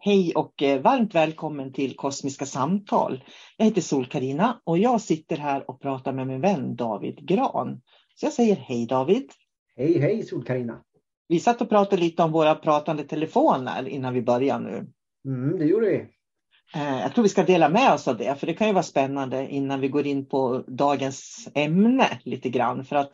Hej 0.00 0.32
och 0.34 0.62
eh, 0.62 0.80
varmt 0.80 1.14
välkommen 1.14 1.72
till 1.72 1.96
Kosmiska 1.96 2.46
samtal. 2.46 3.24
Jag 3.56 3.66
heter 3.66 3.80
sol 3.80 4.06
karina 4.06 4.60
och 4.64 4.78
jag 4.78 5.00
sitter 5.00 5.36
här 5.36 5.70
och 5.70 5.80
pratar 5.80 6.12
med 6.12 6.26
min 6.26 6.40
vän 6.40 6.76
David 6.76 7.28
Gran. 7.28 7.80
Så 8.14 8.26
jag 8.26 8.32
säger 8.32 8.56
hej 8.56 8.86
David. 8.86 9.30
Hej 9.76 9.98
hej 9.98 10.22
sol 10.22 10.44
karina 10.44 10.82
Vi 11.28 11.40
satt 11.40 11.60
och 11.60 11.68
pratade 11.68 12.02
lite 12.02 12.22
om 12.22 12.32
våra 12.32 12.54
pratande 12.54 13.04
telefoner 13.04 13.88
innan 13.88 14.14
vi 14.14 14.22
börjar 14.22 14.60
nu. 14.60 14.86
Mm, 15.26 15.58
det 15.58 15.64
gjorde 15.64 15.86
vi. 15.86 15.96
Eh, 16.74 17.00
jag 17.00 17.14
tror 17.14 17.22
vi 17.22 17.28
ska 17.28 17.42
dela 17.42 17.68
med 17.68 17.92
oss 17.92 18.08
av 18.08 18.16
det, 18.16 18.36
för 18.40 18.46
det 18.46 18.54
kan 18.54 18.66
ju 18.66 18.72
vara 18.72 18.82
spännande 18.82 19.48
innan 19.48 19.80
vi 19.80 19.88
går 19.88 20.06
in 20.06 20.26
på 20.26 20.64
dagens 20.66 21.48
ämne 21.54 22.20
lite 22.24 22.48
grann. 22.48 22.84
För 22.84 22.96
att 22.96 23.12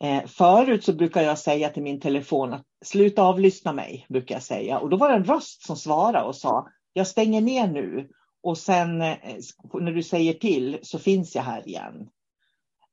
Eh, 0.00 0.26
förut 0.26 0.84
så 0.84 0.92
brukar 0.92 1.22
jag 1.22 1.38
säga 1.38 1.68
till 1.68 1.82
min 1.82 2.00
telefon 2.00 2.52
att 2.52 2.64
sluta 2.84 3.22
avlyssna 3.22 3.72
mig, 3.72 4.06
brukar 4.08 4.34
jag 4.34 4.42
säga. 4.42 4.78
Och 4.78 4.90
då 4.90 4.96
var 4.96 5.08
det 5.08 5.14
en 5.14 5.24
röst 5.24 5.66
som 5.66 5.76
svarade 5.76 6.24
och 6.24 6.36
sa, 6.36 6.68
jag 6.92 7.06
stänger 7.06 7.40
ner 7.40 7.68
nu 7.68 8.08
och 8.42 8.58
sen 8.58 9.02
eh, 9.02 9.16
när 9.74 9.92
du 9.92 10.02
säger 10.02 10.32
till 10.32 10.78
så 10.82 10.98
finns 10.98 11.34
jag 11.34 11.42
här 11.42 11.68
igen. 11.68 12.08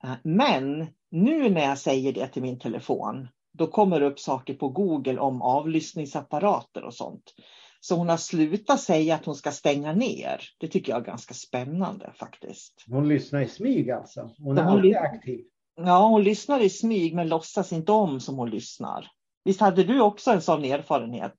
Eh, 0.03 0.13
men 0.23 0.87
nu 1.11 1.49
när 1.49 1.61
jag 1.61 1.77
säger 1.77 2.13
det 2.13 2.27
till 2.27 2.41
min 2.41 2.59
telefon, 2.59 3.27
då 3.53 3.67
kommer 3.67 3.99
det 3.99 4.05
upp 4.05 4.19
saker 4.19 4.53
på 4.53 4.69
Google 4.69 5.19
om 5.19 5.41
avlyssningsapparater 5.41 6.83
och 6.83 6.93
sånt. 6.93 7.33
Så 7.79 7.95
hon 7.95 8.09
har 8.09 8.17
slutat 8.17 8.79
säga 8.79 9.15
att 9.15 9.25
hon 9.25 9.35
ska 9.35 9.51
stänga 9.51 9.93
ner. 9.93 10.41
Det 10.57 10.67
tycker 10.67 10.91
jag 10.91 11.01
är 11.01 11.05
ganska 11.05 11.33
spännande 11.33 12.11
faktiskt. 12.15 12.85
Hon 12.87 13.07
lyssnar 13.07 13.41
i 13.41 13.47
smyg 13.47 13.91
alltså? 13.91 14.31
Hon 14.37 14.57
är 14.57 14.63
hon 14.63 14.71
alltid 14.71 14.95
aktiv? 14.95 15.45
Ja, 15.75 16.07
hon 16.07 16.23
lyssnar 16.23 16.59
i 16.59 16.69
smyg 16.69 17.15
men 17.15 17.29
låtsas 17.29 17.73
inte 17.73 17.91
om 17.91 18.19
som 18.19 18.35
hon 18.35 18.49
lyssnar. 18.49 19.07
Visst 19.43 19.61
hade 19.61 19.83
du 19.83 20.01
också 20.01 20.31
en 20.31 20.41
sån 20.41 20.63
erfarenhet? 20.63 21.35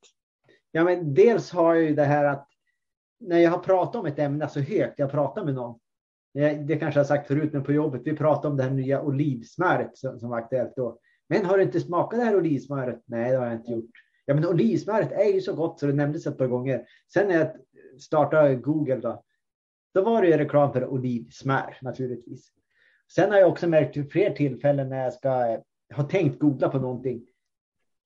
Ja, 0.70 0.84
men 0.84 1.14
dels 1.14 1.50
har 1.50 1.74
jag 1.74 1.84
ju 1.84 1.94
det 1.94 2.04
här 2.04 2.24
att 2.24 2.48
när 3.20 3.38
jag 3.38 3.50
har 3.50 3.58
pratat 3.58 3.96
om 3.96 4.06
ett 4.06 4.19
ämne 4.19 4.48
så 4.48 4.60
högt, 4.60 4.98
jag 4.98 5.10
pratar 5.10 5.44
med 5.44 5.54
någon. 5.54 5.78
Det 6.66 6.76
kanske 6.76 7.00
jag 7.00 7.04
har 7.04 7.08
sagt 7.08 7.26
förut, 7.26 7.52
men 7.52 7.64
på 7.64 7.72
jobbet, 7.72 8.02
vi 8.04 8.16
pratade 8.16 8.48
om 8.48 8.56
det 8.56 8.62
här 8.62 8.70
nya 8.70 9.02
olivsmöret 9.02 9.98
som, 9.98 10.19
som 10.19 10.30
var 10.30 10.38
aktuellt 10.38 10.76
då. 10.76 10.98
Men 11.28 11.44
har 11.44 11.56
du 11.56 11.62
inte 11.62 11.80
smakat 11.80 12.20
det 12.20 12.25
här 12.25 12.36
olivsmöret? 12.36 13.02
Nej, 13.04 13.30
det 13.30 13.36
har 13.36 13.46
jag 13.46 13.54
inte 13.54 13.72
gjort. 13.72 13.91
Ja, 14.25 14.34
men 14.34 14.46
olivsmöret 14.46 15.12
är 15.12 15.34
ju 15.34 15.41
så 15.41 15.54
gott 15.54 15.80
så 15.80 15.86
det 15.86 15.92
nämndes 15.92 16.26
ett 16.26 16.38
par 16.38 16.46
gånger. 16.46 16.86
Sen 17.12 17.28
när 17.28 17.34
jag 17.34 17.50
startade 18.00 18.54
Google 18.54 18.96
då, 18.96 19.25
då 19.94 20.02
var 20.02 20.22
det 20.22 20.28
ju 20.28 20.36
reklam 20.36 20.72
för 20.72 20.87
olivsmör 20.87 21.78
naturligtvis. 21.82 22.52
Sen 23.14 23.31
har 23.31 23.38
jag 23.38 23.49
också 23.49 23.69
märkt 23.69 23.97
vid 23.97 24.12
fler 24.12 24.31
tillfällen 24.31 24.88
när 24.88 25.05
jag 25.05 25.12
ska 25.12 25.62
ha 25.94 26.03
tänkt 26.03 26.38
googla 26.38 26.69
på 26.69 26.79
någonting. 26.79 27.26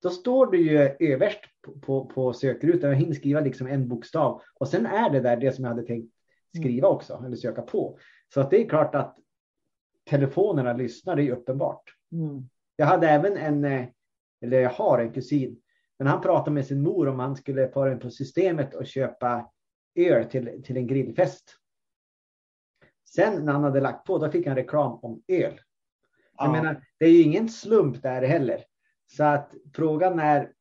Då 0.02 0.10
står 0.10 0.50
det 0.50 0.56
ju 0.56 0.96
överst 1.12 1.40
på, 1.62 1.72
på, 1.72 2.04
på 2.04 2.32
sökrutan. 2.32 2.90
Jag 2.90 2.96
hinner 2.96 3.14
skriva 3.14 3.40
liksom 3.40 3.66
en 3.66 3.88
bokstav 3.88 4.42
och 4.54 4.68
sen 4.68 4.86
är 4.86 5.10
det 5.10 5.20
där 5.20 5.36
det 5.36 5.52
som 5.52 5.64
jag 5.64 5.70
hade 5.70 5.86
tänkt 5.86 6.12
skriva 6.56 6.88
mm. 6.88 6.96
också 6.96 7.22
eller 7.26 7.36
söka 7.36 7.62
på. 7.62 7.98
Så 8.34 8.40
att 8.40 8.50
det 8.50 8.64
är 8.64 8.68
klart 8.68 8.94
att 8.94 9.16
telefonerna 10.10 10.72
lyssnar, 10.72 11.16
det 11.16 11.22
är 11.22 11.32
uppenbart. 11.32 11.82
Mm. 12.12 12.48
Jag 12.76 12.86
hade 12.86 13.08
även 13.08 13.36
en, 13.36 13.64
eh, 13.64 13.86
eller 14.40 14.60
jag 14.60 14.70
har 14.70 14.98
en 14.98 15.12
kusin, 15.12 15.60
men 15.98 16.06
han 16.06 16.20
pratade 16.20 16.50
med 16.50 16.66
sin 16.66 16.82
mor 16.82 17.08
om 17.08 17.18
han 17.18 17.36
skulle 17.36 17.68
fara 17.68 17.92
in 17.92 17.98
på 17.98 18.10
systemet 18.10 18.74
och 18.74 18.86
köpa 18.86 19.50
öl 19.94 20.24
till, 20.24 20.62
till 20.64 20.76
en 20.76 20.86
grillfest. 20.86 21.56
Sen 23.14 23.44
när 23.44 23.52
han 23.52 23.64
hade 23.64 23.80
lagt 23.80 24.06
på, 24.06 24.18
då 24.18 24.30
fick 24.30 24.46
han 24.46 24.56
reklam 24.56 24.98
om 25.02 25.22
öl. 25.28 25.60
Jag 26.36 26.48
ja. 26.48 26.52
menar, 26.52 26.84
det 26.98 27.04
är 27.04 27.10
ju 27.10 27.22
ingen 27.22 27.48
slump 27.48 28.02
där 28.02 28.22
heller. 28.22 28.64
Så 29.06 29.24
att 29.24 29.54
frågan 29.74 30.18
är 30.18 30.52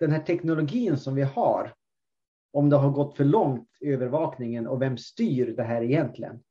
den 0.00 0.12
här 0.12 0.20
teknologin 0.20 0.96
som 0.96 1.14
vi 1.14 1.22
har. 1.22 1.74
om 2.52 2.70
det 2.70 2.76
har 2.76 2.90
gått 2.90 3.16
för 3.16 3.24
långt 3.24 3.68
övervakningen 3.80 4.66
och 4.66 4.82
vem 4.82 4.98
styr 4.98 5.54
det 5.56 5.62
här 5.62 5.82
egentligen? 5.82 6.42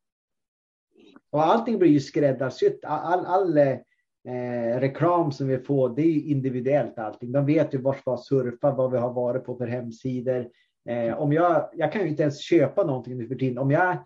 Och 1.30 1.46
allting 1.46 1.80
blir 1.80 1.90
ju 1.90 2.00
skräddarsytt. 2.00 2.80
All, 2.84 3.26
all 3.26 3.58
eh, 3.58 4.80
reklam 4.80 5.32
som 5.32 5.48
vi 5.48 5.60
får, 5.60 5.96
det 5.96 6.02
är 6.02 6.28
individuellt 6.28 7.00
allting. 7.00 7.32
De 7.32 7.46
vet 7.46 7.74
ju 7.74 7.78
var 7.82 7.94
ska 7.94 8.18
surfa, 8.18 8.72
vad 8.72 8.92
vi 8.92 8.98
har 8.98 9.14
varit 9.14 9.46
på 9.46 9.56
för 9.56 9.68
hemsidor. 9.68 10.50
Eh, 10.90 11.20
om 11.20 11.34
jag, 11.34 11.70
jag 11.74 11.92
kan 11.92 12.02
ju 12.02 12.08
inte 12.08 12.24
ens 12.24 12.42
köpa 12.42 12.84
någonting 12.84 13.18
nu 13.18 13.28
för 13.28 13.36
tiden. 13.36 13.58
Om 13.58 13.72
jag 13.72 14.06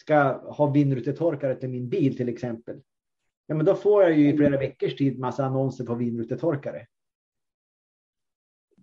ska 0.00 0.40
ha 0.52 0.66
vindrutetorkare 0.66 1.54
till 1.54 1.68
min 1.68 1.88
bil 1.88 2.16
till 2.16 2.28
exempel. 2.28 2.80
Ja, 3.46 3.54
men 3.54 3.66
då 3.66 3.74
får 3.74 4.02
jag 4.02 4.18
ju 4.18 4.32
i 4.32 4.36
flera 4.36 4.58
veckors 4.58 4.96
tid 4.96 5.18
massa 5.18 5.44
annonser 5.44 5.84
på 5.84 5.94
vindrutetorkare. 5.94 6.86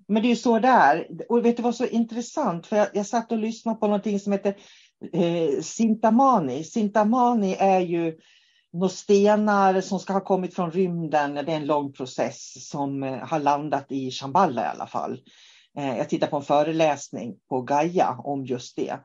Men 0.07 0.21
det 0.21 0.27
är 0.27 0.29
ju 0.29 0.35
så 0.35 0.59
där. 0.59 1.07
Och 1.29 1.45
vet 1.45 1.57
du 1.57 1.63
vad 1.63 1.75
så 1.75 1.85
intressant? 1.85 2.67
För 2.67 2.75
jag, 2.75 2.87
jag 2.93 3.05
satt 3.05 3.31
och 3.31 3.37
lyssnade 3.37 3.79
på 3.79 3.87
någonting 3.87 4.19
som 4.19 4.31
heter 4.31 4.55
eh, 5.13 5.61
Sintamani. 5.61 6.63
Sintamani 6.63 7.55
är 7.59 7.79
ju 7.79 8.17
några 8.73 8.89
stenar 8.89 9.81
som 9.81 9.99
ska 9.99 10.13
ha 10.13 10.21
kommit 10.21 10.55
från 10.55 10.71
rymden. 10.71 11.33
Det 11.33 11.41
är 11.51 11.57
en 11.57 11.65
lång 11.65 11.93
process 11.93 12.69
som 12.69 13.03
eh, 13.03 13.17
har 13.17 13.39
landat 13.39 13.91
i 13.91 14.11
Shambhala 14.11 14.61
i 14.61 14.67
alla 14.67 14.87
fall. 14.87 15.21
Eh, 15.77 15.97
jag 15.97 16.09
tittade 16.09 16.29
på 16.29 16.37
en 16.37 16.43
föreläsning 16.43 17.35
på 17.49 17.61
Gaia 17.61 18.17
om 18.23 18.45
just 18.45 18.75
det. 18.75 18.99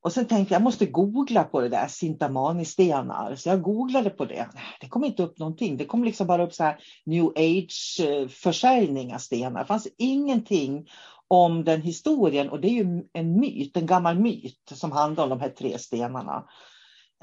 Och 0.00 0.12
sen 0.12 0.26
tänkte 0.26 0.54
jag, 0.54 0.60
jag 0.60 0.64
måste 0.64 0.86
googla 0.86 1.44
på 1.44 1.60
det 1.60 1.68
där, 1.68 1.86
Sintamani-stenar. 1.88 3.36
Så 3.36 3.48
jag 3.48 3.62
googlade 3.62 4.10
på 4.10 4.24
det. 4.24 4.48
Det 4.80 4.88
kom 4.88 5.04
inte 5.04 5.22
upp 5.22 5.38
någonting. 5.38 5.76
Det 5.76 5.84
kom 5.84 6.04
liksom 6.04 6.26
bara 6.26 6.44
upp 6.44 6.54
så 6.54 6.64
här 6.64 6.78
new 7.06 7.24
age-försäljning 7.24 9.10
eh, 9.10 9.14
av 9.14 9.18
stenar. 9.18 9.60
Det 9.60 9.66
fanns 9.66 9.88
ingenting 9.98 10.88
om 11.28 11.64
den 11.64 11.82
historien 11.82 12.48
och 12.50 12.60
det 12.60 12.68
är 12.68 12.84
ju 12.84 13.04
en 13.12 13.40
myt, 13.40 13.76
en 13.76 13.86
gammal 13.86 14.18
myt 14.18 14.72
som 14.74 14.92
handlar 14.92 15.24
om 15.24 15.30
de 15.30 15.40
här 15.40 15.48
tre 15.48 15.78
stenarna. 15.78 16.44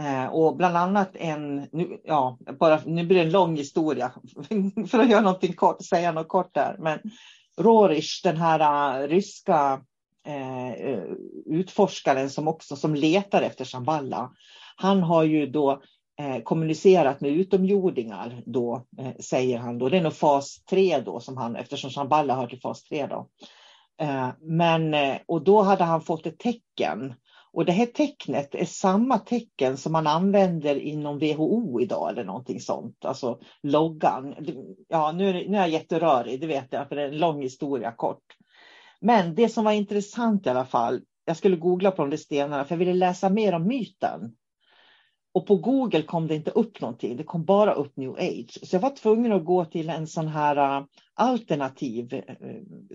Eh, 0.02 0.26
och 0.26 0.56
bland 0.58 0.78
annat 0.78 1.16
en, 1.16 1.56
nu, 1.72 2.02
ja, 2.04 2.38
bara, 2.60 2.80
nu 2.86 3.06
blir 3.06 3.18
det 3.18 3.24
en 3.24 3.32
lång 3.32 3.58
historia 3.58 4.12
för 4.88 5.00
att 5.00 5.10
göra 5.10 5.22
någonting 5.22 5.54
kort, 5.54 5.86
säga 5.86 6.12
något 6.12 6.28
kort 6.28 6.54
där. 6.54 6.76
Men 6.80 7.00
Rorish, 7.58 8.22
den 8.24 8.38
här 8.38 8.60
uh, 9.02 9.08
ryska 9.08 9.82
Eh, 10.26 10.72
eh, 10.72 11.04
utforskaren 11.46 12.30
som 12.30 12.48
också 12.48 12.76
som 12.76 12.96
letar 12.96 13.42
efter 13.42 13.66
Shamballa, 13.66 14.32
han 14.76 15.04
har 15.04 15.24
ju 15.24 15.46
då 15.46 15.82
eh, 16.20 16.44
kommunicerat 16.44 17.22
med 17.22 17.32
utomjordingar 17.32 18.44
då, 18.46 18.86
eh, 19.00 19.16
säger 19.20 19.58
han 19.58 19.78
då. 19.78 19.90
Det 19.90 19.98
är 19.98 20.02
nog 20.02 20.14
fas 20.14 20.64
3 20.70 21.00
då 21.00 21.20
som 21.20 21.38
han, 21.38 21.56
eftersom 21.56 21.90
Shamballa 21.90 22.36
hör 22.36 22.48
till 22.48 22.62
fas 22.62 22.84
3 22.84 23.08
då. 23.08 23.30
Eh, 24.02 24.30
men, 24.42 24.94
eh, 24.94 25.18
och 25.26 25.44
då 25.44 25.62
hade 25.62 25.84
han 25.84 26.02
fått 26.02 26.26
ett 26.26 26.40
tecken. 26.40 27.14
Och 27.54 27.66
det 27.66 27.72
här 27.72 27.86
tecknet 27.86 28.56
är 28.56 28.66
samma 28.66 29.18
tecken 29.18 29.78
som 29.78 29.92
man 29.92 30.08
använder 30.08 30.76
inom 30.76 31.20
WHO 31.20 31.82
idag 31.82 32.10
eller 32.10 32.24
någonting 32.24 32.60
sånt. 32.60 33.06
Alltså 33.06 33.40
loggan. 33.64 34.36
Ja, 34.88 35.12
nu 35.12 35.30
är, 35.30 35.34
nu 35.34 35.58
är 35.58 35.62
jag 35.62 35.70
jätterörig, 35.70 36.42
det 36.42 36.48
vet 36.48 36.68
jag, 36.70 36.88
för 36.88 36.96
det 36.96 37.02
är 37.02 37.08
en 37.08 37.18
lång 37.18 37.42
historia 37.42 37.92
kort. 37.92 38.24
Men 39.06 39.36
det 39.36 39.50
som 39.50 39.64
var 39.64 39.72
intressant 39.72 40.46
i 40.46 40.50
alla 40.50 40.66
fall, 40.66 41.02
jag 41.26 41.38
skulle 41.38 41.56
googla 41.56 41.92
på 41.92 42.02
de 42.02 42.10
där 42.10 42.18
stenarna 42.18 42.66
för 42.66 42.76
jag 42.76 42.80
ville 42.80 42.94
läsa 42.94 43.30
mer 43.30 43.54
om 43.54 43.68
myten. 43.68 44.36
Och 45.34 45.48
på 45.48 45.56
Google 45.56 46.02
kom 46.02 46.28
det 46.28 46.36
inte 46.36 46.52
upp 46.52 46.82
någonting, 46.82 47.18
det 47.18 47.24
kom 47.24 47.46
bara 47.46 47.74
upp 47.74 47.98
new 47.98 48.12
age. 48.12 48.60
Så 48.64 48.76
jag 48.76 48.82
var 48.82 48.90
tvungen 48.90 49.32
att 49.32 49.46
gå 49.46 49.66
till 49.66 49.90
en 49.90 50.08
sån 50.08 50.28
här 50.28 50.78
äh, 50.78 50.86
alternativ 51.14 52.14
äh, 52.14 52.24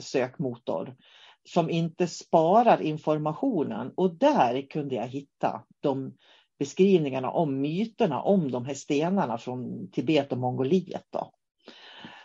sökmotor 0.01 0.97
som 1.49 1.71
inte 1.71 2.07
sparar 2.07 2.83
informationen 2.83 3.93
och 3.97 4.15
där 4.15 4.71
kunde 4.71 4.95
jag 4.95 5.09
hitta 5.09 5.63
de 5.81 6.15
beskrivningarna 6.59 7.31
om 7.31 7.61
myterna 7.61 8.23
om 8.23 8.51
de 8.51 8.65
här 8.65 8.75
stenarna 8.75 9.39
från 9.39 9.91
Tibet 9.91 10.33
och 10.33 10.39
Mongoliet. 10.39 11.07
Då. 11.11 11.33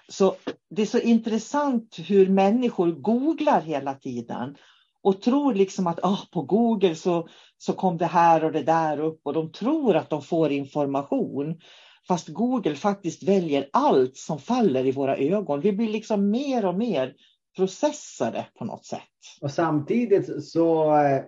Så 0.10 0.36
det 0.70 0.82
är 0.82 0.86
så 0.86 1.00
intressant 1.00 2.00
hur 2.08 2.30
människor 2.30 2.92
googlar 2.92 3.62
hela 3.62 3.94
tiden 3.94 4.56
och 5.02 5.22
tror 5.22 5.54
liksom 5.54 5.88
att 5.88 6.00
oh, 6.00 6.26
på 6.32 6.42
Google 6.42 6.96
så, 6.96 7.28
så 7.58 7.74
kom 7.74 7.98
det 7.98 8.06
här 8.06 8.44
och 8.44 8.52
det 8.52 8.64
där 8.64 9.00
upp 9.00 9.20
och 9.24 9.34
de 9.34 9.52
tror 9.52 9.96
att 9.96 10.10
de 10.10 10.22
får 10.22 10.52
information. 10.52 11.60
Fast 12.08 12.28
Google 12.28 12.76
faktiskt 12.76 13.24
väljer 13.24 13.70
allt 13.74 14.18
som 14.18 14.40
faller 14.40 14.86
i 14.86 14.92
våra 14.92 15.18
ögon. 15.18 15.62
Vi 15.62 15.74
blir 15.74 15.90
liksom 15.90 16.30
mer 16.30 16.66
och 16.66 16.76
mer 16.76 17.14
processade 17.56 18.46
på 18.60 18.66
något 18.66 18.86
sätt. 18.86 19.02
Och 19.42 19.52
samtidigt 19.52 20.44
så, 20.44 20.98
eh, 20.98 21.24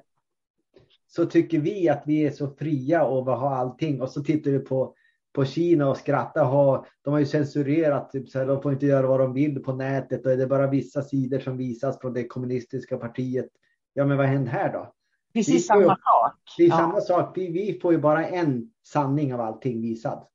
så 1.07 1.25
tycker 1.25 1.59
vi 1.59 1.89
att 1.89 2.03
vi 2.05 2.25
är 2.25 2.31
så 2.31 2.47
fria 2.47 3.05
och 3.05 3.27
vi 3.27 3.31
har 3.31 3.55
allting 3.55 4.01
och 4.01 4.09
så 4.09 4.23
tittar 4.23 4.51
vi 4.51 4.59
på 4.59 4.93
på 5.37 5.45
Kina 5.45 5.89
och 5.89 5.97
skratta. 5.97 6.43
Ha, 6.43 6.85
de 7.03 7.13
har 7.13 7.19
ju 7.19 7.25
censurerat, 7.25 8.11
typ, 8.11 8.29
så 8.29 8.39
här, 8.39 8.45
de 8.45 8.61
får 8.61 8.73
inte 8.73 8.85
göra 8.85 9.07
vad 9.07 9.19
de 9.19 9.33
vill 9.33 9.63
på 9.63 9.73
nätet 9.73 10.25
och 10.25 10.37
det 10.37 10.43
är 10.43 10.47
bara 10.47 10.67
vissa 10.67 11.01
sidor 11.01 11.39
som 11.39 11.57
visas 11.57 11.99
från 11.99 12.13
det 12.13 12.27
kommunistiska 12.27 12.97
partiet. 12.97 13.49
Ja, 13.93 14.05
men 14.05 14.17
vad 14.17 14.25
händer 14.25 14.51
här 14.51 14.73
då? 14.73 14.93
Precis 15.33 15.67
samma 15.67 15.95
sak. 15.95 16.33
Det 16.57 16.63
är 16.63 16.69
ja. 16.69 16.77
samma 16.77 17.01
sak. 17.01 17.37
Vi, 17.37 17.51
vi 17.51 17.79
får 17.81 17.93
ju 17.93 17.99
bara 17.99 18.27
en 18.27 18.71
sanning 18.83 19.33
av 19.33 19.41
allting 19.41 19.81
visad. 19.81 20.27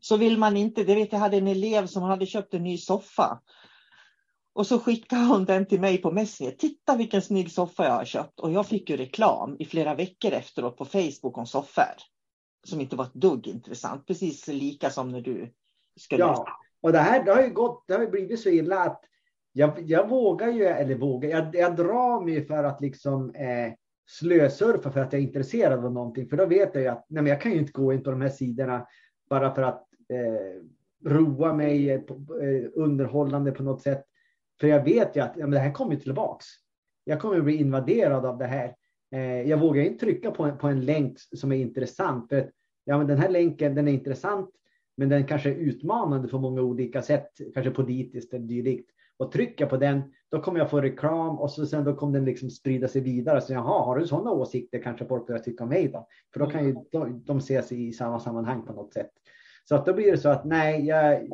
Så 0.00 0.16
vill 0.16 0.38
man 0.38 0.56
inte, 0.56 0.84
det 0.84 0.94
vet 0.94 1.12
jag 1.12 1.18
hade 1.18 1.36
en 1.36 1.48
elev 1.48 1.86
som 1.86 2.02
hade 2.02 2.26
köpt 2.26 2.54
en 2.54 2.62
ny 2.62 2.78
soffa. 2.78 3.40
Och 4.52 4.66
så 4.66 4.78
skickade 4.78 5.24
hon 5.24 5.44
den 5.44 5.66
till 5.66 5.80
mig 5.80 5.98
på 5.98 6.10
Messenger. 6.12 6.52
Titta 6.52 6.96
vilken 6.96 7.22
snygg 7.22 7.50
soffa 7.50 7.84
jag 7.84 7.92
har 7.92 8.04
köpt. 8.04 8.40
Och 8.40 8.52
jag 8.52 8.66
fick 8.66 8.90
ju 8.90 8.96
reklam 8.96 9.56
i 9.58 9.64
flera 9.64 9.94
veckor 9.94 10.32
efteråt 10.32 10.76
på 10.76 10.84
Facebook 10.84 11.38
om 11.38 11.46
soffor 11.46 12.15
som 12.66 12.80
inte 12.80 12.96
var 12.96 13.04
ett 13.04 13.14
dugg 13.14 13.46
intressant. 13.46 14.06
Precis 14.06 14.48
lika 14.48 14.90
som 14.90 15.12
när 15.12 15.20
du 15.20 15.52
skulle... 15.96 16.20
Ja, 16.20 16.46
och 16.80 16.92
det 16.92 16.98
här 16.98 17.24
det 17.24 17.32
har 17.32 17.42
ju 17.42 17.50
gått, 17.50 17.84
det 17.86 17.94
har 17.94 18.00
ju 18.00 18.10
blivit 18.10 18.40
så 18.40 18.48
illa 18.48 18.78
att 18.78 19.04
jag, 19.52 19.80
jag 19.80 20.08
vågar 20.08 20.48
ju, 20.48 20.64
eller 20.64 20.94
vågar, 20.94 21.28
jag, 21.30 21.54
jag 21.54 21.76
drar 21.76 22.24
mig 22.24 22.46
för 22.46 22.64
att 22.64 22.80
liksom 22.80 23.34
eh, 23.34 23.72
slösurfa 24.06 24.90
för 24.90 25.00
att 25.00 25.12
jag 25.12 25.22
är 25.22 25.26
intresserad 25.26 25.84
av 25.84 25.92
någonting. 25.92 26.28
För 26.28 26.36
då 26.36 26.46
vet 26.46 26.74
jag 26.74 26.82
ju 26.82 26.88
att 26.88 27.04
nej, 27.08 27.22
men 27.22 27.30
jag 27.30 27.40
kan 27.40 27.52
ju 27.52 27.58
inte 27.58 27.72
gå 27.72 27.92
in 27.92 28.02
på 28.02 28.10
de 28.10 28.20
här 28.20 28.28
sidorna 28.28 28.86
bara 29.30 29.54
för 29.54 29.62
att 29.62 29.86
eh, 30.08 31.10
roa 31.10 31.52
mig, 31.52 31.90
eh, 31.90 32.00
underhållande 32.74 33.52
på 33.52 33.62
något 33.62 33.82
sätt. 33.82 34.04
För 34.60 34.66
jag 34.66 34.84
vet 34.84 35.16
ju 35.16 35.20
att 35.20 35.32
ja, 35.36 35.46
men 35.46 35.50
det 35.50 35.58
här 35.58 35.72
kommer 35.72 35.96
tillbaks. 35.96 36.46
Jag 37.04 37.20
kommer 37.20 37.40
bli 37.40 37.56
invaderad 37.56 38.26
av 38.26 38.38
det 38.38 38.46
här. 38.46 38.74
Eh, 39.12 39.42
jag 39.42 39.58
vågar 39.58 39.82
inte 39.82 40.04
trycka 40.04 40.30
på 40.30 40.44
en, 40.44 40.58
på 40.58 40.68
en 40.68 40.84
länk 40.84 41.18
som 41.18 41.52
är 41.52 41.56
intressant. 41.56 42.28
För 42.28 42.38
att, 42.38 42.50
ja, 42.84 42.98
men 42.98 43.06
den 43.06 43.18
här 43.18 43.28
länken 43.28 43.74
den 43.74 43.88
är 43.88 43.92
intressant, 43.92 44.50
men 44.96 45.08
den 45.08 45.26
kanske 45.26 45.50
är 45.50 45.54
utmanande 45.54 46.28
på 46.28 46.38
många 46.38 46.62
olika 46.62 47.02
sätt, 47.02 47.30
kanske 47.54 47.70
politiskt 47.70 48.34
eller 48.34 48.46
dylikt. 48.46 48.90
Och 49.18 49.32
trycker 49.32 49.66
på 49.66 49.76
den, 49.76 50.02
då 50.30 50.42
kommer 50.42 50.58
jag 50.58 50.70
få 50.70 50.80
reklam 50.80 51.38
och 51.38 51.50
så 51.50 51.66
sen 51.66 51.84
då 51.84 51.96
kommer 51.96 52.12
den 52.12 52.24
liksom 52.24 52.50
sprida 52.50 52.88
sig 52.88 53.02
vidare. 53.02 53.40
Så 53.40 53.52
jaha, 53.52 53.84
har 53.84 53.98
du 53.98 54.06
sådana 54.06 54.30
åsikter 54.30 54.82
kanske 54.82 55.06
folk 55.06 55.26
börjar 55.26 55.42
tycka 55.42 55.64
om 55.64 55.70
mig 55.70 55.88
då? 55.88 56.06
För 56.32 56.40
då 56.40 56.46
kan 56.46 56.66
ju 56.66 56.74
de, 56.92 57.24
de 57.24 57.38
ses 57.38 57.72
i 57.72 57.92
samma 57.92 58.20
sammanhang 58.20 58.66
på 58.66 58.72
något 58.72 58.92
sätt. 58.92 59.10
Så 59.68 59.74
att 59.74 59.86
då 59.86 59.94
blir 59.94 60.12
det 60.12 60.18
så 60.18 60.28
att 60.28 60.44
nej, 60.44 60.86
jag, 60.86 61.28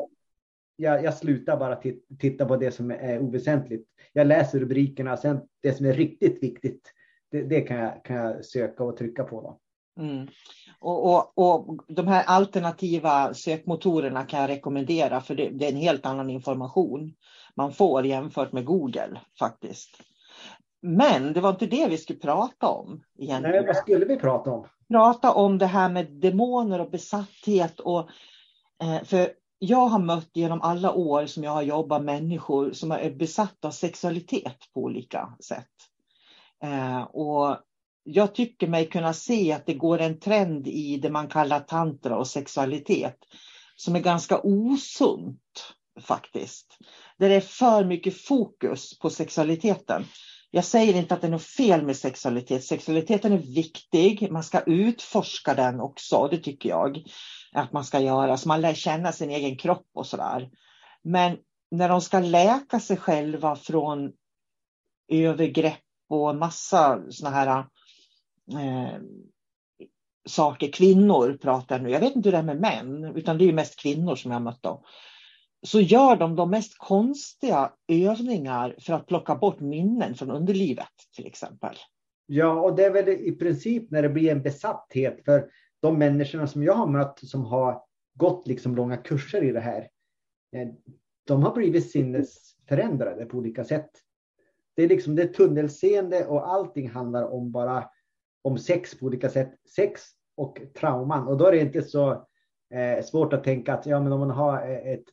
jag, 0.77 1.05
jag 1.05 1.15
slutar 1.15 1.57
bara 1.57 1.81
titta 2.21 2.47
på 2.47 2.57
det 2.57 2.71
som 2.71 2.91
är 2.91 3.19
oväsentligt. 3.19 3.89
Jag 4.13 4.27
läser 4.27 4.61
rubrikerna, 4.61 5.17
sen 5.17 5.41
det 5.61 5.73
som 5.73 5.87
är 5.87 5.93
riktigt 5.93 6.43
viktigt, 6.43 6.93
det, 7.33 7.43
det 7.43 7.61
kan, 7.61 7.77
jag, 7.77 8.05
kan 8.05 8.17
jag 8.17 8.45
söka 8.45 8.85
och 8.85 8.97
trycka 8.97 9.25
på. 9.25 9.41
Då. 9.41 9.59
Mm. 10.03 10.29
Och, 10.79 11.15
och, 11.15 11.39
och 11.39 11.85
de 11.89 12.09
här 12.09 12.25
alternativa 12.27 13.35
sökmotorerna 13.35 14.25
kan 14.25 14.41
jag 14.41 14.51
rekommendera 14.51 15.21
för 15.21 15.35
det, 15.35 15.49
det, 15.49 15.67
är 15.67 15.71
en 15.71 15.77
helt 15.77 16.07
annan 16.07 16.31
information 16.31 17.15
man 17.55 17.73
får 17.73 18.07
jämfört 18.07 18.53
med 18.53 18.65
Google 18.65 19.21
faktiskt. 19.39 19.91
Men 20.83 21.33
det 21.33 21.41
var 21.41 21.51
inte 21.51 21.67
det 21.67 21.87
vi 21.89 21.99
skulle 21.99 22.19
prata 22.19 22.69
om. 22.69 23.03
Egentligen. 23.19 23.57
Nej, 23.57 23.67
vad 23.67 23.77
skulle 23.77 24.05
vi 24.05 24.17
prata 24.17 24.51
om? 24.51 24.67
Prata 24.89 25.33
om 25.33 25.59
det 25.59 25.67
här 25.67 25.89
med 25.89 26.07
demoner 26.11 26.81
och 26.81 26.91
besatthet. 26.91 27.81
Och, 27.81 28.09
eh, 28.83 29.03
för 29.05 29.29
jag 29.59 29.87
har 29.87 29.99
mött 29.99 30.31
genom 30.33 30.63
alla 30.63 30.93
år 30.93 31.27
som 31.27 31.45
jag 31.45 31.51
har 31.51 31.63
jobbat 31.63 32.05
människor 32.05 32.73
som 32.73 32.93
är 32.93 33.11
besatta 33.11 33.69
av 33.69 33.73
sexualitet 33.73 34.57
på 34.75 34.81
olika 34.81 35.37
sätt. 35.41 35.92
Eh, 36.63 37.03
och 37.03 37.59
jag 38.05 38.35
tycker 38.35 38.67
mig 38.67 38.89
kunna 38.89 39.13
se 39.13 39.53
att 39.53 39.67
det 39.67 39.75
går 39.75 39.99
en 39.99 40.21
trend 40.21 40.69
i 40.69 40.97
det 40.97 41.11
man 41.11 41.29
kallar 41.29 41.61
tantra 41.61 42.17
och 42.17 42.29
sexualitet 42.29 43.19
som 43.77 43.97
är 43.97 44.01
ganska 44.01 44.41
osunt 44.41 45.75
faktiskt. 46.01 46.79
Där 47.19 47.29
det 47.29 47.35
är 47.35 47.41
för 47.41 47.85
mycket 47.85 48.23
fokus 48.23 48.99
på 48.99 49.11
sexualiteten. 49.11 50.05
Jag 50.51 50.65
säger 50.65 50.95
inte 50.95 51.15
att 51.15 51.21
det 51.21 51.27
är 51.27 51.31
något 51.31 51.43
fel 51.43 51.85
med 51.85 51.97
sexualitet. 51.97 52.65
Sexualiteten 52.65 53.33
är 53.33 53.55
viktig. 53.55 54.31
Man 54.31 54.43
ska 54.43 54.61
utforska 54.61 55.55
den 55.55 55.81
också. 55.81 56.29
Det 56.29 56.39
tycker 56.39 56.69
jag 56.69 57.05
att 57.53 57.73
man 57.73 57.85
ska 57.85 58.01
göra. 58.01 58.37
Så 58.37 58.49
man 58.49 58.61
lär 58.61 58.75
känna 58.75 59.13
sin 59.13 59.31
egen 59.31 59.57
kropp 59.57 59.87
och 59.95 60.07
sådär. 60.07 60.51
Men 61.03 61.37
när 61.71 61.89
de 61.89 62.01
ska 62.01 62.19
läka 62.19 62.81
sig 62.81 62.97
själva 62.97 63.57
från 63.57 64.13
övergrepp 65.09 65.83
och 66.13 66.37
massa 66.37 67.03
såna 67.11 67.31
här 67.31 67.59
eh, 68.53 69.01
saker. 70.29 70.73
Kvinnor 70.73 71.39
pratar 71.43 71.79
nu. 71.79 71.91
Jag 71.91 72.01
vet 72.01 72.17
inte 72.17 72.29
hur 72.29 72.33
det 72.33 72.39
är 72.39 72.43
med 72.43 72.61
män, 72.61 73.05
utan 73.05 73.39
det 73.39 73.49
är 73.49 73.53
mest 73.53 73.81
kvinnor 73.81 74.17
som 74.17 74.31
jag 74.31 74.39
har 74.39 74.45
mött. 74.45 74.63
Då. 74.63 74.85
Så 75.67 75.81
gör 75.81 76.17
de 76.17 76.37
de 76.37 76.51
mest 76.51 76.79
konstiga 76.79 77.73
övningar 77.89 78.77
för 78.81 78.93
att 78.93 79.07
plocka 79.07 79.35
bort 79.35 79.61
minnen 79.61 80.15
från 80.15 80.31
underlivet 80.31 80.89
till 81.17 81.27
exempel. 81.27 81.77
Ja, 82.27 82.61
och 82.61 82.77
det 82.77 82.85
är 82.85 82.91
väl 82.91 83.09
i 83.09 83.33
princip 83.33 83.91
när 83.91 84.03
det 84.03 84.09
blir 84.09 84.33
en 84.33 84.43
besatthet 84.43 85.25
för 85.25 85.51
de 85.81 85.99
människorna 85.99 86.47
som 86.47 86.63
jag 86.63 86.75
har 86.75 86.87
mött 86.87 87.19
som 87.19 87.45
har 87.45 87.83
gått 88.15 88.47
liksom 88.47 88.77
långa 88.77 88.97
kurser 88.97 89.45
i 89.45 89.53
det 89.53 89.61
här. 89.61 89.89
Eh, 90.57 90.69
de 91.27 91.43
har 91.43 91.55
blivit 91.55 91.91
sinnesförändrade 91.91 93.25
på 93.25 93.37
olika 93.37 93.65
sätt. 93.65 93.91
Det 94.77 94.83
är 94.83 94.89
liksom 94.89 95.17
det 95.17 95.27
tunnelseende 95.27 96.27
och 96.27 96.49
allting 96.49 96.91
handlar 96.91 97.25
om 97.25 97.53
bara 97.53 97.91
om 98.43 98.59
sex 98.59 98.99
på 98.99 99.07
olika 99.07 99.29
sätt. 99.29 99.55
Sex 99.77 100.03
och 100.37 100.59
trauman. 100.75 101.29
Och 101.29 101.37
då 101.37 101.47
är 101.47 101.53
det 101.53 101.61
inte 101.61 101.83
så 101.83 102.11
eh, 102.75 103.05
svårt 103.05 103.33
att 103.33 103.45
tänka 103.45 103.75
att 103.75 103.87
ja, 103.87 104.01
men 104.01 104.13
om 104.13 104.21
man 104.21 104.31
har 104.31 104.71
eh, 104.71 104.93
ett 104.93 105.05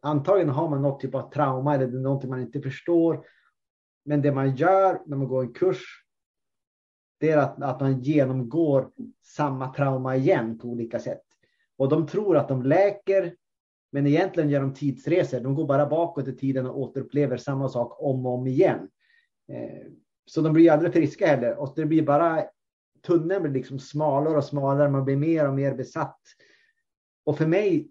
antagligen 0.00 0.48
har 0.48 0.68
man 0.68 0.82
något 0.82 1.00
typ 1.00 1.14
av 1.14 1.30
trauma 1.30 1.74
eller 1.74 1.86
det 1.86 1.98
är 1.98 2.00
någonting 2.00 2.30
man 2.30 2.40
inte 2.40 2.60
förstår. 2.60 3.24
Men 4.04 4.22
det 4.22 4.32
man 4.32 4.56
gör 4.56 5.02
när 5.06 5.16
man 5.16 5.28
går 5.28 5.42
en 5.42 5.52
kurs 5.52 6.02
det 7.22 7.30
är 7.30 7.38
att, 7.38 7.62
att 7.62 7.80
man 7.80 8.00
genomgår 8.00 8.90
samma 9.22 9.74
trauma 9.74 10.16
igen 10.16 10.58
på 10.58 10.68
olika 10.68 10.98
sätt. 10.98 11.22
Och 11.76 11.88
de 11.88 12.06
tror 12.06 12.36
att 12.36 12.48
de 12.48 12.62
läker, 12.62 13.34
men 13.92 14.06
egentligen 14.06 14.50
gör 14.50 14.60
de 14.60 14.74
tidsresor. 14.74 15.40
De 15.40 15.54
går 15.54 15.66
bara 15.66 15.86
bakåt 15.86 16.28
i 16.28 16.36
tiden 16.36 16.66
och 16.66 16.78
återupplever 16.78 17.36
samma 17.36 17.68
sak 17.68 18.02
om 18.02 18.26
och 18.26 18.32
om 18.32 18.46
igen. 18.46 18.88
Eh, 19.52 19.86
så 20.26 20.40
de 20.40 20.52
blir 20.52 20.70
aldrig 20.70 20.92
friska 20.92 21.26
heller. 21.26 21.56
Och 21.56 21.72
det 21.76 21.86
blir 21.86 22.02
bara, 22.02 22.44
tunneln 23.06 23.42
blir 23.42 23.52
liksom 23.52 23.78
smalare 23.78 24.36
och 24.36 24.44
smalare. 24.44 24.90
Man 24.90 25.04
blir 25.04 25.16
mer 25.16 25.48
och 25.48 25.54
mer 25.54 25.74
besatt. 25.74 26.20
Och 27.24 27.38
för 27.38 27.46
mig, 27.46 27.90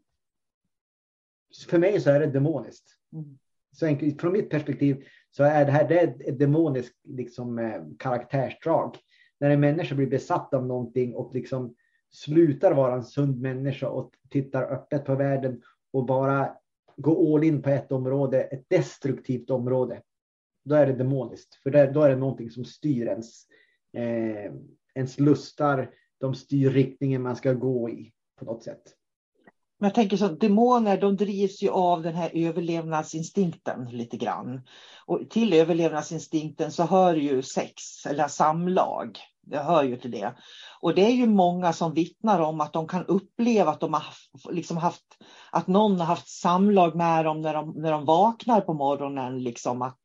för 1.67 1.79
mig 1.79 2.01
så 2.01 2.09
är 2.09 2.19
det 2.19 2.27
demoniskt. 2.27 2.85
Mm. 3.13 3.37
Så 3.71 3.85
enkelt, 3.85 4.21
från 4.21 4.33
mitt 4.33 4.49
perspektiv 4.49 5.05
så 5.31 5.43
är 5.43 5.65
det 5.65 5.71
här 5.71 5.87
det 5.87 5.99
är 5.99 6.29
ett 6.29 6.39
demoniskt 6.39 6.95
liksom, 7.03 7.59
eh, 7.59 7.81
karaktärsdrag 7.99 8.97
när 9.39 9.49
en 9.49 9.59
människa 9.59 9.95
blir 9.95 10.07
besatt 10.07 10.53
av 10.53 10.65
någonting 10.65 11.15
och 11.15 11.35
liksom 11.35 11.75
slutar 12.11 12.73
vara 12.73 12.95
en 12.95 13.03
sund 13.03 13.41
människa 13.41 13.89
och 13.89 14.11
tittar 14.29 14.73
öppet 14.73 15.05
på 15.05 15.15
världen 15.15 15.61
och 15.93 16.05
bara 16.05 16.55
går 16.97 17.35
all 17.35 17.43
in 17.43 17.61
på 17.61 17.69
ett 17.69 17.91
område, 17.91 18.43
ett 18.43 18.65
destruktivt 18.69 19.49
område, 19.49 20.01
då 20.63 20.75
är 20.75 20.85
det 20.85 20.93
demoniskt. 20.93 21.55
För 21.55 21.93
då 21.93 22.01
är 22.01 22.09
det 22.09 22.15
någonting 22.15 22.51
som 22.51 22.65
styr 22.65 23.07
ens, 23.07 23.45
eh, 23.97 24.53
ens 24.95 25.19
lustar, 25.19 25.91
de 26.19 26.35
styr 26.35 26.69
riktningen 26.69 27.21
man 27.21 27.35
ska 27.35 27.53
gå 27.53 27.89
i 27.89 28.11
på 28.39 28.45
något 28.45 28.63
sätt. 28.63 28.83
Men 29.81 29.87
jag 29.87 29.95
tänker 29.95 30.17
så 30.17 30.27
demoner 30.27 31.01
de 31.01 31.15
drivs 31.15 31.63
ju 31.63 31.69
av 31.69 32.03
den 32.03 32.15
här 32.15 32.31
överlevnadsinstinkten 32.33 33.85
lite 33.85 34.17
grann. 34.17 34.61
Och 35.05 35.29
till 35.29 35.53
överlevnadsinstinkten 35.53 36.71
så 36.71 36.83
hör 36.83 37.15
ju 37.15 37.41
sex 37.41 38.05
eller 38.05 38.27
samlag. 38.27 39.19
Det 39.41 39.57
hör 39.57 39.83
ju 39.83 39.97
till 39.97 40.11
det. 40.11 40.35
Och 40.81 40.95
det 40.95 41.05
är 41.05 41.11
ju 41.11 41.27
många 41.27 41.73
som 41.73 41.93
vittnar 41.93 42.39
om 42.39 42.61
att 42.61 42.73
de 42.73 42.87
kan 42.87 43.05
uppleva 43.05 43.71
att 43.71 43.79
de 43.79 43.93
har 43.93 44.03
liksom 44.51 44.77
haft, 44.77 45.05
att 45.51 45.67
någon 45.67 45.99
har 45.99 46.05
haft 46.05 46.29
samlag 46.29 46.95
med 46.95 47.25
dem 47.25 47.41
när 47.41 47.53
de, 47.53 47.73
när 47.75 47.91
de 47.91 48.05
vaknar 48.05 48.61
på 48.61 48.73
morgonen. 48.73 49.43
Liksom 49.43 49.81
att, 49.81 50.01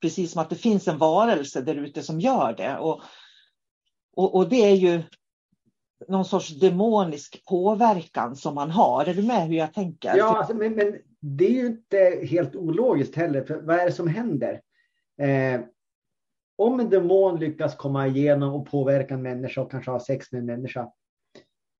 precis 0.00 0.32
som 0.32 0.42
att 0.42 0.50
det 0.50 0.56
finns 0.56 0.88
en 0.88 0.98
varelse 0.98 1.60
där 1.60 1.74
ute 1.74 2.02
som 2.02 2.20
gör 2.20 2.54
det. 2.56 2.78
Och, 2.78 3.02
och, 4.16 4.34
och 4.34 4.48
det 4.48 4.56
är 4.56 4.74
ju 4.74 5.02
någon 6.08 6.24
sorts 6.24 6.60
demonisk 6.60 7.44
påverkan 7.48 8.36
som 8.36 8.54
man 8.54 8.70
har. 8.70 9.04
Är 9.04 9.14
du 9.14 9.22
med 9.22 9.48
hur 9.48 9.56
jag 9.56 9.74
tänker? 9.74 10.16
Ja, 10.16 10.38
alltså, 10.38 10.54
men, 10.54 10.74
men, 10.74 10.96
det 11.20 11.46
är 11.46 11.50
ju 11.50 11.66
inte 11.66 12.26
helt 12.30 12.56
ologiskt 12.56 13.16
heller. 13.16 13.44
För 13.44 13.60
vad 13.60 13.76
är 13.76 13.86
det 13.86 13.92
som 13.92 14.08
händer? 14.08 14.60
Eh, 15.20 15.60
om 16.56 16.80
en 16.80 16.90
demon 16.90 17.40
lyckas 17.40 17.76
komma 17.76 18.06
igenom 18.06 18.54
och 18.54 18.70
påverka 18.70 19.14
en 19.14 19.22
människa 19.22 19.60
och 19.60 19.70
kanske 19.70 19.90
ha 19.90 20.00
sex 20.00 20.32
med 20.32 20.38
en 20.38 20.46
människa. 20.46 20.88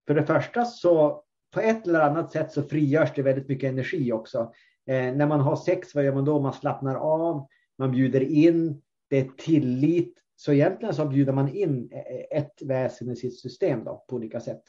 För 0.07 0.15
det 0.15 0.27
första 0.27 0.65
så 0.65 1.23
på 1.55 1.61
ett 1.61 1.87
eller 1.87 2.01
annat 2.01 2.33
sätt 2.33 2.53
så 2.53 2.63
frigörs 2.63 3.13
det 3.15 3.23
väldigt 3.23 3.49
mycket 3.49 3.73
energi 3.73 4.13
också. 4.13 4.53
Eh, 4.87 5.15
när 5.15 5.27
man 5.27 5.41
har 5.41 5.57
sex, 5.57 5.95
vad 5.95 6.05
gör 6.05 6.15
man 6.15 6.25
då? 6.25 6.41
Man 6.41 6.53
slappnar 6.53 6.95
av, 6.95 7.47
man 7.81 7.91
bjuder 7.91 8.21
in, 8.21 8.83
det 9.09 9.19
är 9.19 9.31
tillit. 9.39 10.23
Så 10.37 10.53
egentligen 10.53 10.95
så 10.95 11.09
bjuder 11.09 11.33
man 11.33 11.49
in 11.49 11.93
ett 12.31 12.63
väsen 12.63 13.11
i 13.11 13.17
sitt 13.17 13.41
system 13.41 13.85
då, 13.85 14.05
på 14.09 14.17
olika 14.17 14.41
sätt. 14.41 14.63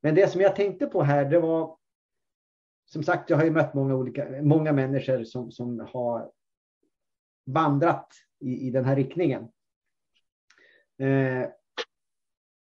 Men 0.00 0.14
det 0.14 0.28
som 0.28 0.40
jag 0.40 0.56
tänkte 0.56 0.86
på 0.86 1.02
här, 1.02 1.24
det 1.24 1.40
var 1.40 1.76
som 2.84 3.02
sagt, 3.02 3.30
jag 3.30 3.36
har 3.36 3.44
ju 3.44 3.50
mött 3.50 3.74
många 3.74 3.94
olika, 3.94 4.42
många 4.42 4.72
människor 4.72 5.24
som, 5.24 5.50
som 5.50 5.88
har 5.92 6.30
vandrat 7.46 8.08
i, 8.40 8.66
i 8.66 8.70
den 8.70 8.84
här 8.84 8.96
riktningen. 8.96 9.42
Eh, 10.98 11.48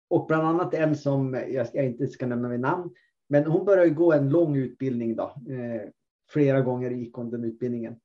och 0.08 0.26
bland 0.26 0.46
annat 0.46 0.74
en 0.74 0.96
som 0.96 1.34
jag, 1.34 1.66
jag 1.72 1.86
inte 1.86 2.06
ska 2.06 2.26
nämna 2.26 2.48
vid 2.48 2.60
namn, 2.60 2.94
men 3.28 3.44
hon 3.44 3.64
började 3.64 3.90
gå 3.90 4.12
en 4.12 4.28
lång 4.28 4.56
utbildning 4.56 5.16
då. 5.16 5.22
Eh, 5.48 5.90
flera 6.30 6.60
gånger 6.60 6.90
gick 6.90 7.14
hon 7.14 7.30
den 7.30 7.44
utbildningen. 7.44 8.00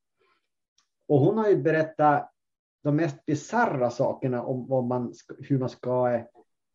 Och 1.10 1.20
hon 1.20 1.38
har 1.38 1.50
ju 1.50 1.58
berättat 1.58 2.32
de 2.84 2.96
mest 2.96 3.26
bisarra 3.26 3.90
sakerna 3.90 4.44
om 4.44 4.68
vad 4.68 4.84
man, 4.84 5.14
hur 5.40 5.60
man 5.60 5.70
ska 5.70 6.22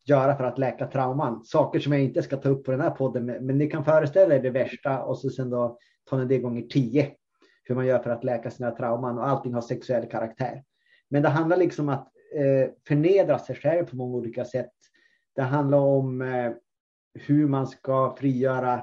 göra 0.05 0.37
för 0.37 0.43
att 0.43 0.57
läka 0.57 0.87
trauman. 0.87 1.45
Saker 1.45 1.79
som 1.79 1.93
jag 1.93 2.01
inte 2.01 2.23
ska 2.23 2.37
ta 2.37 2.49
upp 2.49 2.65
på 2.65 2.71
den 2.71 2.81
här 2.81 2.89
podden, 2.89 3.25
men 3.25 3.57
ni 3.57 3.67
kan 3.67 3.85
föreställa 3.85 4.35
er 4.35 4.39
det 4.39 4.49
värsta 4.49 5.03
och 5.03 5.17
så 5.17 5.29
sen 5.29 5.49
då 5.49 5.77
ta 6.09 6.17
det 6.17 6.37
gånger 6.37 6.61
tio. 6.61 7.11
Hur 7.63 7.75
man 7.75 7.85
gör 7.85 7.99
för 7.99 8.09
att 8.09 8.23
läka 8.23 8.51
sina 8.51 8.71
trauman 8.71 9.17
och 9.17 9.27
allting 9.27 9.53
har 9.53 9.61
sexuell 9.61 10.09
karaktär. 10.09 10.63
Men 11.09 11.21
det 11.21 11.29
handlar 11.29 11.57
liksom 11.57 11.89
om 11.89 11.95
att 11.95 12.07
eh, 12.35 12.71
förnedra 12.87 13.39
sig 13.39 13.55
själv 13.55 13.85
på 13.85 13.95
många 13.95 14.15
olika 14.15 14.45
sätt. 14.45 14.73
Det 15.35 15.41
handlar 15.41 15.77
om 15.77 16.21
eh, 16.21 16.51
hur 17.13 17.47
man 17.47 17.67
ska 17.67 18.15
frigöra 18.15 18.73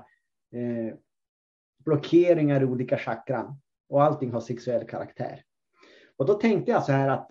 eh, 0.53 0.95
blockeringar 1.85 2.63
i 2.63 2.65
olika 2.65 2.99
chakran. 2.99 3.61
Och 3.93 4.03
allting 4.03 4.33
har 4.33 4.41
sexuell 4.41 4.87
karaktär. 4.87 5.45
Och 6.17 6.27
då 6.27 6.35
tänkte 6.35 6.71
jag 6.71 6.85
så 6.85 6.93
här 6.93 7.09
att 7.09 7.31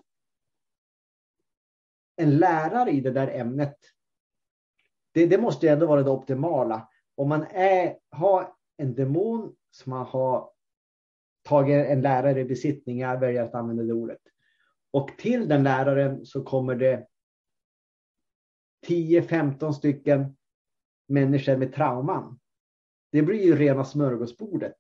en 2.16 2.38
lärare 2.38 2.92
i 2.92 3.02
det 3.02 3.12
där 3.12 3.28
ämnet, 3.28 3.76
det, 5.12 5.26
det 5.26 5.38
måste 5.38 5.70
ändå 5.70 5.86
vara 5.86 6.04
det 6.04 6.12
optimala. 6.12 6.90
Om 7.16 7.30
man 7.30 7.44
är, 7.44 7.98
har 8.10 8.54
en 8.78 8.96
demon 8.96 9.56
som 9.72 9.90
man 9.90 10.06
har 10.06 10.52
tagit 11.44 11.88
en 11.88 12.02
lärare 12.02 12.40
i 12.40 12.46
besittning, 12.46 13.00
jag 13.00 13.20
väljer 13.20 13.44
att 13.44 13.56
använda 13.56 13.84
det 13.84 13.94
ordet. 13.94 14.22
Och 14.92 15.18
till 15.18 15.48
den 15.48 15.64
läraren 15.64 16.26
så 16.26 16.44
kommer 16.44 16.76
det 16.76 17.08
10-15 18.88 19.72
stycken 19.72 20.38
människor 21.08 21.58
med 21.58 21.74
trauman. 21.74 22.40
Det 23.12 23.22
blir 23.22 23.44
ju 23.44 23.56
rena 23.56 23.86
smörgåsbordet 23.86 24.78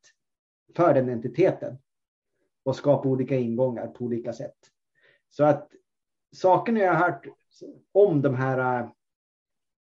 för 0.75 0.93
den 0.93 1.09
entiteten 1.09 1.77
och 2.63 2.75
skapa 2.75 3.09
olika 3.09 3.35
ingångar 3.35 3.87
på 3.87 4.05
olika 4.05 4.33
sätt. 4.33 4.57
Så 5.29 5.43
att 5.43 5.69
sakerna 6.35 6.79
jag 6.79 6.93
har 6.93 7.11
hört 7.11 7.27
om 7.91 8.21
de 8.21 8.35
här, 8.35 8.81
äh, 8.81 8.89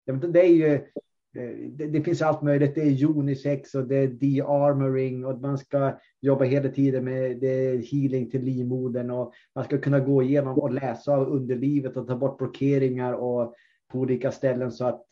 jag 0.05 0.13
vet 0.13 0.23
inte, 0.23 0.39
det 0.39 0.45
är 0.45 0.53
ju 0.53 0.73
äh, 0.73 1.69
det, 1.69 1.87
det, 1.87 2.03
finns 2.03 2.21
allt 2.21 2.41
möjligt. 2.41 2.75
Det 2.75 2.81
är 2.81 3.05
unisex 3.05 3.75
och 3.75 3.87
det 3.87 3.95
är 3.95 4.07
de-armoring 4.07 5.25
och 5.25 5.41
man 5.41 5.57
ska 5.57 5.99
jobba 6.21 6.43
hela 6.43 6.69
tiden 6.69 7.03
med 7.03 7.39
det 7.39 7.85
healing 7.91 8.29
till 8.29 8.43
livmodern 8.43 9.11
och 9.11 9.33
man 9.55 9.63
ska 9.63 9.77
kunna 9.77 9.99
gå 9.99 10.23
igenom 10.23 10.59
och 10.59 10.73
läsa 10.73 11.17
underlivet 11.17 11.97
och 11.97 12.07
ta 12.07 12.15
bort 12.15 12.37
blockeringar 12.37 13.13
och 13.13 13.55
på 13.91 13.99
olika 13.99 14.31
ställen 14.31 14.71
så 14.71 14.85
att 14.85 15.05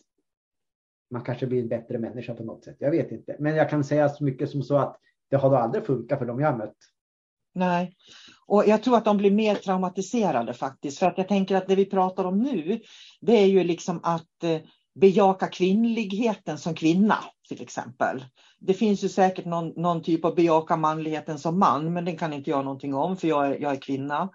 man 1.11 1.21
kanske 1.21 1.47
blir 1.47 1.61
en 1.61 1.67
bättre 1.67 1.99
människa 1.99 2.33
på 2.33 2.43
något 2.43 2.63
sätt. 2.63 2.75
Jag 2.79 2.91
vet 2.91 3.11
inte, 3.11 3.35
men 3.39 3.55
jag 3.55 3.69
kan 3.69 3.83
säga 3.83 4.09
så 4.09 4.23
mycket 4.23 4.49
som 4.49 4.63
så 4.63 4.77
att 4.77 4.99
det 5.29 5.37
har 5.37 5.49
då 5.49 5.55
aldrig 5.55 5.85
funkat 5.85 6.19
för 6.19 6.25
dem 6.25 6.39
jag 6.39 6.57
mött. 6.57 6.75
Nej, 7.55 7.95
och 8.45 8.67
jag 8.67 8.83
tror 8.83 8.97
att 8.97 9.05
de 9.05 9.17
blir 9.17 9.31
mer 9.31 9.55
traumatiserade 9.55 10.53
faktiskt. 10.53 10.99
För 10.99 11.05
att 11.05 11.17
jag 11.17 11.27
tänker 11.27 11.55
att 11.55 11.67
det 11.67 11.75
vi 11.75 11.85
pratar 11.85 12.25
om 12.25 12.39
nu, 12.39 12.81
det 13.21 13.33
är 13.33 13.45
ju 13.45 13.63
liksom 13.63 13.99
att 14.03 14.43
eh, 14.43 14.59
bejaka 14.99 15.47
kvinnligheten 15.47 16.57
som 16.57 16.75
kvinna 16.75 17.17
till 17.47 17.61
exempel. 17.61 18.25
Det 18.59 18.73
finns 18.73 19.03
ju 19.03 19.09
säkert 19.09 19.45
någon, 19.45 19.67
någon, 19.67 20.03
typ 20.03 20.25
av 20.25 20.35
bejaka 20.35 20.75
manligheten 20.75 21.39
som 21.39 21.59
man, 21.59 21.93
men 21.93 22.05
den 22.05 22.17
kan 22.17 22.33
inte 22.33 22.49
jag 22.49 22.65
någonting 22.65 22.93
om 22.93 23.17
för 23.17 23.27
jag 23.27 23.47
är, 23.47 23.61
jag 23.61 23.71
är 23.71 23.81
kvinna. 23.81 24.29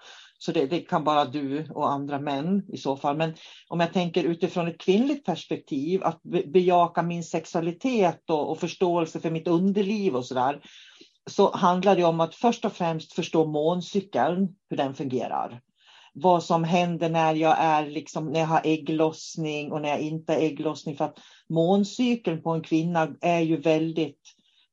Så 0.44 0.52
det, 0.52 0.66
det, 0.66 0.80
kan 0.80 1.04
bara 1.04 1.24
du 1.24 1.66
och 1.70 1.92
andra 1.92 2.18
män 2.18 2.62
i 2.72 2.76
så 2.76 2.96
fall. 2.96 3.16
Men 3.16 3.34
om 3.68 3.80
jag 3.80 3.92
tänker 3.92 4.24
utifrån 4.24 4.68
ett 4.68 4.80
kvinnligt 4.80 5.24
perspektiv, 5.24 6.02
att 6.02 6.22
bejaka 6.52 7.02
min 7.02 7.24
sexualitet 7.24 8.30
och, 8.30 8.50
och 8.50 8.58
förståelse 8.58 9.20
för 9.20 9.30
mitt 9.30 9.48
underliv 9.48 10.16
och 10.16 10.26
sådär. 10.26 10.60
Så 11.30 11.56
handlar 11.56 11.96
det 11.96 12.04
om 12.04 12.20
att 12.20 12.34
först 12.34 12.64
och 12.64 12.72
främst 12.72 13.12
förstå 13.12 13.44
måncykeln, 13.44 14.48
hur 14.70 14.76
den 14.76 14.94
fungerar. 14.94 15.60
vad 16.14 16.42
som 16.42 16.64
händer 16.64 17.08
när 17.08 17.34
jag 17.34 17.56
är 17.58 17.86
liksom, 17.86 18.32
när 18.32 18.40
jag 18.40 18.46
har 18.46 18.60
ägglossning 18.64 19.72
och 19.72 19.82
när 19.82 19.88
jag 19.88 20.00
inte 20.00 20.32
har 20.32 20.40
ägglossning. 20.40 20.96
För 20.96 21.04
att 21.04 21.18
måncykeln 21.48 22.42
på 22.42 22.50
en 22.50 22.62
kvinna 22.62 23.16
är 23.20 23.40
ju 23.40 23.56
väldigt 23.56 24.20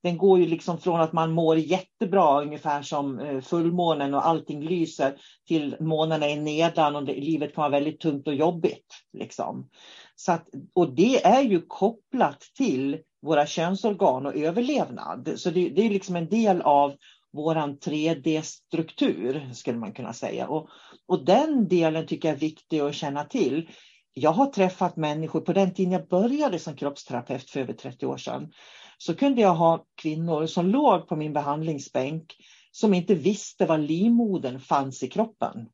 den 0.03 0.17
går 0.17 0.39
ju 0.39 0.48
liksom 0.48 0.77
från 0.77 1.01
att 1.01 1.13
man 1.13 1.31
mår 1.31 1.58
jättebra, 1.58 2.41
ungefär 2.41 2.81
som 2.81 3.20
eh, 3.20 3.41
fullmånen 3.41 4.13
och 4.13 4.27
allting 4.27 4.63
lyser, 4.63 5.15
till 5.48 5.75
månen 5.79 6.24
är 6.24 6.36
nedan 6.36 6.96
och 6.96 7.05
det, 7.05 7.13
livet 7.13 7.55
kan 7.55 7.62
vara 7.62 7.72
väldigt 7.72 8.00
tungt 8.00 8.27
och 8.27 8.36
jobbigt. 8.36 8.88
Liksom. 9.13 9.70
Så 10.15 10.31
att, 10.31 10.48
och 10.74 10.96
det 10.96 11.25
är 11.25 11.41
ju 11.41 11.62
kopplat 11.62 12.41
till 12.58 12.98
våra 13.22 13.46
könsorgan 13.46 14.25
och 14.25 14.36
överlevnad. 14.36 15.34
Så 15.36 15.50
det, 15.50 15.70
det 15.70 15.86
är 15.86 15.89
liksom 15.89 16.15
en 16.15 16.29
del 16.29 16.62
av 16.62 16.96
våran 17.34 17.77
3D-struktur, 17.77 19.53
skulle 19.53 19.77
man 19.77 19.93
kunna 19.93 20.13
säga. 20.13 20.48
Och, 20.48 20.70
och 21.08 21.25
den 21.25 21.67
delen 21.67 22.08
tycker 22.08 22.27
jag 22.27 22.36
är 22.36 22.39
viktig 22.39 22.79
att 22.79 22.96
känna 22.96 23.24
till. 23.24 23.70
Jag 24.13 24.31
har 24.31 24.46
träffat 24.46 24.96
människor, 24.96 25.41
på 25.41 25.53
den 25.53 25.74
tiden 25.74 25.91
jag 25.91 26.08
började 26.08 26.60
som 26.60 26.75
kroppsterapeut 26.75 27.50
för 27.50 27.60
över 27.60 27.74
30 27.74 28.05
år 28.05 28.17
sedan, 28.17 28.51
så 29.01 29.15
kunde 29.15 29.41
jag 29.41 29.55
ha 29.55 29.86
kvinnor 29.96 30.46
som 30.46 30.70
låg 30.70 31.08
på 31.08 31.15
min 31.15 31.34
behandlingsbänk 31.34 32.36
som 32.72 32.93
inte 32.93 33.15
visste 33.15 33.65
var 33.65 33.77
livmodern 33.77 34.60
fanns 34.60 35.03
i 35.03 35.08
kroppen. 35.08 35.70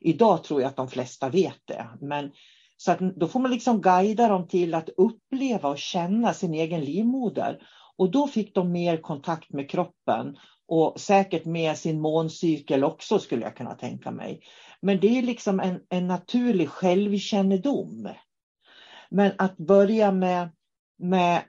Idag 0.00 0.44
tror 0.44 0.60
jag 0.60 0.68
att 0.68 0.76
de 0.76 0.88
flesta 0.88 1.28
vet 1.28 1.60
det, 1.64 1.88
men 2.00 2.32
så 2.76 2.92
att 2.92 2.98
då 2.98 3.28
får 3.28 3.40
man 3.40 3.50
liksom 3.50 3.80
guida 3.80 4.28
dem 4.28 4.48
till 4.48 4.74
att 4.74 4.88
uppleva 4.96 5.68
och 5.68 5.78
känna 5.78 6.34
sin 6.34 6.54
egen 6.54 6.80
livmoder. 6.84 7.62
Och 7.96 8.10
då 8.10 8.26
fick 8.26 8.54
de 8.54 8.72
mer 8.72 8.96
kontakt 8.96 9.52
med 9.52 9.70
kroppen 9.70 10.36
och 10.68 11.00
säkert 11.00 11.44
med 11.44 11.78
sin 11.78 12.00
måncykel 12.00 12.84
också 12.84 13.18
skulle 13.18 13.42
jag 13.42 13.56
kunna 13.56 13.74
tänka 13.74 14.10
mig. 14.10 14.40
Men 14.80 15.00
det 15.00 15.18
är 15.18 15.22
liksom 15.22 15.60
en, 15.60 15.80
en 15.88 16.06
naturlig 16.06 16.68
självkännedom. 16.68 18.08
Men 19.10 19.32
att 19.38 19.56
börja 19.56 20.12
med, 20.12 20.50
med 20.98 21.42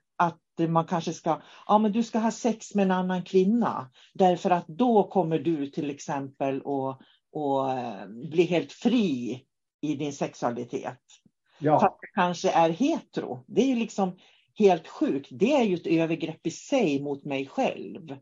man 0.59 0.85
kanske 0.85 1.13
ska, 1.13 1.41
ja 1.67 1.77
men 1.77 1.91
du 1.91 2.03
ska 2.03 2.19
ha 2.19 2.31
sex 2.31 2.75
med 2.75 2.83
en 2.83 2.91
annan 2.91 3.23
kvinna 3.23 3.89
därför 4.13 4.49
att 4.49 4.67
då 4.67 5.03
kommer 5.03 5.39
du 5.39 5.67
till 5.67 5.89
exempel 5.89 6.57
att 6.57 6.99
och 7.31 7.71
eh, 7.71 8.07
bli 8.07 8.43
helt 8.43 8.71
fri 8.71 9.43
i 9.81 9.95
din 9.95 10.13
sexualitet. 10.13 11.01
Ja. 11.59 11.79
Fast 11.79 12.01
det 12.01 12.07
kanske 12.07 12.51
är 12.51 12.69
hetero. 12.69 13.43
Det 13.47 13.61
är 13.61 13.67
ju 13.67 13.75
liksom 13.75 14.17
helt 14.55 14.87
sjukt. 14.87 15.27
Det 15.31 15.53
är 15.53 15.63
ju 15.63 15.75
ett 15.75 15.87
övergrepp 15.87 16.47
i 16.47 16.51
sig 16.51 17.01
mot 17.01 17.25
mig 17.25 17.47
själv. 17.47 18.17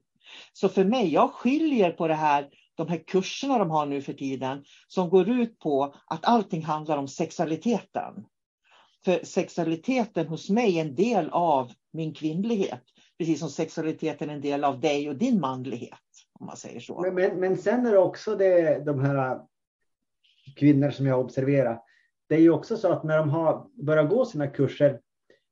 Så 0.53 0.69
för 0.69 0.83
mig, 0.83 1.13
jag 1.13 1.31
skiljer 1.31 1.91
på 1.91 2.07
det 2.07 2.15
här, 2.15 2.49
de 2.75 2.87
här 2.87 3.03
kurserna 3.07 3.57
de 3.57 3.71
har 3.71 3.85
nu 3.85 4.01
för 4.01 4.13
tiden 4.13 4.63
som 4.87 5.09
går 5.09 5.29
ut 5.29 5.59
på 5.59 5.95
att 6.07 6.25
allting 6.25 6.63
handlar 6.63 6.97
om 6.97 7.07
sexualiteten. 7.07 8.13
För 9.05 9.25
sexualiteten 9.25 10.27
hos 10.27 10.49
mig 10.49 10.77
är 10.77 10.81
en 10.81 10.95
del 10.95 11.29
av 11.29 11.71
min 11.95 12.13
kvinnlighet. 12.13 12.81
Precis 13.17 13.39
som 13.39 13.49
sexualiteten 13.49 14.29
är 14.29 14.33
en 14.33 14.41
del 14.41 14.63
av 14.63 14.79
dig 14.79 15.09
och 15.09 15.15
din 15.15 15.39
manlighet. 15.39 15.99
Om 16.39 16.45
man 16.45 16.57
säger 16.57 16.79
så. 16.79 17.01
Men, 17.01 17.15
men, 17.15 17.39
men 17.39 17.57
sen 17.57 17.85
är 17.85 17.91
det 17.91 17.97
också 17.97 18.35
det, 18.35 18.85
de 18.85 18.99
här 18.99 19.39
kvinnor 20.55 20.91
som 20.91 21.05
jag 21.05 21.19
observerar. 21.19 21.81
Det 22.29 22.35
är 22.35 22.39
ju 22.39 22.49
också 22.49 22.77
så 22.77 22.91
att 22.91 23.03
när 23.03 23.17
de 23.17 23.29
har 23.29 23.67
börjat 23.83 24.09
gå 24.09 24.25
sina 24.25 24.47
kurser, 24.47 25.01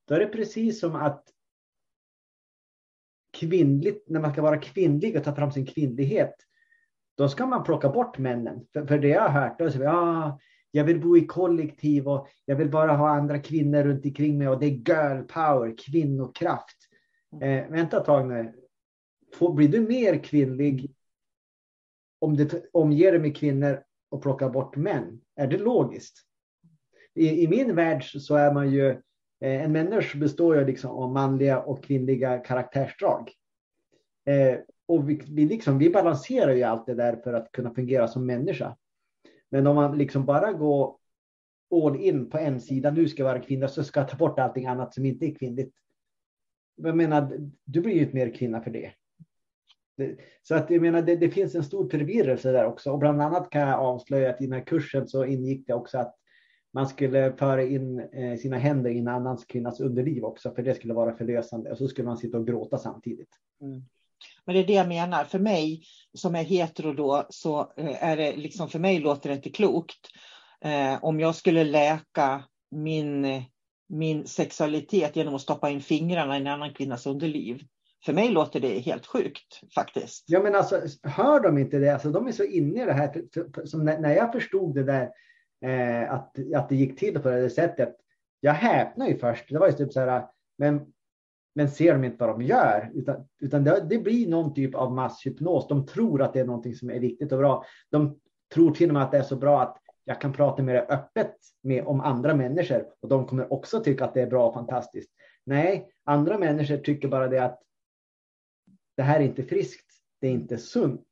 då 0.08 0.16
är 0.16 0.20
det 0.20 0.28
precis 0.28 0.80
som 0.80 0.96
att 0.96 1.30
kvinnligt, 3.34 4.10
när 4.10 4.20
man 4.20 4.32
ska 4.32 4.42
vara 4.42 4.58
kvinnlig 4.58 5.18
och 5.18 5.24
ta 5.24 5.36
fram 5.36 5.52
sin 5.52 5.66
kvinnlighet, 5.66 6.36
då 7.18 7.30
ska 7.30 7.46
man 7.46 7.64
plocka 7.64 7.90
bort 7.90 8.18
männen. 8.18 8.66
För, 8.74 8.86
för 8.86 9.00
det 9.00 9.08
jag 9.08 9.22
har 9.22 9.42
hört, 9.42 9.60
då 9.60 9.66
är 9.66 9.70
det 9.70 9.74
så, 9.74 9.88
ah, 9.88 10.40
jag 10.76 10.84
vill 10.84 11.02
bo 11.02 11.18
i 11.18 11.26
kollektiv 11.26 12.08
och 12.08 12.28
jag 12.46 12.56
vill 12.56 12.70
bara 12.70 12.92
ha 12.92 13.10
andra 13.10 13.40
kvinnor 13.40 13.84
runt 13.84 14.06
omkring 14.06 14.38
mig 14.38 14.48
och 14.48 14.60
det 14.60 14.66
är 14.66 14.70
girl 14.70 15.24
power, 15.24 15.76
kvinnokraft. 15.78 16.78
Eh, 17.42 17.72
vänta 17.72 17.98
ett 17.98 18.06
tag 18.06 18.28
nu. 18.28 18.54
Får, 19.34 19.54
blir 19.54 19.68
du 19.68 19.82
mer 19.82 20.24
kvinnlig 20.24 20.96
om 22.20 22.38
du 22.38 22.70
omger 22.74 23.12
dig 23.12 23.22
med 23.22 23.38
kvinnor 23.38 23.84
och 24.10 24.22
plockar 24.22 24.50
bort 24.50 24.76
män? 24.76 25.22
Är 25.36 25.48
det 25.48 25.58
logiskt? 25.58 26.18
I, 27.16 27.44
i 27.44 27.48
min 27.48 27.76
värld 27.76 28.04
så 28.04 28.36
är 28.36 28.54
man 28.54 28.72
ju 28.72 28.90
eh, 29.42 29.64
en 29.64 29.72
människa 29.72 30.20
består 30.20 30.58
ju 30.58 30.66
liksom 30.66 30.92
av 30.92 31.12
manliga 31.12 31.62
och 31.62 31.84
kvinnliga 31.84 32.38
karaktärsdrag. 32.38 33.32
Eh, 34.26 34.60
och 34.88 35.10
vi, 35.10 35.22
vi, 35.30 35.46
liksom, 35.46 35.78
vi 35.78 35.90
balanserar 35.90 36.54
ju 36.54 36.64
allt 36.64 36.86
det 36.86 36.96
där 36.96 37.16
för 37.16 37.34
att 37.34 37.52
kunna 37.52 37.74
fungera 37.74 38.08
som 38.08 38.26
människa. 38.26 38.78
Men 39.54 39.68
om 39.68 39.76
man 39.76 39.98
liksom 39.98 40.26
bara 40.26 40.54
går 40.54 40.98
all 41.72 41.96
in 41.96 42.30
på 42.30 42.38
en 42.38 42.62
sida, 42.62 42.92
nu 42.92 43.08
ska 43.08 43.24
jag 43.24 43.30
vara 43.30 43.42
kvinna, 43.42 43.68
så 43.68 43.84
ska 43.84 44.00
jag 44.00 44.10
ta 44.10 44.18
bort 44.18 44.40
allting 44.40 44.66
annat 44.66 44.94
som 44.94 45.06
inte 45.06 45.26
är 45.26 45.36
kvinnligt. 45.36 45.76
Jag 46.76 46.98
menar, 46.98 47.52
du 47.64 47.82
blir 47.82 47.94
ju 47.94 48.02
inte 48.02 48.16
mer 48.16 48.34
kvinna 48.34 48.62
för 48.62 48.72
det. 48.72 48.92
Så 50.42 50.56
att 50.56 50.70
jag 50.70 50.82
menar, 50.82 51.02
det, 51.02 51.16
det, 51.16 51.30
finns 51.30 51.56
en 51.56 51.64
stor 51.64 51.90
förvirrelse 51.90 52.52
där 52.52 52.66
också. 52.66 52.92
Och 52.92 53.00
bland 53.00 53.22
annat 53.22 53.50
kan 53.50 53.62
jag 53.62 53.80
avslöja 53.80 54.30
att 54.30 54.42
i 54.42 54.46
den 54.46 54.54
här 54.54 54.66
kursen 54.66 55.08
så 55.08 55.26
ingick 55.26 55.68
det 55.68 55.74
också 55.74 55.98
att 55.98 56.16
man 56.72 56.88
skulle 56.88 57.34
föra 57.34 57.64
in 57.64 58.00
eh, 58.00 58.38
sina 58.38 58.58
händer 58.58 58.90
i 58.90 59.00
en 59.00 59.08
annan 59.08 59.38
kvinnas 59.38 59.80
underliv 59.80 60.26
också, 60.26 60.52
för 60.52 60.64
det 60.64 60.74
skulle 60.74 60.94
vara 60.94 61.14
förlösande. 61.14 61.72
Och 61.72 61.78
så 61.78 61.88
skulle 61.88 62.08
man 62.08 62.18
sitta 62.18 62.38
och 62.38 62.48
gråta 62.48 62.78
samtidigt. 62.78 63.30
Mm. 63.62 63.82
Men 64.46 64.56
det 64.56 64.62
är 64.62 64.68
det 64.68 64.74
jag 64.74 64.88
menar. 64.88 65.24
För 65.24 65.40
mig 65.40 65.84
som 66.14 66.36
är 66.36 66.44
hetero 66.44 66.94
då, 66.94 67.26
så 67.30 67.60
eh, 67.78 68.04
är 68.04 68.18
det 68.18 68.36
liksom, 68.36 68.70
för 68.70 68.80
mig 68.80 69.00
låter 69.00 69.30
det 69.30 69.36
inte 69.36 69.50
klokt. 69.50 70.08
Eh, 70.66 71.04
om 71.04 71.20
jag 71.20 71.36
skulle 71.36 71.64
läka 71.64 72.44
min, 72.72 73.44
min 73.90 74.28
sexualitet 74.28 75.16
genom 75.16 75.36
att 75.36 75.42
stoppa 75.42 75.70
in 75.70 75.82
fingrarna 75.82 76.38
i 76.38 76.42
en 76.42 76.48
annan 76.48 76.74
kvinnas 76.74 77.06
underliv. 77.06 77.64
För 78.06 78.14
mig 78.14 78.30
låter 78.30 78.60
det 78.60 78.80
helt 78.80 79.06
sjukt 79.06 79.74
faktiskt. 79.76 80.24
Ja 80.28 80.40
men 80.44 80.56
alltså 80.56 80.82
hör 81.04 81.40
de 81.40 81.58
inte 81.58 81.80
det? 81.80 81.94
Alltså, 81.94 82.12
de 82.12 82.28
är 82.28 82.32
så 82.32 82.44
inne 82.44 82.84
i 82.84 82.86
det 82.86 82.94
här. 82.94 83.24
Som 83.66 83.86
när, 83.86 84.00
när 84.00 84.16
jag 84.16 84.32
förstod 84.32 84.76
det 84.76 84.84
där 84.84 85.10
eh, 85.66 86.14
att, 86.14 86.36
att 86.56 86.70
det 86.70 86.76
gick 86.76 87.00
till 87.00 87.20
på 87.20 87.30
det 87.30 87.50
sättet. 87.50 87.96
Jag 88.40 88.54
häpnade 88.54 89.12
ju 89.12 89.20
först. 89.20 89.50
Det 89.50 89.60
var 89.60 89.68
ju 89.68 89.74
typ 89.74 89.94
så 89.94 90.00
här, 90.00 90.26
men 90.58 90.82
men 91.56 91.70
ser 91.70 91.94
de 91.94 92.04
inte 92.04 92.18
vad 92.26 92.30
de 92.30 92.42
gör. 92.42 92.92
Utan, 92.94 93.28
utan 93.40 93.64
det, 93.64 93.86
det, 93.90 93.98
blir 93.98 94.30
någon 94.30 94.54
typ 94.54 94.76
av 94.76 94.94
masshypnos. 94.94 95.68
De 95.68 95.86
tror 95.86 96.22
att 96.22 96.34
det 96.34 96.40
är 96.40 96.46
någonting 96.46 96.76
som 96.76 96.90
är 96.90 97.00
viktigt 97.00 97.32
och 97.32 97.38
bra. 97.38 97.66
De 97.90 98.20
tror 98.54 98.72
till 98.72 98.90
och 98.90 98.94
med 98.94 99.04
att 99.04 99.12
det 99.12 99.18
är 99.18 99.24
så 99.24 99.36
bra 99.36 99.62
att 99.62 99.78
jag 100.06 100.22
kan 100.22 100.34
prata 100.34 100.64
mer 100.64 100.86
öppet 100.90 101.36
med, 101.62 101.86
om 101.86 102.02
andra 102.02 102.36
människor 102.36 102.86
och 103.00 103.10
de 103.10 103.28
kommer 103.28 103.54
också 103.54 103.80
tycka 103.80 104.06
att 104.06 104.14
det 104.14 104.22
är 104.22 104.28
bra 104.28 104.48
och 104.48 104.54
fantastiskt. 104.54 105.12
Nej, 105.46 105.90
andra 106.04 106.38
människor 106.38 106.78
tycker 106.78 107.08
bara 107.08 107.28
det 107.28 107.44
att 107.44 107.62
det 108.98 109.04
här 109.04 109.20
är 109.20 109.24
inte 109.24 109.44
friskt. 109.44 109.86
Det 110.22 110.28
är 110.28 110.32
inte 110.32 110.58
sunt 110.58 111.08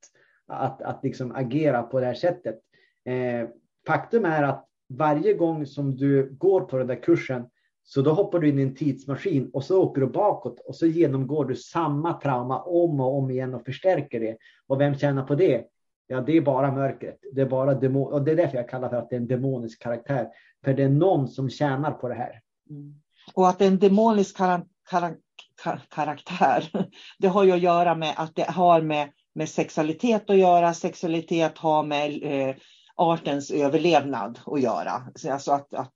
att, 0.47 0.81
att 0.81 1.03
liksom 1.03 1.31
agera 1.35 1.83
på 1.83 1.99
det 1.99 2.05
här 2.05 2.13
sättet. 2.13 2.59
Eh, 3.05 3.49
faktum 3.87 4.25
är 4.25 4.43
att 4.43 4.67
varje 4.89 5.33
gång 5.33 5.65
som 5.65 5.95
du 5.95 6.35
går 6.35 6.61
på 6.61 6.77
den 6.77 6.87
där 6.87 7.03
kursen 7.03 7.45
så 7.93 8.01
då 8.01 8.13
hoppar 8.13 8.39
du 8.39 8.49
in 8.49 8.59
i 8.59 8.61
en 8.61 8.75
tidsmaskin 8.75 9.49
och 9.53 9.63
så 9.63 9.83
åker 9.83 10.01
du 10.01 10.07
bakåt 10.07 10.59
och 10.59 10.75
så 10.75 10.85
genomgår 10.85 11.45
du 11.45 11.55
samma 11.55 12.13
trauma 12.13 12.61
om 12.61 12.99
och 12.99 13.17
om 13.17 13.31
igen 13.31 13.53
och 13.53 13.65
förstärker 13.65 14.19
det. 14.19 14.37
Och 14.67 14.81
vem 14.81 14.97
tjänar 14.97 15.23
på 15.23 15.35
det? 15.35 15.65
Ja, 16.07 16.21
det 16.21 16.37
är 16.37 16.41
bara 16.41 16.71
mörkret. 16.71 17.19
Det 17.33 17.41
är 17.41 17.45
bara 17.45 17.73
demon 17.73 18.13
och 18.13 18.21
det 18.21 18.31
är 18.31 18.35
därför 18.35 18.57
jag 18.57 18.69
kallar 18.69 18.89
för 18.89 18.95
att 18.95 19.09
det 19.09 19.15
är 19.15 19.19
en 19.19 19.27
demonisk 19.27 19.83
karaktär. 19.83 20.27
För 20.63 20.73
det 20.73 20.83
är 20.83 20.89
någon 20.89 21.27
som 21.27 21.49
tjänar 21.49 21.91
på 21.91 22.07
det 22.07 22.13
här. 22.13 22.41
Mm. 22.69 22.93
Och 23.33 23.49
att 23.49 23.59
det 23.59 23.65
är 23.65 23.71
en 23.71 23.79
demonisk 23.79 24.37
kar 24.37 24.65
kar 24.89 25.15
kar 25.63 25.81
karaktär, 25.89 26.69
det 27.19 27.27
har 27.27 27.43
ju 27.43 27.51
att 27.51 27.61
göra 27.61 27.95
med 27.95 28.13
att 28.17 28.35
det 28.35 28.49
har 28.49 28.81
med, 28.81 29.09
med 29.35 29.49
sexualitet 29.49 30.29
att 30.29 30.37
göra. 30.37 30.73
Sexualitet 30.73 31.57
har 31.57 31.83
med 31.83 32.23
eh, 32.23 32.55
artens 32.95 33.51
överlevnad 33.51 34.39
att 34.45 34.61
göra. 34.61 34.91
Alltså 35.31 35.51
att, 35.51 35.73
att 35.73 35.93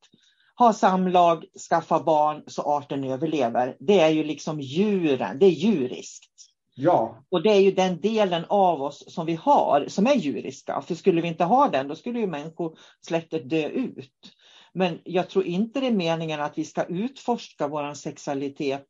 ha 0.58 0.74
samlag, 0.74 1.46
skaffa 1.70 2.04
barn 2.04 2.44
så 2.48 2.62
arten 2.62 3.04
överlever. 3.04 3.78
Det 3.80 4.00
är 4.00 4.10
ju 4.10 4.24
liksom 4.24 4.62
djuren, 4.62 5.40
det 5.40 5.46
är 5.46 5.50
djuriskt. 5.50 6.32
Ja. 6.76 7.24
Och 7.30 7.44
det 7.44 7.50
är 7.50 7.60
ju 7.60 7.72
den 7.72 8.02
delen 8.02 8.46
av 8.50 8.82
oss 8.82 9.14
som 9.14 9.26
vi 9.26 9.36
har 9.36 9.86
som 9.88 10.08
är 10.08 10.16
djuriska. 10.16 10.82
För 10.82 10.96
skulle 10.96 11.22
vi 11.22 11.28
inte 11.28 11.44
ha 11.44 11.70
den, 11.70 11.88
då 11.88 11.96
skulle 11.96 12.20
ju 12.20 12.28
människosläktet 12.28 13.50
dö 13.50 13.68
ut. 13.68 14.36
Men 14.74 15.00
jag 15.04 15.30
tror 15.30 15.46
inte 15.46 15.80
det 15.80 15.88
är 15.88 15.92
meningen 15.92 16.42
att 16.42 16.58
vi 16.58 16.64
ska 16.64 16.84
utforska 16.84 17.68
vår 17.68 17.94
sexualitet 17.94 18.88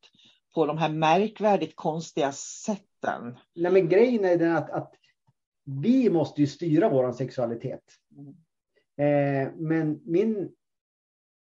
på 0.54 0.66
de 0.66 0.78
här 0.78 0.88
märkvärdigt 0.88 1.76
konstiga 1.76 2.32
sätten. 2.32 3.38
Nej, 3.54 3.72
men 3.72 3.88
grejen 3.88 4.24
är 4.24 4.36
den 4.36 4.56
att, 4.56 4.70
att 4.70 4.92
vi 5.64 6.10
måste 6.10 6.40
ju 6.40 6.46
styra 6.46 6.88
vår 6.88 7.12
sexualitet. 7.12 7.82
Mm. 8.16 8.34
Eh, 8.98 9.52
men 9.56 10.00
min 10.04 10.50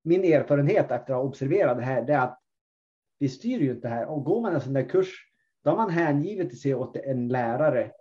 min 0.05 0.25
erfarenhet 0.25 0.91
efter 0.91 0.97
att 0.97 1.09
ha 1.09 1.21
observerat 1.21 1.77
det 1.77 1.85
här, 1.85 2.03
det 2.03 2.13
är 2.13 2.21
att 2.21 2.41
vi 3.19 3.29
styr 3.29 3.61
ju 3.61 3.71
inte 3.71 3.89
det 3.89 3.95
här. 3.95 4.07
Och 4.07 4.25
går 4.25 4.41
man 4.41 4.55
en 4.55 4.61
sån 4.61 4.73
där 4.73 4.89
kurs, 4.89 5.31
då 5.65 5.71
har 5.71 5.77
man 5.77 5.91
hängivit 5.91 6.61
sig 6.61 6.75
åt 6.75 6.97
en 6.97 7.29
lärare. 7.29 7.93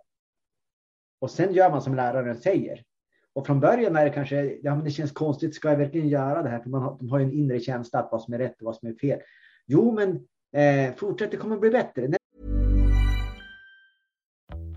Och 1.18 1.30
sen 1.30 1.52
gör 1.52 1.70
man 1.70 1.82
som 1.82 1.94
läraren 1.94 2.36
säger. 2.36 2.84
Och 3.32 3.46
från 3.46 3.60
början 3.60 3.96
är 3.96 4.04
det 4.04 4.10
kanske, 4.10 4.58
ja 4.62 4.74
men 4.74 4.84
det 4.84 4.90
känns 4.90 5.12
konstigt, 5.12 5.54
ska 5.54 5.70
jag 5.70 5.76
verkligen 5.76 6.08
göra 6.08 6.42
det 6.42 6.48
här? 6.48 6.60
För 6.60 6.70
man 6.70 6.82
har, 6.82 6.98
de 6.98 7.08
har 7.08 7.18
ju 7.18 7.24
en 7.24 7.32
inre 7.32 7.60
känsla 7.60 7.98
att 7.98 8.12
vad 8.12 8.22
som 8.22 8.34
är 8.34 8.38
rätt 8.38 8.60
och 8.60 8.64
vad 8.64 8.76
som 8.76 8.88
är 8.88 8.94
fel. 8.94 9.20
Jo, 9.66 9.92
men 9.92 10.10
eh, 10.62 10.94
fortsätt, 10.94 11.30
det 11.30 11.36
kommer 11.36 11.56
bli 11.56 11.70
bättre. 11.70 12.08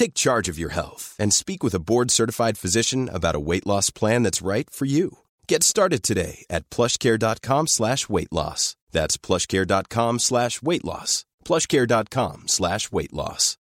Take 0.00 0.14
charge 0.14 0.48
of 0.52 0.58
your 0.58 0.70
health 0.70 1.14
and 1.18 1.30
speak 1.30 1.62
with 1.62 1.74
a 1.74 1.82
board 1.90 2.10
certified 2.10 2.56
physician 2.56 3.10
about 3.12 3.34
a 3.34 3.46
weight 3.50 3.66
loss 3.66 3.90
plan 3.90 4.22
that's 4.22 4.40
right 4.40 4.70
for 4.70 4.86
you. 4.86 5.18
Get 5.46 5.62
started 5.62 6.02
today 6.02 6.46
at 6.48 6.70
plushcare.com 6.70 7.66
slash 7.66 8.08
weight 8.08 8.32
loss. 8.32 8.76
That's 8.92 9.18
plushcare.com 9.18 10.18
slash 10.18 10.62
weight 10.62 10.84
loss. 10.84 11.26
Plushcare.com 11.44 12.44
slash 12.46 12.92
weight 12.92 13.12
loss. 13.12 13.56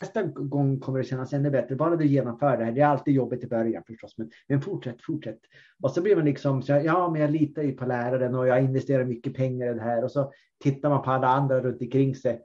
Nästa 0.00 0.22
gång 0.22 0.80
kommer 0.80 0.98
det 0.98 1.04
kännas 1.04 1.32
ännu 1.32 1.50
bättre. 1.50 1.76
Bara 1.76 1.96
du 1.96 2.06
genomför 2.06 2.56
det 2.56 2.64
här. 2.64 2.72
Det 2.72 2.80
är 2.80 2.86
alltid 2.86 3.14
jobbigt 3.14 3.44
i 3.44 3.46
början 3.46 3.82
förstås, 3.86 4.18
men, 4.18 4.30
men 4.48 4.60
fortsätt, 4.60 5.02
fortsätt. 5.02 5.40
Och 5.82 5.90
så 5.90 6.02
blir 6.02 6.16
man 6.16 6.24
liksom, 6.24 6.62
så, 6.62 6.72
ja, 6.72 7.10
men 7.10 7.20
jag 7.20 7.30
litar 7.30 7.62
ju 7.62 7.72
på 7.72 7.86
läraren 7.86 8.34
och 8.34 8.46
jag 8.46 8.62
investerar 8.62 9.04
mycket 9.04 9.34
pengar 9.34 9.70
i 9.70 9.74
det 9.74 9.82
här. 9.82 10.04
Och 10.04 10.10
så 10.10 10.32
tittar 10.62 10.88
man 10.90 11.02
på 11.02 11.10
alla 11.10 11.26
andra 11.26 11.60
runt 11.60 11.80
omkring 11.80 12.14
sig 12.14 12.42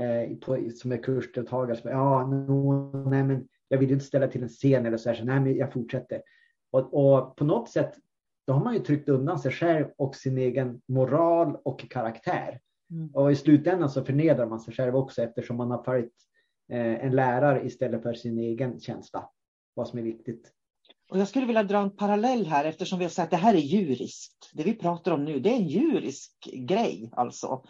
eh, 0.00 0.36
på, 0.36 0.70
som 0.74 0.92
är 0.92 1.02
kursdeltagare. 1.02 1.76
Som, 1.76 1.90
ja, 1.90 2.26
no, 2.26 3.10
nej, 3.10 3.24
men 3.24 3.48
jag 3.68 3.78
vill 3.78 3.92
inte 3.92 4.04
ställa 4.04 4.28
till 4.28 4.42
en 4.42 4.48
scen 4.48 4.86
eller 4.86 4.96
så 4.96 5.08
här, 5.08 5.16
så 5.16 5.24
nej, 5.24 5.40
men 5.40 5.56
jag 5.56 5.72
fortsätter. 5.72 6.22
Och, 6.70 6.94
och 6.94 7.36
på 7.36 7.44
något 7.44 7.68
sätt, 7.68 7.94
då 8.46 8.52
har 8.52 8.64
man 8.64 8.74
ju 8.74 8.80
tryckt 8.80 9.08
undan 9.08 9.38
sig 9.38 9.52
själv 9.52 9.86
och 9.96 10.16
sin 10.16 10.38
egen 10.38 10.80
moral 10.86 11.56
och 11.64 11.90
karaktär. 11.90 12.60
Mm. 12.90 13.10
Och 13.14 13.32
i 13.32 13.36
slutändan 13.36 13.90
så 13.90 14.04
förnedrar 14.04 14.46
man 14.46 14.60
sig 14.60 14.74
själv 14.74 14.96
också 14.96 15.22
eftersom 15.22 15.56
man 15.56 15.70
har 15.70 15.82
följt 15.82 16.14
eh, 16.72 17.04
en 17.04 17.16
lärare 17.16 17.66
istället 17.66 18.02
för 18.02 18.14
sin 18.14 18.38
egen 18.38 18.80
känsla. 18.80 19.30
Vad 19.74 19.88
som 19.88 19.98
är 19.98 20.02
viktigt. 20.02 20.52
Och 21.14 21.20
jag 21.20 21.28
skulle 21.28 21.46
vilja 21.46 21.62
dra 21.62 21.78
en 21.78 21.96
parallell 21.96 22.46
här 22.46 22.64
eftersom 22.64 22.98
vi 22.98 23.04
har 23.04 23.10
sagt 23.10 23.24
att 23.24 23.40
det 23.40 23.46
här 23.46 23.54
är 23.54 23.58
djuriskt. 23.58 24.50
Det 24.52 24.62
vi 24.62 24.74
pratar 24.74 25.12
om 25.12 25.24
nu, 25.24 25.40
det 25.40 25.50
är 25.50 25.56
en 25.56 25.68
djurisk 25.68 26.32
grej 26.52 27.10
alltså. 27.12 27.62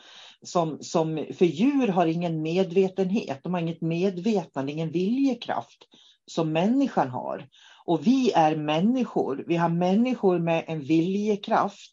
Som, 0.43 0.79
som, 0.81 1.27
för 1.35 1.45
djur 1.45 1.89
har 1.89 2.07
ingen 2.07 2.43
medvetenhet, 2.43 3.41
de 3.43 3.55
har 3.55 3.61
inget 3.61 3.81
medvetande, 3.81 4.73
ingen 4.73 4.91
viljekraft 4.91 5.79
som 6.27 6.53
människan 6.53 7.09
har. 7.09 7.49
Och 7.85 8.07
vi 8.07 8.33
är 8.33 8.57
människor, 8.57 9.45
vi 9.47 9.57
har 9.57 9.69
människor 9.69 10.39
med 10.39 10.65
en 10.67 10.81
viljekraft. 10.81 11.93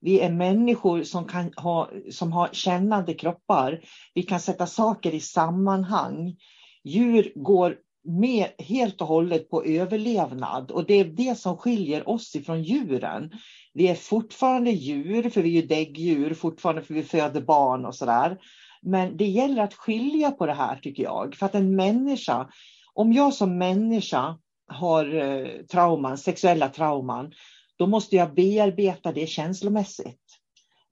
Vi 0.00 0.20
är 0.20 0.32
människor 0.32 1.02
som, 1.02 1.24
kan 1.24 1.52
ha, 1.56 1.90
som 2.10 2.32
har 2.32 2.48
kännande 2.52 3.14
kroppar. 3.14 3.80
Vi 4.14 4.22
kan 4.22 4.40
sätta 4.40 4.66
saker 4.66 5.14
i 5.14 5.20
sammanhang. 5.20 6.36
Djur 6.84 7.32
går 7.34 7.76
med 8.08 8.46
helt 8.58 9.00
och 9.00 9.06
hållet 9.06 9.50
på 9.50 9.64
överlevnad 9.64 10.70
och 10.70 10.86
det 10.86 10.94
är 10.94 11.04
det 11.04 11.38
som 11.38 11.56
skiljer 11.56 12.08
oss 12.08 12.36
ifrån 12.36 12.62
djuren. 12.62 13.30
Vi 13.74 13.88
är 13.88 13.94
fortfarande 13.94 14.70
djur, 14.70 15.30
för 15.30 15.42
vi 15.42 15.48
är 15.48 15.62
ju 15.62 15.66
däggdjur, 15.66 16.34
fortfarande 16.34 16.82
för 16.82 16.94
vi 16.94 17.02
föder 17.02 17.40
barn 17.40 17.84
och 17.84 17.94
sådär. 17.94 18.38
Men 18.82 19.16
det 19.16 19.26
gäller 19.26 19.62
att 19.62 19.74
skilja 19.74 20.30
på 20.30 20.46
det 20.46 20.54
här 20.54 20.76
tycker 20.76 21.02
jag. 21.02 21.34
För 21.34 21.46
att 21.46 21.54
en 21.54 21.76
människa, 21.76 22.50
om 22.94 23.12
jag 23.12 23.34
som 23.34 23.58
människa 23.58 24.38
har 24.66 25.14
eh, 25.14 25.46
trauman, 25.72 26.18
sexuella 26.18 26.68
trauman, 26.68 27.32
då 27.78 27.86
måste 27.86 28.16
jag 28.16 28.34
bearbeta 28.34 29.12
det 29.12 29.26
känslomässigt. 29.26 30.22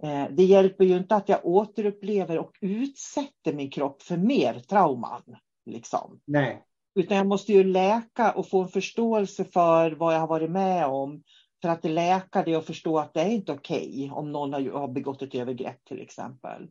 Eh, 0.03 0.25
det 0.31 0.45
hjälper 0.45 0.85
ju 0.85 0.97
inte 0.97 1.17
att 1.17 1.29
jag 1.29 1.47
återupplever 1.47 2.39
och 2.39 2.53
utsätter 2.61 3.53
min 3.53 3.71
kropp 3.71 4.03
för 4.03 4.17
mer 4.17 4.61
trauman. 4.61 5.23
Liksom. 5.67 6.21
Nej. 6.25 6.63
Utan 6.97 7.17
jag 7.17 7.27
måste 7.27 7.53
ju 7.53 7.65
läka 7.65 8.33
och 8.33 8.49
få 8.49 8.63
en 8.63 8.69
förståelse 8.69 9.45
för 9.45 9.91
vad 9.91 10.15
jag 10.15 10.21
har 10.21 10.27
varit 10.27 10.51
med 10.51 10.87
om. 10.87 11.23
För 11.63 11.69
att 11.69 11.85
läka 11.85 12.43
det 12.43 12.57
och 12.57 12.65
förstå 12.65 12.99
att 12.99 13.15
det 13.15 13.21
är 13.21 13.31
inte 13.31 13.53
okej 13.53 13.89
okay 13.89 14.11
om 14.11 14.33
någon 14.33 14.53
har 14.53 14.89
begått 14.89 15.23
ett 15.23 15.35
övergrepp 15.35 15.85
till 15.85 16.01
exempel. 16.01 16.69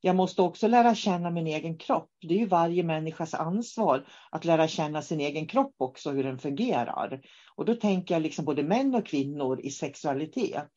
Jag 0.00 0.16
måste 0.16 0.42
också 0.42 0.68
lära 0.68 0.94
känna 0.94 1.30
min 1.30 1.46
egen 1.46 1.78
kropp. 1.78 2.10
Det 2.20 2.34
är 2.34 2.38
ju 2.38 2.46
varje 2.46 2.82
människas 2.82 3.34
ansvar 3.34 4.04
att 4.30 4.44
lära 4.44 4.68
känna 4.68 5.02
sin 5.02 5.20
egen 5.20 5.46
kropp 5.46 5.74
också, 5.78 6.10
hur 6.10 6.24
den 6.24 6.38
fungerar. 6.38 7.20
Och 7.56 7.64
då 7.64 7.74
tänker 7.74 8.14
jag 8.14 8.22
liksom 8.22 8.44
både 8.44 8.62
män 8.62 8.94
och 8.94 9.06
kvinnor 9.06 9.60
i 9.60 9.70
sexualitet. 9.70 10.68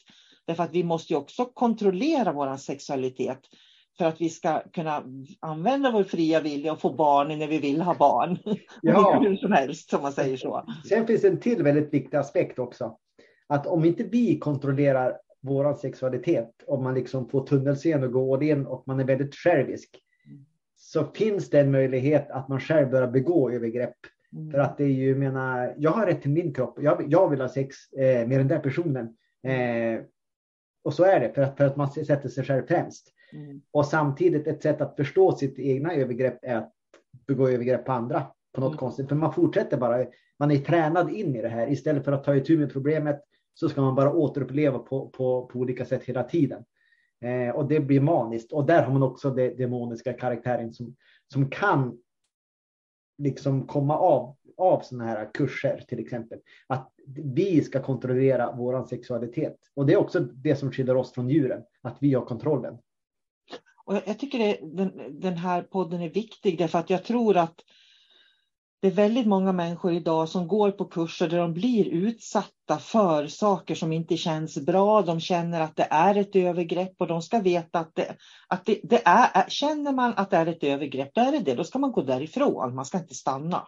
Därför 0.46 0.64
att 0.64 0.74
vi 0.74 0.84
måste 0.84 1.14
ju 1.14 1.20
också 1.20 1.46
kontrollera 1.46 2.32
vår 2.32 2.58
sexualitet 2.58 3.40
för 3.98 4.06
att 4.06 4.22
vi 4.22 4.30
ska 4.30 4.62
kunna 4.74 5.04
använda 5.40 5.92
vår 5.92 6.04
fria 6.04 6.42
vilja 6.42 6.72
och 6.72 6.82
få 6.82 6.94
barn 6.94 7.40
när 7.40 7.48
vi 7.48 7.60
vill 7.60 7.82
ha 7.82 7.96
barn. 7.96 8.38
Ja. 8.82 9.20
Hur 9.24 9.36
som 9.36 9.52
helst, 9.52 9.90
som 9.90 10.02
man 10.02 10.12
säger 10.12 10.38
så. 10.38 10.66
Sen 10.90 11.08
finns 11.08 11.24
en 11.24 11.40
till 11.40 11.64
väldigt 11.64 11.94
viktig 11.94 12.18
aspekt 12.18 12.60
också. 12.60 12.98
Att 13.48 13.68
om 13.68 13.86
inte 13.86 14.04
vi 14.04 14.40
kontrollerar 14.40 15.18
vår 15.42 15.74
sexualitet, 15.74 16.50
om 16.68 16.84
man 16.84 16.94
liksom 16.94 17.30
får 17.30 17.46
tunnelseende 17.48 18.08
och 18.08 18.14
går 18.14 18.44
in 18.44 18.66
och 18.66 18.84
man 18.88 19.00
är 19.00 19.04
väldigt 19.04 19.36
självisk, 19.36 19.90
så 20.76 21.06
finns 21.06 21.50
det 21.50 21.60
en 21.60 21.72
möjlighet 21.72 22.32
att 22.32 22.48
man 22.48 22.60
själv 22.60 22.90
börjar 22.90 23.08
begå 23.08 23.52
övergrepp. 23.52 23.96
Mm. 24.34 24.52
För 24.52 24.60
att 24.60 24.78
det 24.78 24.84
är 24.84 24.88
ju, 24.88 25.16
menar, 25.16 25.76
jag 25.78 25.92
har 25.92 26.06
rätt 26.06 26.22
till 26.22 26.32
min 26.32 26.54
kropp, 26.54 26.80
jag, 26.82 27.06
jag 27.08 27.30
vill 27.30 27.42
ha 27.42 27.50
sex 27.50 27.76
eh, 27.94 28.28
med 28.28 28.40
den 28.40 28.48
där 28.48 28.60
personen. 28.60 29.06
Eh, 29.44 30.02
och 30.84 30.94
så 30.94 31.04
är 31.04 31.20
det, 31.20 31.34
för 31.34 31.42
att, 31.42 31.58
för 31.58 31.66
att 31.66 31.76
man 31.76 31.92
sätter 31.92 32.30
sig 32.30 32.44
själv 32.44 32.68
främst. 32.68 33.14
Mm. 33.34 33.62
Och 33.72 33.86
samtidigt 33.86 34.48
ett 34.48 34.62
sätt 34.62 34.82
att 34.82 34.96
förstå 34.96 35.32
sitt 35.32 35.60
egna 35.60 35.94
övergrepp 35.94 36.40
är 36.42 36.56
att 36.56 36.72
begå 37.28 37.50
övergrepp 37.50 37.86
på 37.86 37.92
andra 37.92 38.24
på 38.54 38.62
något 38.62 38.72
mm. 38.72 38.78
konstigt. 38.78 39.10
För 39.10 39.16
man 39.16 39.34
fortsätter 39.34 39.78
bara, 39.78 40.06
man 40.40 40.52
är 40.52 40.58
tränad 40.58 41.10
in 41.10 41.36
i 41.36 41.42
det 41.42 41.50
här. 41.50 41.72
Istället 41.72 42.06
för 42.06 42.12
att 42.12 42.24
ta 42.24 42.36
itu 42.36 42.58
med 42.58 42.74
problemet 42.74 43.22
så 43.54 43.70
ska 43.70 43.82
man 43.82 43.96
bara 43.96 44.14
återuppleva 44.14 44.80
på, 44.80 45.10
på, 45.10 45.46
på 45.46 45.60
olika 45.60 45.86
sätt 45.86 46.04
hela 46.04 46.24
tiden. 46.24 46.64
Eh, 47.22 47.56
och 47.56 47.68
det 47.68 47.80
blir 47.80 48.02
maniskt. 48.02 48.52
Och 48.52 48.66
där 48.66 48.84
har 48.84 48.94
man 48.94 49.04
också 49.04 49.30
den 49.30 49.58
demoniska 49.58 50.14
karaktären 50.14 50.74
som, 50.74 50.96
som 51.34 51.50
kan 51.50 51.98
liksom 53.18 53.68
komma 53.68 53.98
av 53.98 54.36
av 54.62 54.82
sådana 54.82 55.06
här 55.06 55.30
kurser 55.34 55.84
till 55.88 56.00
exempel. 56.00 56.40
Att 56.68 56.92
vi 57.16 57.64
ska 57.64 57.82
kontrollera 57.82 58.56
vår 58.58 58.86
sexualitet. 58.86 59.58
Och 59.74 59.86
det 59.86 59.94
är 59.94 59.98
också 59.98 60.20
det 60.20 60.56
som 60.56 60.72
skiljer 60.72 60.96
oss 60.96 61.12
från 61.12 61.30
djuren, 61.30 61.64
att 61.82 61.98
vi 62.00 62.14
har 62.14 62.26
kontrollen. 62.26 62.78
Och 63.86 63.96
jag 64.06 64.20
tycker 64.20 64.40
det, 64.40 64.60
den, 64.62 65.20
den 65.20 65.38
här 65.38 65.62
podden 65.62 66.02
är 66.02 66.10
viktig 66.10 66.58
därför 66.58 66.80
att 66.80 66.90
jag 66.90 67.04
tror 67.04 67.38
att 67.38 67.56
det 68.82 68.88
är 68.88 68.92
väldigt 68.92 69.28
många 69.28 69.52
människor 69.52 69.94
idag 69.94 70.30
som 70.30 70.48
går 70.48 70.72
på 70.72 70.86
kurser 70.86 71.30
där 71.30 71.38
de 71.38 71.54
blir 71.54 71.86
utsatta 71.86 72.78
för 72.80 73.28
saker 73.28 73.76
som 73.76 73.94
inte 73.94 74.18
känns 74.18 74.58
bra. 74.66 75.02
De 75.02 75.20
känner 75.20 75.62
att 75.62 75.76
det 75.76 75.88
är 75.90 76.16
ett 76.16 76.36
övergrepp 76.36 76.94
och 76.98 77.08
de 77.08 77.22
ska 77.22 77.40
veta 77.40 77.80
att 77.80 77.96
det, 77.96 78.16
att 78.48 78.66
det, 78.66 78.80
det 78.84 79.02
är, 79.06 79.50
känner 79.50 79.92
man 79.94 80.14
att 80.18 80.30
det 80.30 80.38
är 80.38 80.46
ett 80.46 80.64
övergrepp, 80.64 81.10
då 81.14 81.22
är 81.22 81.32
det 81.32 81.40
det. 81.40 81.56
Då 81.56 81.64
ska 81.64 81.80
man 81.80 81.92
gå 81.92 82.02
därifrån, 82.02 82.76
man 82.76 82.86
ska 82.86 82.98
inte 82.98 83.16
stanna. 83.16 83.68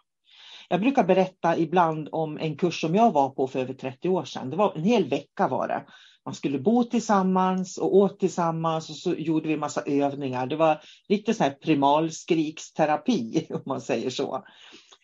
Jag 0.69 0.81
brukar 0.81 1.03
berätta 1.03 1.57
ibland 1.57 2.09
om 2.11 2.37
en 2.37 2.57
kurs 2.57 2.81
som 2.81 2.95
jag 2.95 3.11
var 3.11 3.29
på 3.29 3.47
för 3.47 3.59
över 3.59 3.73
30 3.73 4.09
år 4.09 4.25
sedan. 4.25 4.49
Det 4.49 4.55
var 4.55 4.73
en 4.75 4.83
hel 4.83 5.09
vecka 5.09 5.47
var 5.47 5.67
det. 5.67 5.83
Man 6.25 6.35
skulle 6.35 6.59
bo 6.59 6.83
tillsammans 6.83 7.77
och 7.77 7.95
åt 7.95 8.19
tillsammans 8.19 8.89
och 8.89 8.95
så 8.95 9.13
gjorde 9.13 9.47
vi 9.47 9.57
massa 9.57 9.81
övningar. 9.81 10.47
Det 10.47 10.55
var 10.55 10.81
lite 11.07 11.33
så 11.33 11.43
här 11.43 11.51
primalskriksterapi 11.51 13.47
om 13.53 13.61
man 13.65 13.81
säger 13.81 14.09
så. 14.09 14.43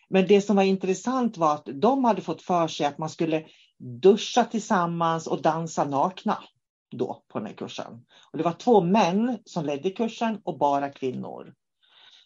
Men 0.08 0.26
det 0.26 0.40
som 0.40 0.56
var 0.56 0.62
intressant 0.62 1.36
var 1.36 1.54
att 1.54 1.68
de 1.74 2.04
hade 2.04 2.22
fått 2.22 2.42
för 2.42 2.68
sig 2.68 2.86
att 2.86 2.98
man 2.98 3.10
skulle 3.10 3.44
duscha 3.78 4.44
tillsammans 4.44 5.26
och 5.26 5.42
dansa 5.42 5.84
nakna 5.84 6.38
då 6.90 7.24
på 7.28 7.38
den 7.38 7.46
här 7.46 7.54
kursen. 7.54 8.04
Och 8.32 8.38
det 8.38 8.44
var 8.44 8.52
två 8.52 8.80
män 8.80 9.38
som 9.44 9.64
ledde 9.64 9.90
kursen 9.90 10.40
och 10.44 10.58
bara 10.58 10.90
kvinnor. 10.90 11.54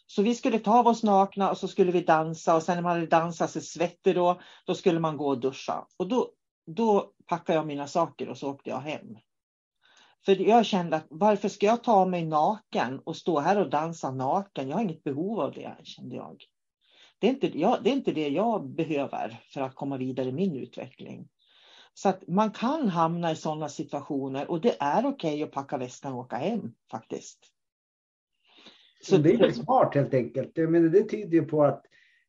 Så 0.06 0.22
vi 0.22 0.34
skulle 0.34 0.58
ta 0.58 0.78
av 0.78 0.86
oss 0.86 1.02
nakna 1.02 1.50
och 1.50 1.58
så 1.58 1.68
skulle 1.68 1.92
vi 1.92 2.00
dansa 2.00 2.56
och 2.56 2.62
sen 2.62 2.74
när 2.74 2.82
man 2.82 2.92
hade 2.92 3.06
dansat 3.06 3.50
sig 3.50 3.62
svettig 3.62 4.14
då, 4.14 4.40
då 4.66 4.74
skulle 4.74 5.00
man 5.00 5.16
gå 5.16 5.28
och 5.28 5.40
duscha. 5.40 5.86
Och 5.96 6.08
då, 6.08 6.30
då 6.66 7.12
packade 7.26 7.58
jag 7.58 7.66
mina 7.66 7.86
saker 7.86 8.28
och 8.28 8.38
så 8.38 8.50
åkte 8.50 8.70
jag 8.70 8.80
hem. 8.80 9.16
För 10.24 10.48
jag 10.48 10.66
kände 10.66 10.96
att 10.96 11.06
varför 11.10 11.48
ska 11.48 11.66
jag 11.66 11.84
ta 11.84 12.06
mig 12.06 12.24
naken 12.24 12.98
och 12.98 13.16
stå 13.16 13.40
här 13.40 13.60
och 13.60 13.70
dansa 13.70 14.10
naken? 14.10 14.68
Jag 14.68 14.76
har 14.76 14.82
inget 14.82 15.04
behov 15.04 15.40
av 15.40 15.52
det, 15.52 15.76
kände 15.82 16.16
jag. 16.16 16.44
Det 17.18 17.26
är 17.26 17.30
inte, 17.30 17.58
jag, 17.58 17.82
det, 17.82 17.90
är 17.90 17.94
inte 17.94 18.12
det 18.12 18.28
jag 18.28 18.68
behöver 18.68 19.40
för 19.48 19.60
att 19.60 19.74
komma 19.74 19.96
vidare 19.96 20.28
i 20.28 20.32
min 20.32 20.56
utveckling. 20.56 21.28
Så 21.94 22.08
att 22.08 22.28
man 22.28 22.50
kan 22.50 22.88
hamna 22.88 23.32
i 23.32 23.36
sådana 23.36 23.68
situationer 23.68 24.50
och 24.50 24.60
det 24.60 24.76
är 24.80 25.06
okej 25.06 25.32
okay 25.34 25.42
att 25.42 25.52
packa 25.52 25.78
väskan 25.78 26.12
och 26.12 26.18
åka 26.18 26.36
hem 26.36 26.74
faktiskt. 26.90 27.38
Så 29.02 29.16
det 29.16 29.34
är 29.34 29.50
smart 29.50 29.94
helt 29.94 30.14
enkelt. 30.14 30.50
Jag 30.54 30.70
menar, 30.70 30.88
det 30.88 31.02
tyder 31.02 31.32
ju 31.32 31.44
på 31.44 31.64
att 31.64 31.86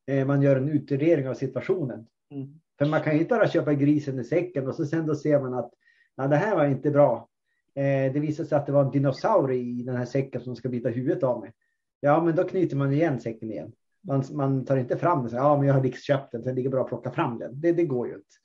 eh, 0.08 0.26
man 0.26 0.42
gör 0.42 0.56
en 0.56 0.70
utvärdering 0.70 1.30
av 1.30 1.34
situationen. 1.34 2.08
Mm. 2.32 2.60
För 2.78 2.86
man 2.86 3.02
kan 3.02 3.14
ju 3.14 3.20
inte 3.20 3.36
bara 3.36 3.48
köpa 3.48 3.74
grisen 3.74 4.20
i 4.20 4.24
säcken 4.24 4.68
och 4.68 4.76
så 4.76 4.86
sen 4.86 5.06
då 5.06 5.16
ser 5.16 5.40
man 5.40 5.54
att 5.54 5.72
nej, 6.18 6.30
det 6.30 6.36
här 6.36 6.56
var 6.56 6.66
inte 6.66 6.92
bra. 6.92 7.30
Eh, 7.76 8.14
det 8.14 8.20
visade 8.20 8.50
sig 8.50 8.58
att 8.58 8.66
det 8.66 8.72
var 8.72 8.86
en 8.86 8.92
dinosaurie 8.92 9.80
i 9.80 9.84
den 9.84 9.96
här 9.96 10.06
säcken 10.06 10.42
som 10.42 10.56
ska 10.56 10.70
bita 10.70 10.90
huvudet 10.90 11.24
av 11.24 11.40
mig. 11.40 11.54
Ja, 12.00 12.24
men 12.24 12.36
då 12.36 12.44
knyter 12.44 12.78
man 12.78 12.94
igen 12.94 13.20
säcken 13.20 13.52
igen. 13.52 13.72
Man, 14.02 14.24
man 14.32 14.66
tar 14.66 14.78
inte 14.78 14.98
fram 14.98 15.20
den 15.22 15.30
så 15.30 15.36
ja, 15.36 15.58
men 15.58 15.68
jag 15.68 15.74
har 15.74 15.84
liksom 15.84 16.02
köpt 16.02 16.32
den, 16.32 16.44
så 16.44 16.50
det 16.50 16.56
ligger 16.56 16.70
bra 16.70 16.82
att 16.82 16.88
plocka 16.88 17.12
fram 17.12 17.40
den. 17.40 17.62
Det, 17.62 17.72
det 17.72 17.86
går 17.86 18.08
ju 18.08 18.14
inte. 18.14 18.36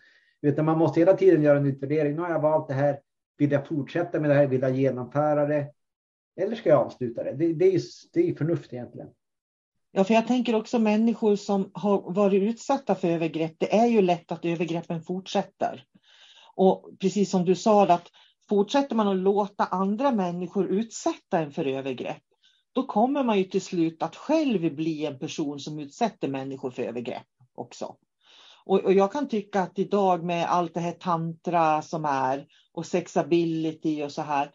Utan 0.42 0.64
man 0.64 0.78
måste 0.78 1.00
hela 1.00 1.16
tiden 1.16 1.42
göra 1.42 1.58
en 1.58 1.66
utvärdering. 1.66 2.16
Nu 2.16 2.22
har 2.22 2.30
jag 2.30 2.40
valt 2.40 2.68
det 2.68 2.74
här. 2.74 3.00
Vill 3.38 3.52
jag 3.52 3.66
fortsätta 3.66 4.20
med 4.20 4.30
det 4.30 4.34
här? 4.34 4.46
Vill 4.46 4.60
jag 4.60 4.76
genomföra 4.76 5.46
det? 5.46 5.72
Eller 6.36 6.56
ska 6.56 6.68
jag 6.68 6.78
avsluta 6.78 7.24
det? 7.24 7.32
Det, 7.32 7.52
det 7.52 7.64
är 7.64 7.70
ju 7.70 7.80
det 8.12 8.30
är 8.30 8.34
förnuft 8.34 8.72
egentligen. 8.72 9.08
Ja, 9.92 10.04
för 10.04 10.14
jag 10.14 10.26
tänker 10.26 10.54
också 10.54 10.78
människor 10.78 11.36
som 11.36 11.70
har 11.74 12.12
varit 12.14 12.42
utsatta 12.42 12.94
för 12.94 13.08
övergrepp. 13.08 13.54
Det 13.58 13.76
är 13.76 13.86
ju 13.86 14.02
lätt 14.02 14.32
att 14.32 14.44
övergreppen 14.44 15.02
fortsätter. 15.02 15.84
Och 16.54 16.88
precis 17.00 17.30
som 17.30 17.44
du 17.44 17.54
sa, 17.54 17.86
att 17.86 18.08
fortsätter 18.48 18.96
man 18.96 19.08
att 19.08 19.16
låta 19.16 19.64
andra 19.64 20.10
människor 20.12 20.66
utsätta 20.66 21.38
en 21.38 21.52
för 21.52 21.64
övergrepp, 21.64 22.22
då 22.72 22.86
kommer 22.86 23.22
man 23.22 23.38
ju 23.38 23.44
till 23.44 23.62
slut 23.62 24.02
att 24.02 24.16
själv 24.16 24.74
bli 24.74 25.06
en 25.06 25.18
person 25.18 25.60
som 25.60 25.78
utsätter 25.78 26.28
människor 26.28 26.70
för 26.70 26.82
övergrepp 26.82 27.26
också. 27.54 27.96
Och, 28.64 28.80
och, 28.80 28.92
jag 28.92 29.12
kan 29.12 29.28
tycka 29.28 29.60
att 29.60 29.78
idag 29.78 30.24
med 30.24 30.50
allt 30.50 30.74
det 30.74 30.80
här 30.80 30.92
tantra 30.92 31.82
som 31.82 32.04
är 32.04 32.46
och 32.72 32.86
sexability 32.86 34.02
och 34.02 34.12
så 34.12 34.22
här. 34.22 34.50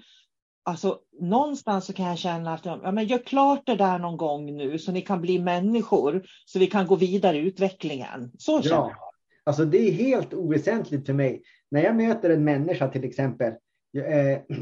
Alltså 0.68 1.00
någonstans 1.20 1.86
så 1.86 1.94
kan 1.94 2.06
jag 2.06 2.18
känna 2.18 2.54
att 2.54 2.66
ja, 2.66 2.92
men 2.92 3.06
gör 3.06 3.18
klart 3.18 3.62
det 3.66 3.76
där 3.76 4.00
någon 4.00 4.18
gång 4.18 4.58
nu 4.58 4.80
så 4.80 4.92
ni 4.92 5.02
kan 5.02 5.22
bli 5.22 5.40
människor 5.40 6.26
så 6.46 6.60
vi 6.60 6.68
kan 6.68 6.88
gå 6.88 6.96
vidare 6.96 7.38
i 7.38 7.40
utvecklingen. 7.40 8.32
Så 8.38 8.62
känner 8.62 8.76
ja. 8.76 8.90
jag. 8.90 8.98
Alltså 9.44 9.66
det 9.66 9.78
är 9.78 9.92
helt 9.92 10.34
oväsentligt 10.34 11.06
för 11.06 11.14
mig. 11.14 11.44
När 11.72 11.84
jag 11.84 11.96
möter 11.96 12.30
en 12.30 12.44
människa 12.44 12.88
till 12.88 13.04
exempel. 13.04 13.54
Eh, 13.98 14.40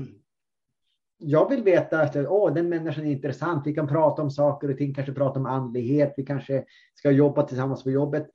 jag 1.17 1.49
vill 1.49 1.63
veta 1.63 2.01
att 2.01 2.15
oh, 2.15 2.53
den 2.53 2.69
människan 2.69 3.05
är 3.05 3.11
intressant. 3.11 3.67
Vi 3.67 3.73
kan 3.73 3.87
prata 3.87 4.21
om 4.21 4.31
saker 4.31 4.71
och 4.71 4.77
ting, 4.77 4.93
kanske 4.93 5.13
prata 5.13 5.39
om 5.39 5.45
andlighet. 5.45 6.13
Vi 6.17 6.25
kanske 6.25 6.63
ska 6.95 7.11
jobba 7.11 7.43
tillsammans 7.43 7.83
på 7.83 7.91
jobbet. 7.91 8.27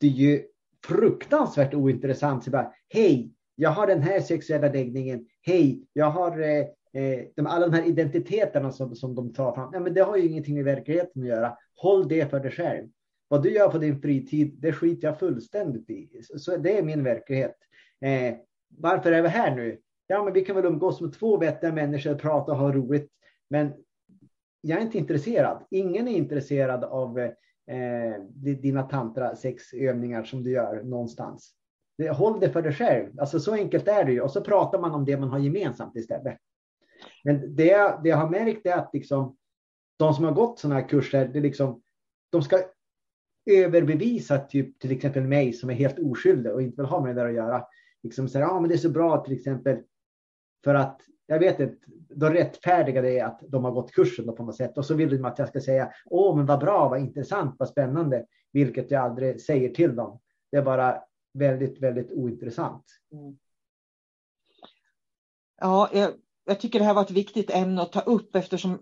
Det 0.00 0.06
är 0.06 0.10
ju 0.10 0.42
fruktansvärt 0.86 1.74
ointressant. 1.74 2.44
Så 2.44 2.50
bara, 2.50 2.72
Hej, 2.88 3.32
jag 3.54 3.70
har 3.70 3.86
den 3.86 4.02
här 4.02 4.20
sexuella 4.20 4.68
läggningen. 4.68 5.26
Hej, 5.42 5.86
jag 5.92 6.10
har 6.10 6.40
eh, 6.40 6.66
eh, 6.92 7.26
de, 7.36 7.46
alla 7.46 7.66
de 7.68 7.76
här 7.76 7.86
identiteterna 7.86 8.72
som, 8.72 8.94
som 8.94 9.14
de 9.14 9.32
tar 9.32 9.54
fram. 9.54 9.70
Ja, 9.72 9.80
men 9.80 9.94
det 9.94 10.00
har 10.00 10.16
ju 10.16 10.28
ingenting 10.28 10.54
med 10.54 10.64
verkligheten 10.64 11.22
att 11.22 11.28
göra. 11.28 11.56
Håll 11.76 12.08
det 12.08 12.30
för 12.30 12.40
dig 12.40 12.50
själv. 12.50 12.88
Vad 13.28 13.42
du 13.42 13.52
gör 13.52 13.68
på 13.68 13.78
din 13.78 14.00
fritid, 14.00 14.54
det 14.58 14.72
skiter 14.72 15.08
jag 15.08 15.18
fullständigt 15.18 15.90
i. 15.90 16.22
Så, 16.22 16.38
så 16.38 16.56
det 16.56 16.78
är 16.78 16.82
min 16.82 17.04
verklighet. 17.04 17.56
Eh, 18.00 18.34
varför 18.68 19.12
är 19.12 19.22
vi 19.22 19.28
här 19.28 19.56
nu? 19.56 19.78
ja, 20.10 20.24
men 20.24 20.32
vi 20.32 20.44
kan 20.44 20.56
väl 20.56 20.64
umgås 20.64 21.00
med 21.00 21.12
två 21.12 21.36
vettiga 21.36 21.72
människor, 21.72 22.14
prata 22.14 22.52
och 22.52 22.58
ha 22.58 22.72
roligt. 22.72 23.10
Men 23.50 23.72
jag 24.60 24.78
är 24.78 24.82
inte 24.82 24.98
intresserad. 24.98 25.64
Ingen 25.70 26.08
är 26.08 26.12
intresserad 26.12 26.84
av 26.84 27.18
eh, 27.18 27.32
dina 28.34 28.82
tantra 28.82 29.36
sexövningar 29.36 30.24
som 30.24 30.42
du 30.42 30.50
gör 30.50 30.82
någonstans. 30.82 31.54
Håll 32.12 32.40
det 32.40 32.50
för 32.50 32.62
dig 32.62 32.72
själv. 32.72 33.20
Alltså 33.20 33.40
så 33.40 33.54
enkelt 33.54 33.88
är 33.88 34.04
det 34.04 34.12
ju. 34.12 34.20
Och 34.20 34.30
så 34.30 34.40
pratar 34.40 34.78
man 34.78 34.94
om 34.94 35.04
det 35.04 35.16
man 35.16 35.28
har 35.28 35.38
gemensamt 35.38 35.96
istället. 35.96 36.38
Men 37.24 37.56
det, 37.56 37.98
det 38.02 38.08
jag 38.08 38.16
har 38.16 38.30
märkt 38.30 38.66
är 38.66 38.76
att 38.76 38.90
liksom, 38.92 39.36
de 39.96 40.14
som 40.14 40.24
har 40.24 40.32
gått 40.32 40.58
sådana 40.58 40.80
här 40.80 40.88
kurser, 40.88 41.28
det 41.28 41.40
liksom, 41.40 41.82
de 42.30 42.42
ska 42.42 42.58
överbevisa 43.50 44.38
typ, 44.38 44.78
till 44.78 44.92
exempel 44.92 45.22
mig 45.22 45.52
som 45.52 45.70
är 45.70 45.74
helt 45.74 45.98
oskyldig 45.98 46.52
och 46.52 46.62
inte 46.62 46.82
vill 46.82 46.90
ha 46.90 47.00
med 47.00 47.16
det 47.16 47.22
där 47.22 47.28
att 47.28 47.34
göra. 47.34 47.64
Liksom 48.02 48.28
säga, 48.28 48.44
ja, 48.44 48.60
men 48.60 48.68
det 48.68 48.74
är 48.74 48.78
så 48.78 48.90
bra 48.90 49.24
till 49.24 49.34
exempel 49.34 49.82
för 50.64 50.74
att 50.74 51.00
jag 51.26 51.38
vet 51.38 51.60
inte, 51.60 51.76
då 52.08 52.28
rättfärdigar 52.28 53.02
det 53.02 53.20
att 53.20 53.40
de 53.48 53.64
har 53.64 53.72
gått 53.72 53.92
kursen 53.92 54.26
då 54.26 54.32
på 54.32 54.42
något 54.42 54.56
sätt. 54.56 54.78
Och 54.78 54.86
så 54.86 54.94
vill 54.94 55.10
de 55.10 55.24
att 55.24 55.38
jag 55.38 55.48
ska 55.48 55.60
säga, 55.60 55.92
åh 56.04 56.36
men 56.36 56.46
vad 56.46 56.60
bra, 56.60 56.88
vad 56.88 57.00
intressant, 57.00 57.56
vad 57.58 57.68
spännande. 57.68 58.26
Vilket 58.52 58.90
jag 58.90 59.04
aldrig 59.04 59.40
säger 59.40 59.74
till 59.74 59.96
dem. 59.96 60.20
Det 60.50 60.56
är 60.56 60.62
bara 60.62 61.02
väldigt, 61.32 61.78
väldigt 61.78 62.12
ointressant. 62.12 62.84
Mm. 63.12 63.38
Ja, 65.60 65.90
jag, 65.92 66.10
jag, 66.44 66.60
tycker 66.60 66.78
det 66.78 66.84
här 66.84 66.94
var 66.94 67.02
ett 67.02 67.10
viktigt 67.10 67.50
ämne 67.50 67.82
att 67.82 67.92
ta 67.92 68.00
upp 68.00 68.36
eftersom 68.36 68.78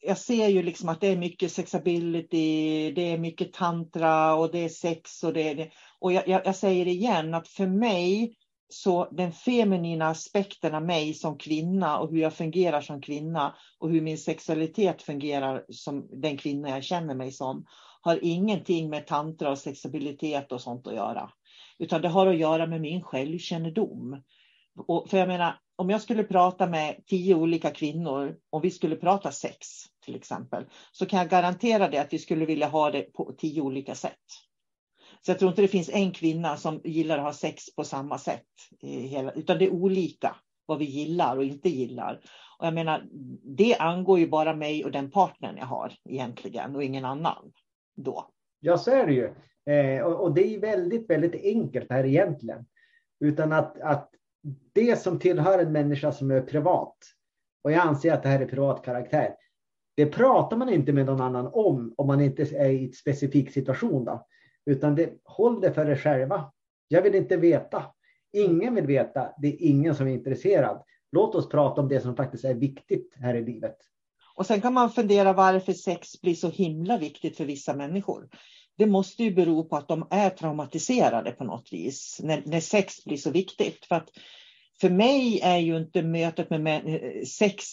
jag 0.00 0.18
ser 0.18 0.48
ju 0.48 0.62
liksom 0.62 0.88
att 0.88 1.00
det 1.00 1.06
är 1.06 1.16
mycket 1.16 1.52
sexability, 1.52 2.90
det 2.92 3.12
är 3.12 3.18
mycket 3.18 3.52
tantra 3.52 4.34
och 4.34 4.52
det 4.52 4.58
är 4.58 4.68
sex 4.68 5.24
och 5.24 5.32
det 5.32 5.48
är 5.48 5.54
det. 5.54 5.70
Och 5.98 6.12
jag, 6.12 6.28
jag, 6.28 6.46
jag 6.46 6.56
säger 6.56 6.86
igen 6.86 7.34
att 7.34 7.48
för 7.48 7.66
mig 7.66 8.36
så 8.68 9.08
den 9.10 9.32
feminina 9.32 10.08
aspekten 10.08 10.74
av 10.74 10.82
mig 10.82 11.14
som 11.14 11.38
kvinna 11.38 11.98
och 11.98 12.10
hur 12.10 12.18
jag 12.18 12.34
fungerar 12.34 12.80
som 12.80 13.00
kvinna 13.00 13.54
och 13.78 13.90
hur 13.90 14.00
min 14.00 14.18
sexualitet 14.18 15.02
fungerar 15.02 15.64
som 15.68 16.08
den 16.20 16.36
kvinna 16.36 16.68
jag 16.68 16.84
känner 16.84 17.14
mig 17.14 17.32
som 17.32 17.66
har 18.00 18.18
ingenting 18.22 18.90
med 18.90 19.06
tantra 19.06 19.50
och 19.50 19.58
sexabilitet 19.58 20.52
och 20.52 20.60
sånt 20.60 20.86
att 20.86 20.94
göra. 20.94 21.30
Utan 21.78 22.02
det 22.02 22.08
har 22.08 22.26
att 22.26 22.38
göra 22.38 22.66
med 22.66 22.80
min 22.80 23.02
självkännedom. 23.02 24.22
Och 24.86 25.10
för 25.10 25.18
jag 25.18 25.28
menar, 25.28 25.54
om 25.78 25.90
jag 25.90 26.02
skulle 26.02 26.24
prata 26.24 26.66
med 26.66 27.06
tio 27.06 27.34
olika 27.34 27.70
kvinnor 27.70 28.36
och 28.50 28.64
vi 28.64 28.70
skulle 28.70 28.96
prata 28.96 29.30
sex 29.32 29.66
till 30.04 30.16
exempel, 30.16 30.64
så 30.92 31.06
kan 31.06 31.18
jag 31.18 31.28
garantera 31.28 31.88
det 31.88 31.98
att 31.98 32.12
vi 32.12 32.18
skulle 32.18 32.46
vilja 32.46 32.68
ha 32.68 32.90
det 32.90 33.02
på 33.02 33.32
tio 33.38 33.60
olika 33.60 33.94
sätt. 33.94 34.18
Så 35.20 35.30
jag 35.30 35.38
tror 35.38 35.50
inte 35.50 35.62
det 35.62 35.68
finns 35.68 35.90
en 35.92 36.12
kvinna 36.12 36.56
som 36.56 36.80
gillar 36.84 37.18
att 37.18 37.24
ha 37.24 37.32
sex 37.32 37.74
på 37.76 37.84
samma 37.84 38.18
sätt. 38.18 38.46
Utan 39.34 39.58
det 39.58 39.64
är 39.64 39.70
olika 39.70 40.36
vad 40.66 40.78
vi 40.78 40.84
gillar 40.84 41.36
och 41.36 41.44
inte 41.44 41.68
gillar. 41.68 42.20
Och 42.58 42.66
jag 42.66 42.74
menar, 42.74 43.04
det 43.56 43.76
angår 43.76 44.18
ju 44.18 44.28
bara 44.28 44.54
mig 44.54 44.84
och 44.84 44.90
den 44.90 45.10
partnern 45.10 45.56
jag 45.56 45.66
har 45.66 45.92
egentligen 46.08 46.76
och 46.76 46.84
ingen 46.84 47.04
annan 47.04 47.52
då. 47.96 48.30
Ja, 48.60 48.78
så 48.78 48.90
är 48.90 49.06
det 49.06 49.12
ju. 49.12 49.34
Eh, 49.74 50.02
och, 50.02 50.22
och, 50.22 50.34
det 50.34 50.54
är 50.54 50.60
väldigt, 50.60 51.10
väldigt 51.10 51.44
enkelt 51.44 51.90
här 51.90 52.04
egentligen. 52.04 52.66
Utan 53.20 53.52
att, 53.52 53.80
att 53.80 54.10
det 54.72 55.02
som 55.02 55.18
tillhör 55.18 55.58
en 55.58 55.72
människa 55.72 56.12
som 56.12 56.30
är 56.30 56.40
privat, 56.40 56.96
och 57.64 57.72
jag 57.72 57.80
anser 57.80 58.12
att 58.12 58.22
det 58.22 58.28
här 58.28 58.40
är 58.40 58.46
privat 58.46 58.84
karaktär, 58.84 59.34
det 59.96 60.06
pratar 60.06 60.56
man 60.56 60.68
inte 60.68 60.92
med 60.92 61.06
någon 61.06 61.20
annan 61.20 61.46
om, 61.52 61.94
om 61.96 62.06
man 62.06 62.20
inte 62.20 62.42
är 62.42 62.68
i 62.68 62.84
en 62.86 62.92
specifik 62.92 63.52
situation. 63.52 64.04
Då. 64.04 64.26
Utan 64.66 64.94
det, 64.94 65.12
håll 65.24 65.60
det 65.60 65.72
för 65.72 65.90
er 65.90 65.96
själva. 65.96 66.52
Jag 66.88 67.02
vill 67.02 67.14
inte 67.14 67.36
veta. 67.36 67.84
Ingen 68.32 68.74
vill 68.74 68.86
veta. 68.86 69.32
Det 69.38 69.48
är 69.48 69.56
ingen 69.68 69.94
som 69.94 70.06
är 70.06 70.12
intresserad. 70.12 70.82
Låt 71.12 71.34
oss 71.34 71.48
prata 71.48 71.80
om 71.80 71.88
det 71.88 72.00
som 72.00 72.16
faktiskt 72.16 72.44
är 72.44 72.54
viktigt 72.54 73.14
här 73.20 73.34
i 73.34 73.44
livet. 73.44 73.76
Och 74.34 74.46
sen 74.46 74.60
kan 74.60 74.74
man 74.74 74.90
fundera 74.90 75.32
varför 75.32 75.72
sex 75.72 76.20
blir 76.20 76.34
så 76.34 76.50
himla 76.50 76.98
viktigt 76.98 77.36
för 77.36 77.44
vissa 77.44 77.76
människor. 77.76 78.28
Det 78.78 78.86
måste 78.86 79.24
ju 79.24 79.34
bero 79.34 79.64
på 79.64 79.76
att 79.76 79.88
de 79.88 80.06
är 80.10 80.30
traumatiserade 80.30 81.32
på 81.32 81.44
något 81.44 81.72
vis 81.72 82.20
när, 82.22 82.42
när 82.46 82.60
sex 82.60 83.04
blir 83.04 83.16
så 83.16 83.30
viktigt. 83.30 83.86
För, 83.86 83.96
att, 83.96 84.10
för 84.80 84.90
mig 84.90 85.40
är 85.40 85.58
ju 85.58 85.76
inte 85.76 86.02
mötet 86.02 86.50
med 86.50 87.00
sex 87.28 87.64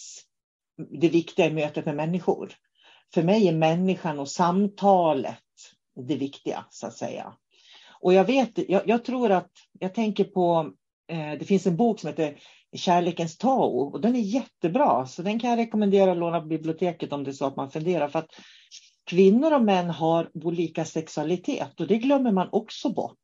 det 1.00 1.08
viktiga 1.08 1.46
i 1.46 1.50
mötet 1.50 1.86
med 1.86 1.96
människor. 1.96 2.52
För 3.14 3.22
mig 3.22 3.48
är 3.48 3.52
människan 3.52 4.18
och 4.18 4.28
samtalet 4.28 5.42
det 6.08 6.16
viktiga 6.16 6.64
så 6.70 6.86
att 6.86 6.96
säga. 6.96 7.34
Och 8.00 8.12
jag 8.12 8.24
vet, 8.24 8.68
jag, 8.68 8.88
jag 8.88 9.04
tror 9.04 9.30
att, 9.30 9.50
jag 9.78 9.94
tänker 9.94 10.24
på, 10.24 10.72
eh, 11.08 11.38
det 11.38 11.44
finns 11.44 11.66
en 11.66 11.76
bok 11.76 12.00
som 12.00 12.08
heter 12.08 12.38
Kärlekens 12.76 13.38
Tao 13.38 13.92
och 13.92 14.00
den 14.00 14.16
är 14.16 14.20
jättebra 14.20 15.06
så 15.06 15.22
den 15.22 15.38
kan 15.38 15.50
jag 15.50 15.58
rekommendera 15.58 16.12
att 16.12 16.18
låna 16.18 16.40
på 16.40 16.46
biblioteket 16.46 17.12
om 17.12 17.24
det 17.24 17.30
är 17.30 17.32
så 17.32 17.46
att 17.46 17.56
man 17.56 17.70
funderar. 17.70 18.08
För 18.08 18.18
att 18.18 18.30
kvinnor 19.06 19.54
och 19.54 19.62
män 19.62 19.90
har 19.90 20.30
olika 20.34 20.84
sexualitet 20.84 21.80
och 21.80 21.86
det 21.86 21.98
glömmer 21.98 22.32
man 22.32 22.48
också 22.52 22.92
bort. 22.92 23.16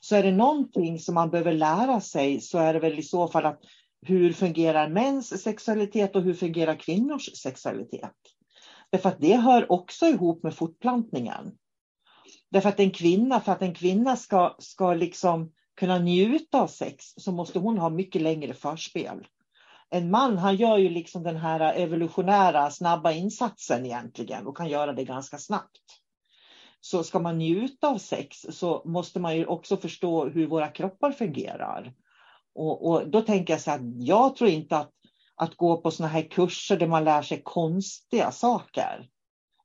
Så 0.00 0.16
är 0.16 0.22
det 0.22 0.32
någonting 0.32 0.98
som 0.98 1.14
man 1.14 1.30
behöver 1.30 1.52
lära 1.52 2.00
sig 2.00 2.40
så 2.40 2.58
är 2.58 2.74
det 2.74 2.80
väl 2.80 2.98
i 2.98 3.02
så 3.02 3.28
fall 3.28 3.46
att 3.46 3.60
hur 4.06 4.32
fungerar 4.32 4.88
mäns 4.88 5.42
sexualitet 5.42 6.16
och 6.16 6.22
hur 6.22 6.34
fungerar 6.34 6.74
kvinnors 6.74 7.36
sexualitet? 7.36 8.14
Därför 8.90 9.08
att 9.08 9.20
det 9.20 9.36
hör 9.36 9.72
också 9.72 10.06
ihop 10.06 10.42
med 10.42 10.54
fortplantningen. 10.54 11.52
Därför 12.50 12.68
att 12.68 12.80
en 12.80 12.90
kvinna, 12.90 13.40
för 13.40 13.52
att 13.52 13.62
en 13.62 13.74
kvinna 13.74 14.16
ska, 14.16 14.54
ska 14.58 14.94
liksom 14.94 15.52
kunna 15.76 15.98
njuta 15.98 16.60
av 16.60 16.66
sex 16.66 17.04
så 17.16 17.32
måste 17.32 17.58
hon 17.58 17.78
ha 17.78 17.90
mycket 17.90 18.22
längre 18.22 18.54
förspel. 18.54 19.26
En 19.90 20.10
man 20.10 20.38
han 20.38 20.56
gör 20.56 20.78
ju 20.78 20.88
liksom 20.88 21.22
den 21.22 21.36
här 21.36 21.74
evolutionära 21.74 22.70
snabba 22.70 23.12
insatsen 23.12 23.86
egentligen 23.86 24.46
och 24.46 24.56
kan 24.56 24.68
göra 24.68 24.92
det 24.92 25.04
ganska 25.04 25.38
snabbt. 25.38 25.80
Så 26.80 27.04
ska 27.04 27.18
man 27.18 27.38
njuta 27.38 27.88
av 27.88 27.98
sex 27.98 28.46
så 28.50 28.82
måste 28.84 29.20
man 29.20 29.36
ju 29.36 29.46
också 29.46 29.76
förstå 29.76 30.28
hur 30.28 30.46
våra 30.46 30.68
kroppar 30.68 31.12
fungerar. 31.12 31.92
Och, 32.54 32.90
och 32.90 33.10
då 33.10 33.20
tänker 33.20 33.54
jag 33.54 33.60
så 33.60 33.70
här, 33.70 33.80
jag 33.96 34.36
tror 34.36 34.50
inte 34.50 34.76
att, 34.76 34.92
att 35.36 35.56
gå 35.56 35.76
på 35.76 35.90
såna 35.90 36.08
här 36.08 36.22
kurser 36.22 36.76
där 36.76 36.86
man 36.86 37.04
lär 37.04 37.22
sig 37.22 37.42
konstiga 37.42 38.30
saker. 38.30 39.08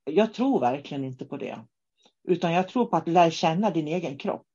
Jag 0.04 0.34
tror 0.34 0.60
verkligen 0.60 1.04
inte 1.04 1.26
på 1.26 1.38
det. 1.38 1.60
Utan 2.28 2.54
jag 2.54 2.68
tror 2.68 2.86
på 2.86 2.98
att 2.98 3.08
lära 3.08 3.32
känna 3.32 3.70
din 3.70 3.88
egen 3.88 4.18
kropp. 4.18 4.48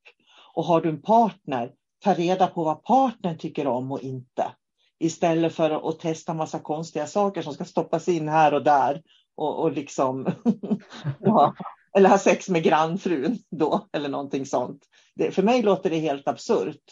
Och 0.54 0.64
har 0.64 0.80
du 0.80 0.88
en 0.88 1.02
partner, 1.02 1.72
ta 2.04 2.14
reda 2.14 2.46
på 2.46 2.64
vad 2.64 2.85
partnern 2.85 3.38
tycker 3.38 3.66
om 3.66 3.92
och 3.92 4.00
inte. 4.00 4.52
Istället 5.01 5.55
för 5.55 5.91
att 5.91 6.01
testa 6.01 6.35
massa 6.35 6.59
konstiga 6.59 7.07
saker 7.07 7.43
som 7.43 7.55
ska 7.55 7.65
stoppas 7.65 8.09
in 8.09 8.29
här 8.29 8.55
och 8.55 8.65
där. 8.65 9.03
Och, 9.37 9.63
och 9.63 9.73
liksom, 9.73 10.33
ja, 11.21 11.55
eller 11.97 12.09
ha 12.09 12.19
sex 12.19 12.49
med 12.49 12.63
grannfrun 12.63 13.39
då, 13.51 13.89
eller 13.93 14.09
någonting 14.09 14.47
sånt. 14.47 14.83
Det, 15.15 15.31
för 15.31 15.43
mig 15.43 15.63
låter 15.63 15.91
det 15.91 15.99
helt 15.99 16.29
absurt. 16.29 16.85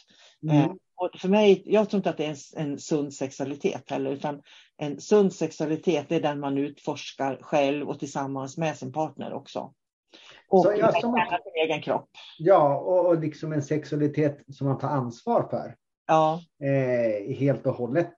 Mm. 0.43 0.57
Eh, 0.57 0.71
och 0.97 1.21
för 1.21 1.29
mig, 1.29 1.63
jag 1.67 1.91
tror 1.91 1.99
inte 1.99 2.11
att 2.11 2.17
det 2.17 2.25
är 2.25 2.37
en, 2.57 2.71
en 2.71 2.79
sund 2.79 3.15
sexualitet 3.15 3.91
heller, 3.91 4.11
utan 4.11 4.43
en 4.77 5.01
sund 5.01 5.33
sexualitet 5.33 6.13
är 6.13 6.21
den 6.21 6.41
man 6.41 6.59
utforskar 6.59 7.39
själv 7.43 7.89
och 7.89 7.99
tillsammans 7.99 8.57
med 8.59 8.77
sin 8.77 8.93
partner 8.93 9.33
också. 9.33 9.73
Och 10.49 10.63
så, 10.63 10.73
ja, 10.79 10.93
som, 10.93 11.15
sin 11.43 11.65
egen 11.65 11.83
kropp. 11.83 12.11
Ja, 12.39 12.79
och, 12.79 13.07
och 13.07 13.21
liksom 13.21 13.53
en 13.53 13.63
sexualitet 13.63 14.45
som 14.49 14.67
man 14.67 14.79
tar 14.79 14.89
ansvar 14.89 15.49
för. 15.51 15.77
Ja. 16.09 16.43
Eh, 16.63 17.35
helt 17.37 17.67
och 17.67 17.75
hållet. 17.75 18.15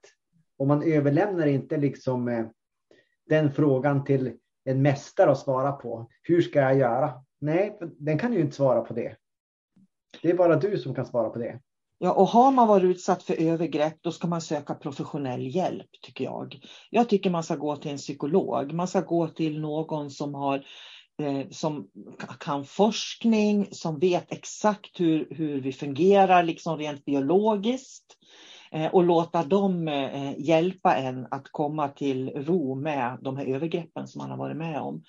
Och 0.57 0.67
man 0.67 0.83
överlämnar 0.83 1.47
inte 1.47 1.77
liksom 1.77 2.27
eh, 2.27 2.45
den 3.29 3.51
frågan 3.51 4.03
till 4.03 4.33
en 4.63 4.81
mästare 4.81 5.31
att 5.31 5.39
svara 5.39 5.71
på. 5.71 6.09
Hur 6.21 6.41
ska 6.41 6.59
jag 6.59 6.77
göra? 6.77 7.13
Nej, 7.39 7.77
den 7.97 8.17
kan 8.17 8.33
ju 8.33 8.39
inte 8.39 8.55
svara 8.55 8.81
på 8.81 8.93
det. 8.93 9.15
Det 10.21 10.29
är 10.29 10.37
bara 10.37 10.55
du 10.55 10.77
som 10.77 10.95
kan 10.95 11.05
svara 11.05 11.29
på 11.29 11.39
det. 11.39 11.59
Ja, 11.97 12.13
och 12.13 12.27
har 12.27 12.51
man 12.51 12.67
varit 12.67 12.83
utsatt 12.83 13.23
för 13.23 13.41
övergrepp 13.41 13.97
då 14.01 14.11
ska 14.11 14.27
man 14.27 14.41
söka 14.41 14.75
professionell 14.75 15.55
hjälp 15.55 15.89
tycker 16.01 16.23
jag. 16.23 16.59
Jag 16.89 17.09
tycker 17.09 17.29
man 17.29 17.43
ska 17.43 17.55
gå 17.55 17.75
till 17.75 17.91
en 17.91 17.97
psykolog. 17.97 18.73
Man 18.73 18.87
ska 18.87 19.01
gå 19.01 19.27
till 19.27 19.61
någon 19.61 20.09
som 20.09 20.35
har 20.35 20.65
Eh, 21.19 21.49
som 21.49 21.87
kan 22.39 22.65
forskning, 22.65 23.67
som 23.71 23.99
vet 23.99 24.31
exakt 24.31 24.99
hur, 24.99 25.27
hur 25.29 25.61
vi 25.61 25.71
fungerar 25.71 26.43
liksom 26.43 26.77
rent 26.77 27.05
biologiskt 27.05 28.17
eh, 28.71 28.93
och 28.93 29.03
låta 29.03 29.43
dem 29.43 29.87
eh, 29.87 30.39
hjälpa 30.39 30.95
en 30.95 31.27
att 31.31 31.51
komma 31.51 31.87
till 31.87 32.29
ro 32.29 32.75
med 32.75 33.17
de 33.21 33.37
här 33.37 33.45
övergreppen 33.45 34.07
som 34.07 34.19
man 34.19 34.29
har 34.29 34.37
varit 34.37 34.57
med 34.57 34.81
om 34.81 35.03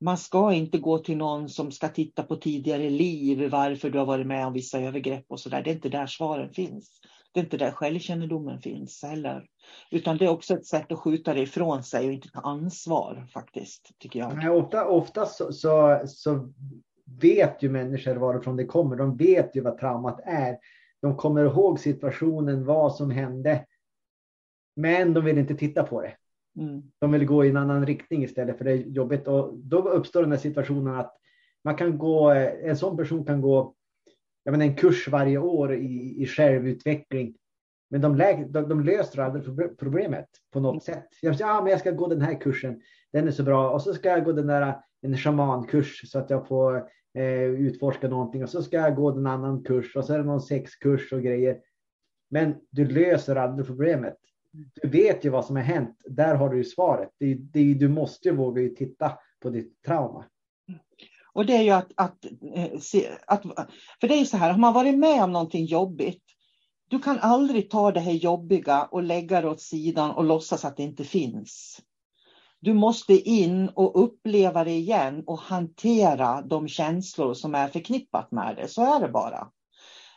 man 0.00 0.18
ska 0.18 0.52
inte 0.52 0.78
gå 0.78 0.98
till 0.98 1.16
någon 1.16 1.48
som 1.48 1.72
ska 1.72 1.88
titta 1.88 2.22
på 2.22 2.36
tidigare 2.36 2.90
liv, 2.90 3.48
varför 3.50 3.90
du 3.90 3.98
har 3.98 4.06
varit 4.06 4.26
med 4.26 4.46
om 4.46 4.52
vissa 4.52 4.80
övergrepp 4.80 5.24
och 5.28 5.40
så 5.40 5.48
där. 5.48 5.62
Det 5.62 5.70
är 5.70 5.74
inte 5.74 5.88
där 5.88 6.06
svaren 6.06 6.52
finns. 6.52 7.00
Det 7.32 7.40
är 7.40 7.44
inte 7.44 7.56
där 7.56 7.70
självkännedomen 7.70 8.60
finns 8.60 9.02
heller. 9.02 9.44
Utan 9.90 10.16
det 10.16 10.24
är 10.24 10.30
också 10.30 10.54
ett 10.54 10.66
sätt 10.66 10.92
att 10.92 10.98
skjuta 10.98 11.34
det 11.34 11.40
ifrån 11.40 11.82
sig 11.82 12.06
och 12.06 12.12
inte 12.12 12.28
ta 12.28 12.40
ansvar 12.40 13.26
faktiskt, 13.32 13.90
tycker 13.98 14.20
jag. 14.20 14.36
Nej, 14.36 14.50
ofta 14.50 14.86
ofta 14.86 15.26
så, 15.26 15.52
så, 15.52 16.00
så 16.06 16.52
vet 17.20 17.62
ju 17.62 17.68
människor 17.68 18.14
varifrån 18.14 18.56
det 18.56 18.66
kommer. 18.66 18.96
De 18.96 19.16
vet 19.16 19.56
ju 19.56 19.60
vad 19.60 19.78
traumat 19.78 20.20
är. 20.24 20.58
De 21.02 21.16
kommer 21.16 21.44
ihåg 21.44 21.80
situationen, 21.80 22.64
vad 22.64 22.94
som 22.94 23.10
hände. 23.10 23.66
Men 24.76 25.14
de 25.14 25.24
vill 25.24 25.38
inte 25.38 25.54
titta 25.54 25.82
på 25.82 26.02
det. 26.02 26.12
Mm. 26.58 26.82
De 26.98 27.12
vill 27.12 27.24
gå 27.24 27.44
i 27.44 27.48
en 27.48 27.56
annan 27.56 27.86
riktning 27.86 28.24
istället 28.24 28.58
för 28.58 28.64
det 28.64 28.72
är 28.72 28.76
jobbigt. 28.76 29.28
Och 29.28 29.58
då 29.58 29.88
uppstår 29.88 30.22
den 30.22 30.32
här 30.32 30.38
situationen 30.38 30.94
att 30.94 31.16
man 31.64 31.76
kan 31.76 31.98
gå, 31.98 32.30
en 32.30 32.76
sån 32.76 32.96
person 32.96 33.24
kan 33.24 33.40
gå 33.40 33.74
jag 34.48 34.52
menar, 34.52 34.66
en 34.66 34.76
kurs 34.76 35.08
varje 35.08 35.38
år 35.38 35.74
i, 35.74 36.22
i 36.22 36.26
självutveckling. 36.26 37.34
Men 37.90 38.00
de, 38.00 38.16
lä, 38.16 38.44
de, 38.48 38.68
de 38.68 38.80
löser 38.80 39.22
aldrig 39.22 39.78
problemet 39.78 40.28
på 40.52 40.60
något 40.60 40.84
sätt. 40.84 41.08
Jag, 41.22 41.34
ja, 41.34 41.60
men 41.62 41.70
jag 41.70 41.80
ska 41.80 41.90
gå 41.90 42.08
den 42.08 42.20
här 42.20 42.40
kursen, 42.40 42.80
den 43.12 43.28
är 43.28 43.30
så 43.30 43.42
bra. 43.42 43.70
Och 43.70 43.82
så 43.82 43.94
ska 43.94 44.08
jag 44.08 44.24
gå 44.24 44.32
den 44.32 44.46
där 44.46 44.76
en 45.02 45.16
shamankurs 45.16 46.10
så 46.10 46.18
att 46.18 46.30
jag 46.30 46.48
får 46.48 46.76
eh, 47.14 47.42
utforska 47.42 48.08
någonting. 48.08 48.42
Och 48.42 48.50
så 48.50 48.62
ska 48.62 48.76
jag 48.76 48.96
gå 48.96 49.10
en 49.10 49.26
annan 49.26 49.64
kurs 49.64 49.96
och 49.96 50.04
så 50.04 50.14
är 50.14 50.18
det 50.18 50.24
någon 50.24 50.40
sexkurs 50.40 51.12
och 51.12 51.22
grejer. 51.22 51.58
Men 52.30 52.54
du 52.70 52.88
löser 52.88 53.36
aldrig 53.36 53.66
problemet. 53.66 54.16
Du 54.82 54.88
vet 54.88 55.24
ju 55.24 55.30
vad 55.30 55.44
som 55.44 55.56
har 55.56 55.62
hänt. 55.62 55.96
Där 56.04 56.34
har 56.34 56.48
du 56.48 56.56
ju 56.56 56.64
svaret. 56.64 57.10
Det, 57.18 57.34
det, 57.34 57.74
du 57.74 57.88
måste 57.88 58.28
ju 58.28 58.34
våga 58.34 58.68
titta 58.76 59.12
på 59.42 59.50
ditt 59.50 59.82
trauma. 59.82 60.24
Och 61.32 61.46
det 61.46 61.56
är 61.56 61.62
ju 61.62 61.70
att, 61.70 61.92
att, 61.94 62.24
eh, 62.54 63.12
att, 63.26 63.42
för 64.00 64.08
det 64.08 64.14
är 64.14 64.18
ju 64.18 64.24
så 64.24 64.36
här, 64.36 64.50
har 64.50 64.58
man 64.58 64.74
varit 64.74 64.98
med 64.98 65.24
om 65.24 65.32
någonting 65.32 65.64
jobbigt, 65.64 66.24
du 66.88 66.98
kan 66.98 67.18
aldrig 67.18 67.70
ta 67.70 67.92
det 67.92 68.00
här 68.00 68.12
jobbiga 68.12 68.84
och 68.84 69.02
lägga 69.02 69.40
det 69.40 69.48
åt 69.48 69.60
sidan 69.60 70.10
och 70.10 70.24
låtsas 70.24 70.64
att 70.64 70.76
det 70.76 70.82
inte 70.82 71.04
finns. 71.04 71.80
Du 72.60 72.74
måste 72.74 73.12
in 73.30 73.68
och 73.68 74.04
uppleva 74.04 74.64
det 74.64 74.72
igen 74.72 75.24
och 75.26 75.38
hantera 75.38 76.42
de 76.42 76.68
känslor 76.68 77.34
som 77.34 77.54
är 77.54 77.68
förknippat 77.68 78.32
med 78.32 78.56
det. 78.56 78.68
Så 78.68 78.82
är 78.82 79.00
det 79.00 79.08
bara. 79.08 79.50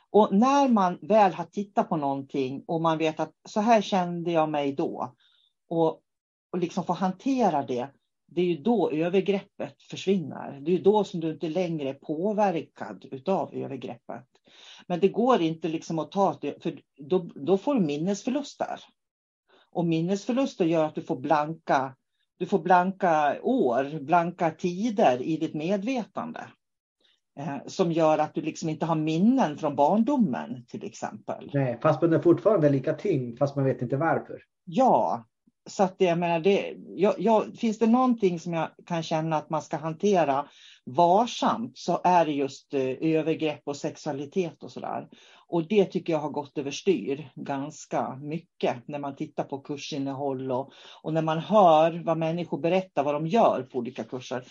Och 0.09 0.33
när 0.35 0.67
man 0.67 0.99
väl 1.01 1.33
har 1.33 1.45
tittat 1.45 1.89
på 1.89 1.97
någonting 1.97 2.63
och 2.67 2.81
man 2.81 2.97
vet 2.97 3.19
att 3.19 3.33
så 3.49 3.59
här 3.59 3.81
kände 3.81 4.31
jag 4.31 4.49
mig 4.49 4.71
då 4.71 5.15
och, 5.69 6.01
och 6.51 6.57
liksom 6.57 6.83
får 6.83 6.93
hantera 6.93 7.63
det, 7.63 7.87
det 8.27 8.41
är 8.41 8.45
ju 8.45 8.57
då 8.57 8.91
övergreppet 8.91 9.81
försvinner. 9.81 10.59
Det 10.61 10.71
är 10.71 10.75
ju 10.75 10.83
då 10.83 11.03
som 11.03 11.19
du 11.19 11.31
inte 11.31 11.49
längre 11.49 11.89
är 11.89 11.93
påverkad 11.93 13.05
utav 13.11 13.53
övergreppet. 13.53 14.27
Men 14.87 14.99
det 14.99 15.07
går 15.07 15.41
inte 15.41 15.67
liksom 15.67 15.99
att 15.99 16.11
ta 16.11 16.37
det, 16.41 16.63
för 16.63 16.79
då, 16.97 17.29
då 17.35 17.57
får 17.57 17.75
du 17.75 17.81
minnesförluster. 17.81 18.79
Och 19.71 19.85
minnesförluster 19.85 20.65
gör 20.65 20.85
att 20.85 20.95
du 20.95 21.01
får 21.01 21.19
blanka, 21.19 21.95
du 22.37 22.45
får 22.45 22.59
blanka 22.59 23.41
år, 23.41 23.99
blanka 23.99 24.51
tider 24.51 25.21
i 25.21 25.37
ditt 25.37 25.53
medvetande. 25.53 26.47
Eh, 27.39 27.57
som 27.67 27.91
gör 27.91 28.17
att 28.17 28.33
du 28.33 28.41
liksom 28.41 28.69
inte 28.69 28.85
har 28.85 28.95
minnen 28.95 29.57
från 29.57 29.75
barndomen 29.75 30.65
till 30.65 30.83
exempel. 30.83 31.51
Nej, 31.53 31.79
fast 31.81 32.01
man 32.01 32.13
är 32.13 32.19
fortfarande 32.19 32.69
lika 32.69 32.93
tyngd 32.93 33.39
fast 33.39 33.55
man 33.55 33.65
vet 33.65 33.81
inte 33.81 33.97
varför. 33.97 34.43
Ja, 34.65 35.25
så 35.65 35.83
att 35.83 35.95
jag 35.97 36.17
menar, 36.17 36.39
det, 36.39 36.75
jag, 36.87 37.13
jag, 37.17 37.57
finns 37.57 37.79
det 37.79 37.87
någonting 37.87 38.39
som 38.39 38.53
jag 38.53 38.69
kan 38.85 39.03
känna 39.03 39.37
att 39.37 39.49
man 39.49 39.61
ska 39.61 39.77
hantera 39.77 40.45
varsamt 40.85 41.77
så 41.77 42.01
är 42.03 42.25
det 42.25 42.31
just 42.31 42.73
eh, 42.73 42.81
övergrepp 43.01 43.61
och 43.65 43.77
sexualitet 43.77 44.63
och 44.63 44.71
sådär. 44.71 45.07
Och 45.47 45.67
det 45.67 45.85
tycker 45.85 46.13
jag 46.13 46.19
har 46.19 46.29
gått 46.29 46.57
överstyr 46.57 47.31
ganska 47.35 48.15
mycket 48.15 48.87
när 48.87 48.99
man 48.99 49.15
tittar 49.15 49.43
på 49.43 49.59
kursinnehåll 49.59 50.51
och, 50.51 50.71
och 51.01 51.13
när 51.13 51.21
man 51.21 51.39
hör 51.39 52.03
vad 52.05 52.17
människor 52.17 52.57
berättar 52.57 53.03
vad 53.03 53.13
de 53.13 53.27
gör 53.27 53.67
på 53.71 53.77
olika 53.77 54.03
kurser 54.03 54.43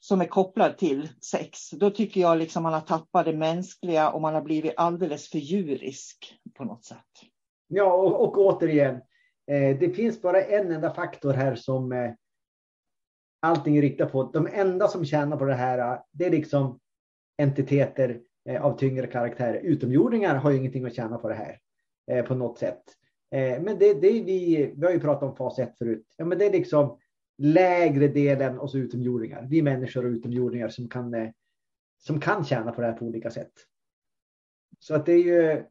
som 0.00 0.20
är 0.20 0.26
kopplad 0.26 0.78
till 0.78 1.08
sex, 1.30 1.70
då 1.70 1.90
tycker 1.90 2.20
jag 2.20 2.38
liksom 2.38 2.62
man 2.62 2.72
har 2.72 2.80
tappat 2.80 3.24
det 3.24 3.32
mänskliga 3.32 4.10
och 4.10 4.20
man 4.20 4.34
har 4.34 4.42
blivit 4.42 4.74
alldeles 4.76 5.30
för 5.30 5.38
djurisk 5.38 6.34
på 6.54 6.64
något 6.64 6.84
sätt. 6.84 6.98
Ja, 7.68 7.92
och, 7.92 8.22
och 8.22 8.38
återigen, 8.38 8.94
eh, 9.50 9.78
det 9.80 9.96
finns 9.96 10.22
bara 10.22 10.42
en 10.42 10.72
enda 10.72 10.94
faktor 10.94 11.32
här 11.32 11.54
som 11.54 11.92
eh, 11.92 12.10
allting 13.44 13.76
är 13.76 13.82
riktat 13.82 14.12
på. 14.12 14.22
De 14.22 14.48
enda 14.52 14.88
som 14.88 15.04
tjänar 15.04 15.36
på 15.36 15.44
det 15.44 15.54
här, 15.54 15.78
äh, 15.78 16.00
det 16.12 16.24
är 16.24 16.30
liksom 16.30 16.80
entiteter 17.38 18.20
äh, 18.48 18.64
av 18.64 18.78
tyngre 18.78 19.06
karaktär. 19.06 19.54
Utomjordingar 19.54 20.34
har 20.34 20.50
ju 20.50 20.56
ingenting 20.56 20.84
att 20.84 20.94
tjäna 20.94 21.18
på 21.18 21.28
det 21.28 21.34
här 21.34 21.58
eh, 22.10 22.24
på 22.24 22.34
något 22.34 22.58
sätt. 22.58 22.82
Eh, 23.30 23.62
men 23.62 23.78
det, 23.78 23.94
det 23.94 24.06
är 24.06 24.24
vi, 24.24 24.72
vi 24.76 24.86
har 24.86 24.92
ju 24.92 25.00
pratat 25.00 25.22
om 25.22 25.36
fas 25.36 25.58
1 25.58 25.78
förut. 25.78 26.14
Ja, 26.16 26.24
men 26.24 26.38
det 26.38 26.46
är 26.46 26.52
liksom 26.52 26.98
lägre 27.38 28.08
delen 28.08 28.58
och 28.58 28.70
så 28.70 28.78
utomjordingar. 28.78 29.46
Vi 29.50 29.62
människor 29.62 30.06
och 30.06 30.10
utomjordingar 30.10 30.68
som 30.68 30.88
kan, 30.88 31.14
eh, 31.14 31.30
som 31.98 32.20
kan 32.20 32.44
tjäna 32.44 32.72
på 32.72 32.80
det 32.80 32.86
här 32.86 32.94
på 32.94 33.04
olika 33.04 33.30
sätt. 33.30 33.52
Så 34.78 34.94
att 34.94 35.06
det 35.06 35.12
är 35.12 35.18
ju 35.18 35.64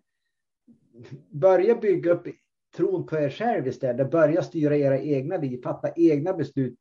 börja 1.29 1.75
bygga 1.75 2.11
upp 2.11 2.27
tron 2.75 3.05
på 3.05 3.17
er 3.17 3.29
själv 3.29 3.67
istället. 3.67 4.11
Börja 4.11 4.43
styra 4.43 4.77
era 4.77 4.99
egna 4.99 5.37
liv, 5.37 5.61
fatta 5.63 5.91
egna 5.95 6.33
beslut, 6.33 6.79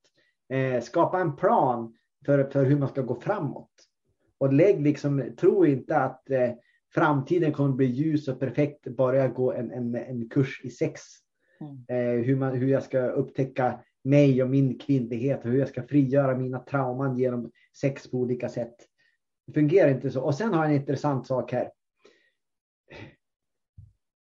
eh, 0.52 0.80
skapa 0.80 1.20
en 1.20 1.36
plan 1.36 1.94
för, 2.26 2.44
för 2.44 2.64
hur 2.64 2.78
man 2.78 2.88
ska 2.88 3.02
gå 3.02 3.20
framåt. 3.20 3.70
Och 4.38 4.52
lägg 4.52 4.82
liksom, 4.82 5.34
tro 5.36 5.66
inte 5.66 5.96
att 5.96 6.30
eh, 6.30 6.50
framtiden 6.94 7.52
kommer 7.52 7.74
bli 7.74 7.86
ljus 7.86 8.28
och 8.28 8.40
perfekt 8.40 8.86
bara 8.86 9.16
jag 9.16 9.34
går 9.34 9.56
en, 9.56 9.70
en, 9.70 9.94
en 9.94 10.28
kurs 10.28 10.60
i 10.64 10.70
sex. 10.70 11.00
Mm. 11.60 11.84
Eh, 11.88 12.24
hur, 12.24 12.36
man, 12.36 12.56
hur 12.56 12.68
jag 12.68 12.82
ska 12.82 13.06
upptäcka 13.06 13.80
mig 14.04 14.42
och 14.42 14.50
min 14.50 14.78
kvinnlighet 14.78 15.44
och 15.44 15.50
hur 15.50 15.58
jag 15.58 15.68
ska 15.68 15.82
frigöra 15.82 16.36
mina 16.36 16.58
trauman 16.58 17.18
genom 17.18 17.50
sex 17.80 18.10
på 18.10 18.18
olika 18.18 18.48
sätt. 18.48 18.76
Det 19.46 19.52
fungerar 19.52 19.90
inte 19.90 20.10
så. 20.10 20.22
Och 20.22 20.34
sen 20.34 20.54
har 20.54 20.64
jag 20.64 20.74
en 20.74 20.80
intressant 20.80 21.26
sak 21.26 21.52
här. 21.52 21.70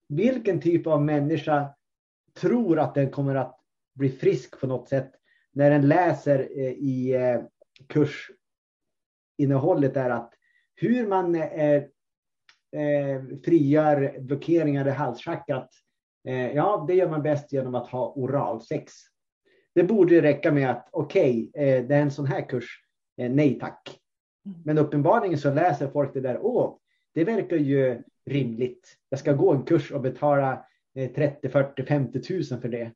Vilken 0.10 0.62
typ 0.62 0.88
av 0.88 1.02
människa 1.02 1.76
tror 2.34 2.80
att 2.80 2.96
den 2.96 3.12
kommer 3.12 3.36
att 3.36 3.60
bli 3.96 4.10
frisk 4.10 4.60
på 4.60 4.68
något 4.68 4.90
sätt 4.90 5.12
när 5.54 5.70
den 5.70 5.88
läser 5.88 6.40
eh, 6.40 6.72
i 6.72 7.14
eh, 7.14 7.42
kursinnehållet 7.88 9.98
är 9.98 10.10
att 10.10 10.34
hur 10.76 11.08
man 11.08 11.36
eh, 11.36 11.84
frigör 13.46 14.20
blockeringar 14.20 14.88
i 14.88 14.92
halschakrat. 14.92 15.70
Ja, 16.54 16.86
det 16.88 16.94
gör 16.94 17.10
man 17.10 17.24
bäst 17.24 17.54
genom 17.54 17.76
att 17.76 17.88
ha 17.88 18.14
oralsex. 18.16 18.94
Det 19.76 19.84
borde 19.84 20.22
räcka 20.22 20.52
med 20.52 20.72
att 20.72 20.90
okej, 20.92 21.50
okay, 21.50 21.82
det 21.82 21.96
är 21.96 22.02
en 22.02 22.12
sån 22.12 22.26
här 22.26 22.50
kurs. 22.50 22.84
Nej 23.18 23.60
tack. 23.60 24.00
Mm. 24.46 24.58
Men 24.66 24.78
uppenbarligen 24.78 25.38
så 25.38 25.54
läser 25.54 25.88
folk 25.88 26.14
det 26.14 26.22
där. 26.22 26.40
Åh, 26.42 26.76
det 27.14 27.24
verkar 27.24 27.58
ju 27.58 28.02
rimligt. 28.26 28.98
Jag 29.10 29.20
ska 29.20 29.34
gå 29.34 29.54
en 29.54 29.64
kurs 29.64 29.92
och 29.92 30.02
betala 30.02 30.66
30, 31.16 31.50
40, 31.50 31.86
50 31.86 32.22
tusen 32.22 32.62
för 32.62 32.70
det. 32.70 32.92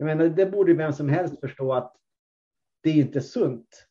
Jag 0.00 0.06
menar, 0.06 0.28
det 0.28 0.46
borde 0.46 0.74
vem 0.74 0.92
som 0.92 1.08
helst 1.08 1.40
förstå 1.40 1.72
att 1.72 1.96
det 2.82 2.90
är 2.90 2.94
inte 2.94 3.20
sunt. 3.20 3.86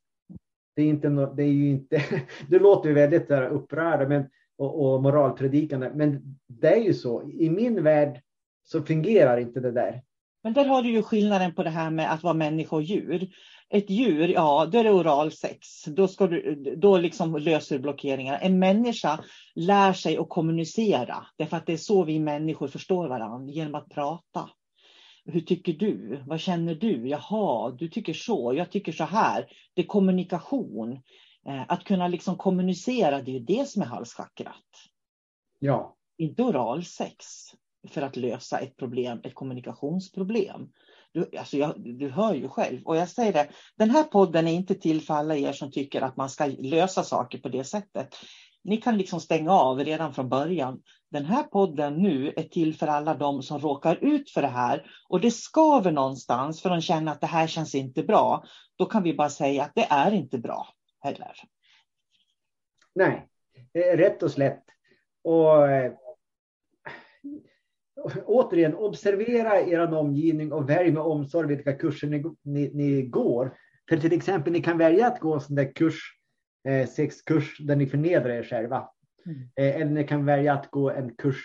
Det 0.75 0.81
är, 0.81 0.87
inte, 0.87 1.07
det 1.09 1.43
är 1.43 1.51
ju 1.51 1.69
inte, 1.69 2.03
det 2.49 2.59
låter 2.59 2.89
ju 2.89 2.95
väldigt 2.95 3.31
upprörda 3.31 4.07
men, 4.07 4.29
och, 4.57 4.93
och 4.93 5.03
moralpredikande, 5.03 5.91
men 5.95 6.39
det 6.47 6.67
är 6.67 6.83
ju 6.83 6.93
så. 6.93 7.29
I 7.29 7.49
min 7.49 7.83
värld 7.83 8.21
så 8.63 8.81
fungerar 8.81 9.37
inte 9.37 9.59
det 9.59 9.71
där. 9.71 10.01
Men 10.43 10.53
där 10.53 10.65
har 10.65 10.81
du 10.81 10.89
ju 10.91 11.03
skillnaden 11.03 11.53
på 11.53 11.63
det 11.63 11.69
här 11.69 11.89
med 11.89 12.13
att 12.13 12.23
vara 12.23 12.33
människa 12.33 12.75
och 12.75 12.81
djur. 12.81 13.29
Ett 13.69 13.89
djur, 13.89 14.27
ja, 14.27 14.65
då 14.71 14.77
är 14.77 14.83
det 14.83 14.91
oralsex. 14.91 15.85
Då, 15.85 16.07
ska 16.07 16.27
du, 16.27 16.55
då 16.77 16.97
liksom 16.97 17.37
löser 17.37 17.75
du 17.75 17.81
blockeringar. 17.81 18.39
En 18.41 18.59
människa 18.59 19.19
lär 19.55 19.93
sig 19.93 20.17
att 20.17 20.29
kommunicera. 20.29 21.25
Därför 21.37 21.57
att 21.57 21.65
det 21.65 21.73
är 21.73 21.77
så 21.77 22.03
vi 22.03 22.19
människor 22.19 22.67
förstår 22.67 23.07
varandra, 23.07 23.51
genom 23.51 23.75
att 23.75 23.89
prata. 23.89 24.49
Hur 25.25 25.41
tycker 25.41 25.73
du? 25.73 26.23
Vad 26.27 26.39
känner 26.39 26.75
du? 26.75 27.07
Jaha, 27.07 27.71
du 27.71 27.87
tycker 27.87 28.13
så. 28.13 28.53
Jag 28.53 28.71
tycker 28.71 28.91
så 28.91 29.03
här. 29.03 29.47
Det 29.73 29.81
är 29.81 29.85
kommunikation. 29.85 30.91
Eh, 31.47 31.63
att 31.67 31.83
kunna 31.83 32.07
liksom 32.07 32.37
kommunicera, 32.37 33.21
det 33.21 33.35
är 33.35 33.39
det 33.39 33.69
som 33.69 33.81
är 33.81 33.85
halschakrat. 33.85 34.65
Ja. 35.59 35.95
Inte 36.17 36.43
oralsex 36.43 37.25
för 37.87 38.01
att 38.01 38.15
lösa 38.15 38.59
ett 38.59 38.77
problem, 38.77 39.21
ett 39.23 39.35
kommunikationsproblem. 39.35 40.69
Du, 41.11 41.37
alltså 41.37 41.57
jag, 41.57 41.73
du 41.99 42.09
hör 42.09 42.33
ju 42.33 42.47
själv. 42.47 42.81
Och 42.85 42.97
jag 42.97 43.09
säger 43.09 43.33
det, 43.33 43.49
den 43.75 43.89
här 43.89 44.03
podden 44.03 44.47
är 44.47 44.51
inte 44.51 44.75
till 44.75 45.01
för 45.01 45.13
alla 45.13 45.35
er 45.35 45.51
som 45.51 45.71
tycker 45.71 46.01
att 46.01 46.17
man 46.17 46.29
ska 46.29 46.45
lösa 46.45 47.03
saker 47.03 47.37
på 47.37 47.49
det 47.49 47.63
sättet. 47.63 48.15
Ni 48.63 48.77
kan 48.77 48.97
liksom 48.97 49.19
stänga 49.19 49.51
av 49.51 49.79
redan 49.79 50.13
från 50.13 50.29
början. 50.29 50.81
Den 51.11 51.25
här 51.25 51.43
podden 51.43 51.95
nu 51.95 52.33
är 52.37 52.43
till 52.43 52.75
för 52.75 52.87
alla 52.87 53.13
de 53.13 53.41
som 53.41 53.59
råkar 53.59 53.95
ut 54.01 54.31
för 54.31 54.41
det 54.41 54.47
här 54.47 54.91
och 55.09 55.21
det 55.21 55.31
skaver 55.31 55.91
någonstans 55.91 56.61
för 56.61 56.69
de 56.69 56.81
känner 56.81 57.11
att 57.11 57.21
det 57.21 57.27
här 57.27 57.47
känns 57.47 57.75
inte 57.75 58.03
bra. 58.03 58.43
Då 58.75 58.85
kan 58.85 59.03
vi 59.03 59.13
bara 59.13 59.29
säga 59.29 59.63
att 59.63 59.71
det 59.75 59.87
är 59.89 60.11
inte 60.11 60.37
bra 60.37 60.67
heller. 60.99 61.33
Nej, 62.95 63.27
rätt 63.73 64.23
och 64.23 64.31
slätt. 64.31 64.63
Och 65.23 65.71
eh, 65.71 65.93
återigen, 68.25 68.75
observera 68.75 69.61
er 69.61 69.93
omgivning 69.93 70.53
och 70.53 70.69
välj 70.69 70.91
med 70.91 71.03
omsorg 71.03 71.47
vilka 71.47 71.73
kurser 71.73 72.07
ni, 72.07 72.23
ni, 72.41 72.71
ni, 72.73 73.01
går. 73.01 73.57
För 73.89 73.97
till 73.97 74.13
exempel, 74.13 74.53
ni 74.53 74.61
kan 74.61 74.77
välja 74.77 75.07
att 75.07 75.19
gå 75.19 75.33
en 75.33 75.41
sån 75.41 75.55
där 75.55 75.71
kurs, 75.75 76.18
eh, 76.67 76.87
sexkurs, 76.87 77.57
där 77.59 77.75
ni 77.75 77.87
förnedrar 77.87 78.29
er 78.29 78.43
själva. 78.43 78.89
Mm. 79.25 79.39
Eh, 79.55 79.81
eller 79.81 79.91
ni 79.91 80.03
kan 80.03 80.25
välja 80.25 80.53
att 80.53 80.71
gå 80.71 80.89
en 80.89 81.15
kurs 81.15 81.43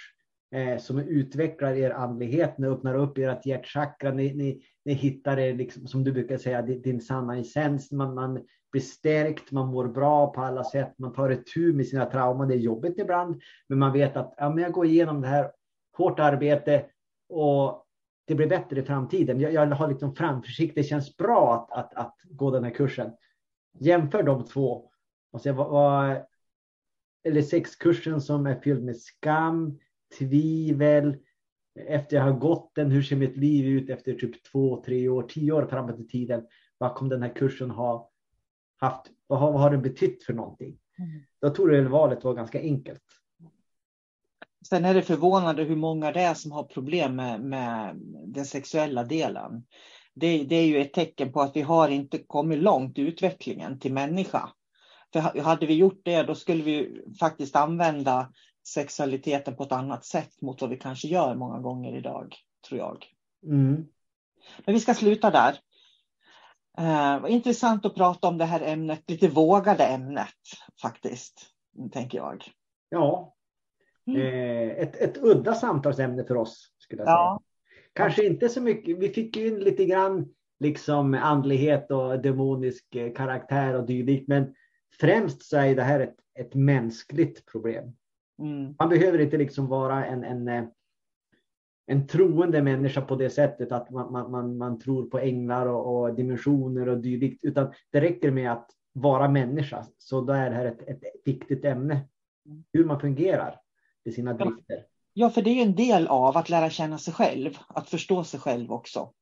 eh, 0.55 0.79
som 0.79 0.99
utvecklar 0.99 1.73
er 1.73 1.91
andlighet, 1.91 2.59
ni 2.59 2.67
öppnar 2.67 2.95
upp 2.95 3.19
ert 3.19 3.47
hjärtchakra, 3.47 4.11
ni, 4.11 4.35
ni, 4.35 4.63
ni 4.85 4.93
hittar 4.93 5.39
er, 5.39 5.55
liksom, 5.55 5.87
som 5.87 6.05
du 6.05 6.13
brukar 6.13 6.39
säga, 6.39 6.63
din, 6.63 6.83
din 6.83 7.01
sanna 7.01 7.39
essens. 7.39 7.93
Man, 7.93 8.15
man 8.15 8.47
blir 8.73 8.83
stärkt, 8.83 9.53
man 9.53 9.69
mår 9.69 9.89
bra 9.89 10.33
på 10.33 10.41
alla 10.41 10.65
sätt, 10.65 10.95
man 10.99 11.13
tar 11.13 11.31
ett 11.31 11.47
tur 11.55 11.73
med 11.73 11.87
sina 11.87 12.07
trauman. 12.07 12.49
Det 12.49 12.55
är 12.55 12.59
jobbigt 12.59 12.99
ibland, 12.99 13.43
men 13.69 13.79
man 13.79 13.93
vet 13.93 14.17
att 14.17 14.35
ja, 14.37 14.51
men 14.51 14.65
jag 14.65 14.73
går 14.73 14.87
igenom 14.87 15.21
det 15.21 15.29
här 15.29 15.51
hårt 15.97 16.21
arbete 16.21 16.85
och 17.29 17.85
det 18.27 18.35
blir 18.35 18.47
bättre 18.47 18.81
i 18.81 18.83
framtiden. 18.83 19.41
Jag, 19.41 19.53
jag 19.53 19.67
har 19.67 19.89
liksom 19.89 20.15
framförsikt. 20.15 20.75
Det 20.75 20.83
känns 20.83 21.17
bra 21.17 21.55
att, 21.55 21.79
att, 21.79 21.95
att, 21.95 22.15
gå 22.25 22.51
den 22.51 22.65
här 22.65 22.71
kursen. 22.71 23.11
Jämför 23.81 24.23
de 24.23 24.45
två 24.45 24.91
och 25.35 25.41
se 25.41 25.53
vad, 25.53 25.71
vad 25.71 26.25
eller 27.25 27.43
sexkursen 27.43 28.21
som 28.21 28.47
är 28.47 28.61
fylld 28.61 28.85
med 28.85 28.97
skam, 28.97 29.79
tvivel. 30.19 31.17
Efter 31.89 32.17
jag 32.17 32.25
har 32.25 32.33
gått 32.33 32.75
den, 32.75 32.91
hur 32.91 33.03
ser 33.03 33.17
mitt 33.17 33.37
liv 33.37 33.67
ut 33.67 33.91
efter 33.91 34.15
typ 34.15 34.45
två, 34.45 34.83
tre 34.87 35.09
år, 35.09 35.23
tio 35.23 35.53
år 35.53 35.67
framåt 35.67 36.01
i 36.01 36.07
tiden? 36.07 36.47
Vad 36.79 36.95
kommer 36.95 37.11
den 37.11 37.23
här 37.23 37.35
kursen 37.35 37.71
ha 37.71 38.11
haft? 38.77 39.07
Vad 39.27 39.39
har, 39.39 39.53
vad 39.53 39.61
har 39.61 39.71
den 39.71 39.83
betytt 39.83 40.25
för 40.25 40.33
någonting? 40.33 40.79
Mm. 40.99 41.23
Då 41.41 41.51
tror 41.51 41.75
jag 41.75 41.83
valet 41.85 42.25
var 42.25 42.35
ganska 42.35 42.61
enkelt. 42.61 43.03
Sen 44.69 44.85
är 44.85 44.95
det 44.95 45.03
förvånande 45.03 45.63
hur 45.63 45.77
många 45.77 46.13
det 46.13 46.21
är 46.21 46.35
som 46.35 46.53
har 46.53 46.63
problem 46.63 47.17
med, 47.17 47.41
med 47.41 47.97
den 48.27 48.45
sexuella 48.45 49.05
delen. 49.05 49.67
Det, 50.15 50.45
det, 50.45 50.57
är 50.57 50.67
ju 50.67 50.79
ett 50.79 50.93
tecken 50.93 51.33
på 51.33 51.41
att 51.41 51.57
vi 51.57 51.61
har 51.61 51.89
inte 51.89 52.19
kommit 52.19 52.59
långt 52.59 52.99
i 52.99 53.03
utvecklingen 53.03 53.79
till 53.79 53.93
människa. 53.93 54.51
För 55.15 55.41
hade 55.41 55.67
vi 55.67 55.75
gjort 55.75 56.01
det, 56.05 56.23
då 56.23 56.35
skulle 56.35 56.63
vi 56.63 57.03
faktiskt 57.21 57.57
använda 57.57 58.33
sexualiteten 58.69 59.57
på 59.57 59.63
ett 59.63 59.73
annat 59.73 60.05
sätt 60.05 60.41
mot 60.41 60.61
vad 60.61 60.71
vi 60.71 60.77
kanske 60.77 61.09
gör 61.09 61.35
många 61.35 61.59
gånger 61.59 61.97
idag, 61.97 62.35
tror 62.69 62.81
jag. 62.81 63.07
Mm. 63.47 63.87
Men 64.65 64.75
vi 64.75 64.81
ska 64.81 64.95
sluta 64.95 65.31
där. 65.31 65.59
Uh, 66.81 67.33
intressant 67.33 67.87
att 67.87 67.95
prata 67.95 68.29
om 68.29 68.39
det 68.39 68.45
här 68.45 68.61
ämnet, 68.61 69.11
lite 69.11 69.29
vågade 69.29 69.85
ämnet 69.85 70.29
faktiskt, 70.83 71.47
tänker 71.93 72.19
jag. 72.19 72.45
Ja, 72.89 73.35
Mm. 74.07 74.21
Eh, 74.21 74.71
ett, 74.71 74.97
ett 74.97 75.19
udda 75.23 75.55
samtalsämne 75.55 76.25
för 76.25 76.37
oss. 76.37 76.73
Skulle 76.79 77.01
jag 77.01 77.07
säga. 77.07 77.15
Ja. 77.15 77.41
Kanske 77.93 78.27
inte 78.27 78.49
så 78.49 78.61
mycket. 78.61 78.99
Vi 78.99 79.09
fick 79.09 79.37
ju 79.37 79.47
in 79.47 79.59
lite 79.59 79.85
grann 79.85 80.29
liksom 80.61 81.15
andlighet 81.15 81.91
och 81.91 82.23
demonisk 82.23 82.95
eh, 82.95 83.13
karaktär 83.13 83.75
och 83.75 83.87
dylikt. 83.87 84.29
Men 84.29 84.55
främst 85.01 85.43
så 85.43 85.57
är 85.57 85.75
det 85.75 85.83
här 85.83 86.01
ett, 86.01 86.17
ett 86.39 86.55
mänskligt 86.55 87.47
problem. 87.47 87.97
Mm. 88.39 88.75
Man 88.79 88.89
behöver 88.89 89.19
inte 89.19 89.37
liksom 89.37 89.67
vara 89.67 90.07
en, 90.07 90.25
en, 90.25 90.49
eh, 90.49 90.65
en 91.87 92.07
troende 92.07 92.63
människa 92.63 93.01
på 93.01 93.17
det 93.17 93.31
sättet 93.31 93.73
att 93.73 93.91
man, 93.91 94.13
man, 94.13 94.31
man, 94.31 94.57
man 94.57 94.79
tror 94.79 95.07
på 95.07 95.19
änglar 95.19 95.67
och, 95.67 96.03
och, 96.03 96.15
dimensioner 96.15 96.89
och 96.89 96.99
dylikt. 96.99 97.45
Utan 97.45 97.73
det 97.91 98.01
räcker 98.01 98.31
med 98.31 98.53
att 98.53 98.71
vara 98.93 99.29
människa. 99.29 99.87
Så 99.99 100.21
då 100.21 100.33
är 100.33 100.51
det 100.51 100.57
här 100.57 100.67
ett, 100.67 100.83
ett 100.89 101.03
viktigt 101.25 101.65
ämne. 101.65 102.09
Mm. 102.47 102.65
Hur 102.73 102.85
man 102.85 103.01
fungerar 103.01 103.61
i 104.05 104.13
sina 104.13 104.35
drifter. 104.35 104.87
Ja, 105.13 105.31
för 105.31 105.43
det 105.43 105.51
är 105.51 105.63
en 105.63 105.75
del 105.75 106.07
av 106.07 106.37
att 106.37 106.49
lära 106.49 106.71
känna 106.71 106.99
sig 106.99 107.15
själv, 107.15 107.59
att 107.69 107.89
förstå 107.89 108.25
sig 108.25 108.41
själv 108.41 108.73
också. 108.73 109.13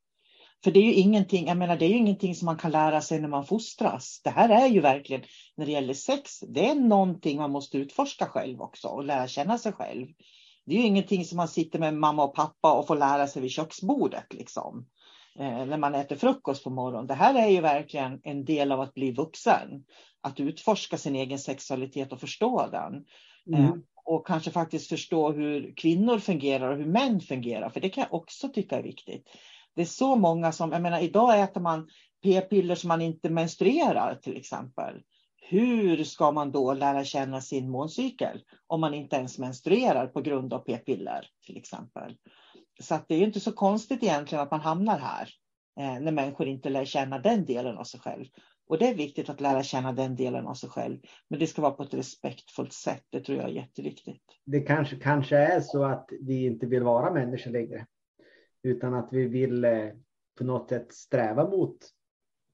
För 0.65 0.71
det 0.71 0.81
är 0.81 0.85
ju 0.85 0.95
ingenting, 0.95 1.47
jag 1.47 1.57
menar, 1.57 1.77
det 1.77 1.85
är 1.85 1.89
ju 1.89 1.97
ingenting 1.97 2.35
som 2.35 2.47
man 2.47 2.57
kan 2.57 2.71
lära 2.71 3.01
sig 3.01 3.21
när 3.21 3.29
man 3.29 3.47
fostras. 3.47 4.21
Det 4.25 4.31
här 4.31 4.49
är 4.49 4.67
ju 4.67 4.81
verkligen, 4.81 5.23
när 5.57 5.67
det 5.67 5.73
gäller 5.73 5.95
sex, 5.95 6.41
det 6.41 6.69
är 6.69 6.75
någonting 6.75 7.39
man 7.39 7.51
måste 7.51 7.79
utforska 7.79 8.27
själv 8.27 8.61
också 8.61 8.89
och 8.89 9.05
lära 9.05 9.29
känna 9.29 9.59
sig 9.59 9.73
själv. 9.73 10.07
Det 10.67 10.75
är 10.75 10.79
ju 10.79 10.87
ingenting 10.87 11.25
som 11.25 11.37
man 11.37 11.49
sitter 11.49 11.79
med 11.79 11.95
mamma 11.95 12.25
och 12.25 12.35
pappa 12.35 12.73
och 12.73 12.87
får 12.87 12.97
lära 12.97 13.27
sig 13.27 13.43
vid 13.43 13.51
köksbordet 13.51 14.35
liksom. 14.35 14.87
Eh, 15.39 15.67
när 15.67 15.79
man 15.79 15.95
äter 15.95 16.17
frukost 16.17 16.65
på 16.65 16.71
morgonen. 16.71 17.07
Det 17.07 17.15
här 17.15 17.35
är 17.35 17.49
ju 17.49 17.61
verkligen 17.61 18.21
en 18.23 18.45
del 18.45 18.73
av 18.73 18.81
att 18.81 18.95
bli 18.95 19.13
vuxen. 19.13 19.85
Att 20.21 20.41
utforska 20.41 20.99
sin 20.99 21.17
egen 21.17 21.39
sexualitet 21.39 22.13
och 22.13 22.21
förstå 22.21 22.69
den. 22.73 23.05
Mm. 23.47 23.65
Eh, 23.65 23.75
och 24.05 24.27
kanske 24.27 24.51
faktiskt 24.51 24.89
förstå 24.89 25.33
hur 25.33 25.75
kvinnor 25.77 26.19
fungerar 26.19 26.71
och 26.71 26.77
hur 26.77 26.87
män 26.87 27.21
fungerar. 27.21 27.71
För 27.71 27.81
det 27.81 27.89
kan 27.89 28.03
jag 28.11 28.15
också 28.15 28.49
tycka 28.49 28.79
är 28.79 28.83
viktigt. 28.83 29.29
Det 29.75 29.83
är 29.83 29.87
så 29.87 30.17
många 30.17 30.53
som, 30.53 30.73
jag 30.73 30.83
menar 30.83 31.01
idag 31.01 31.41
äter 31.41 31.61
man 31.61 31.89
p-piller 32.23 32.75
som 32.75 32.89
man 32.89 33.01
inte 33.01 33.31
menstruerar 33.31 34.15
till 34.15 34.37
exempel. 34.37 35.03
Hur 35.49 36.05
ska 36.05 36.33
man 36.33 36.53
då 36.53 36.75
lära 36.75 37.05
känna 37.05 37.41
sin 37.41 37.71
måncykel 37.71 38.41
om 38.67 38.81
man 38.81 38.95
inte 38.95 39.17
ens 39.17 39.39
menstruerar 39.39 40.07
på 40.07 40.21
grund 40.21 40.53
av 40.55 40.59
p-piller 40.59 41.27
till 41.47 41.57
exempel? 41.57 42.17
Så 42.81 42.99
det 43.09 43.15
är 43.15 43.23
inte 43.23 43.41
så 43.41 43.53
konstigt 43.53 44.03
egentligen 44.03 44.43
att 44.43 44.51
man 44.51 44.61
hamnar 44.61 44.99
här 44.99 45.29
eh, 45.81 46.01
när 46.01 46.13
människor 46.13 46.49
inte 46.49 46.69
lär 46.69 46.85
känna 46.85 47.19
den 47.19 47.45
delen 47.45 47.79
av 47.79 47.85
sig 47.85 48.01
själv. 48.01 48.25
Och 48.69 48.79
det 48.79 48.89
är 48.89 48.95
viktigt 48.95 49.29
att 49.29 49.41
lära 49.41 49.63
känna 49.63 49.93
den 49.93 50.17
delen 50.17 50.47
av 50.47 50.55
sig 50.55 50.71
själv. 50.71 50.99
Men 51.29 51.39
det 51.39 51.47
ska 51.47 51.63
vara 51.63 51.73
på 51.73 51.83
ett 51.83 51.95
respektfullt 51.95 52.73
sätt. 52.73 53.05
Det 53.11 53.21
tror 53.21 53.39
jag 53.39 53.49
är 53.49 53.53
jätteviktigt. 53.53 54.23
Det 54.45 54.61
kanske, 54.61 54.97
kanske 54.97 55.37
är 55.37 55.61
så 55.61 55.85
att 55.85 56.09
vi 56.21 56.47
inte 56.47 56.67
vill 56.67 56.83
vara 56.83 57.13
människor 57.13 57.51
längre. 57.51 57.87
Utan 58.63 58.95
att 58.95 59.13
vi 59.13 59.27
vill 59.27 59.65
eh, 59.65 59.89
på 60.39 60.45
något 60.45 60.69
sätt 60.69 60.95
sträva 60.95 61.51
mot 61.51 61.79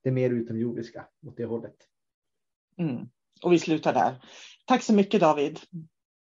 det 0.02 0.10
mer 0.10 0.30
utomjordiska, 0.30 1.08
åt 1.26 1.36
det 1.36 1.44
hållet. 1.44 1.76
Mm. 2.76 3.08
Och 3.42 3.52
vi 3.52 3.58
slutar 3.58 3.94
där. 3.94 4.24
Tack 4.66 4.82
så 4.82 4.94
mycket 4.94 5.20
David. 5.20 5.58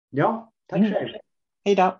Ja, 0.10 0.54
tack 0.66 0.80
mm. 0.80 0.94
själv. 0.94 1.10
Hej 1.66 1.76
då. 1.76 2.00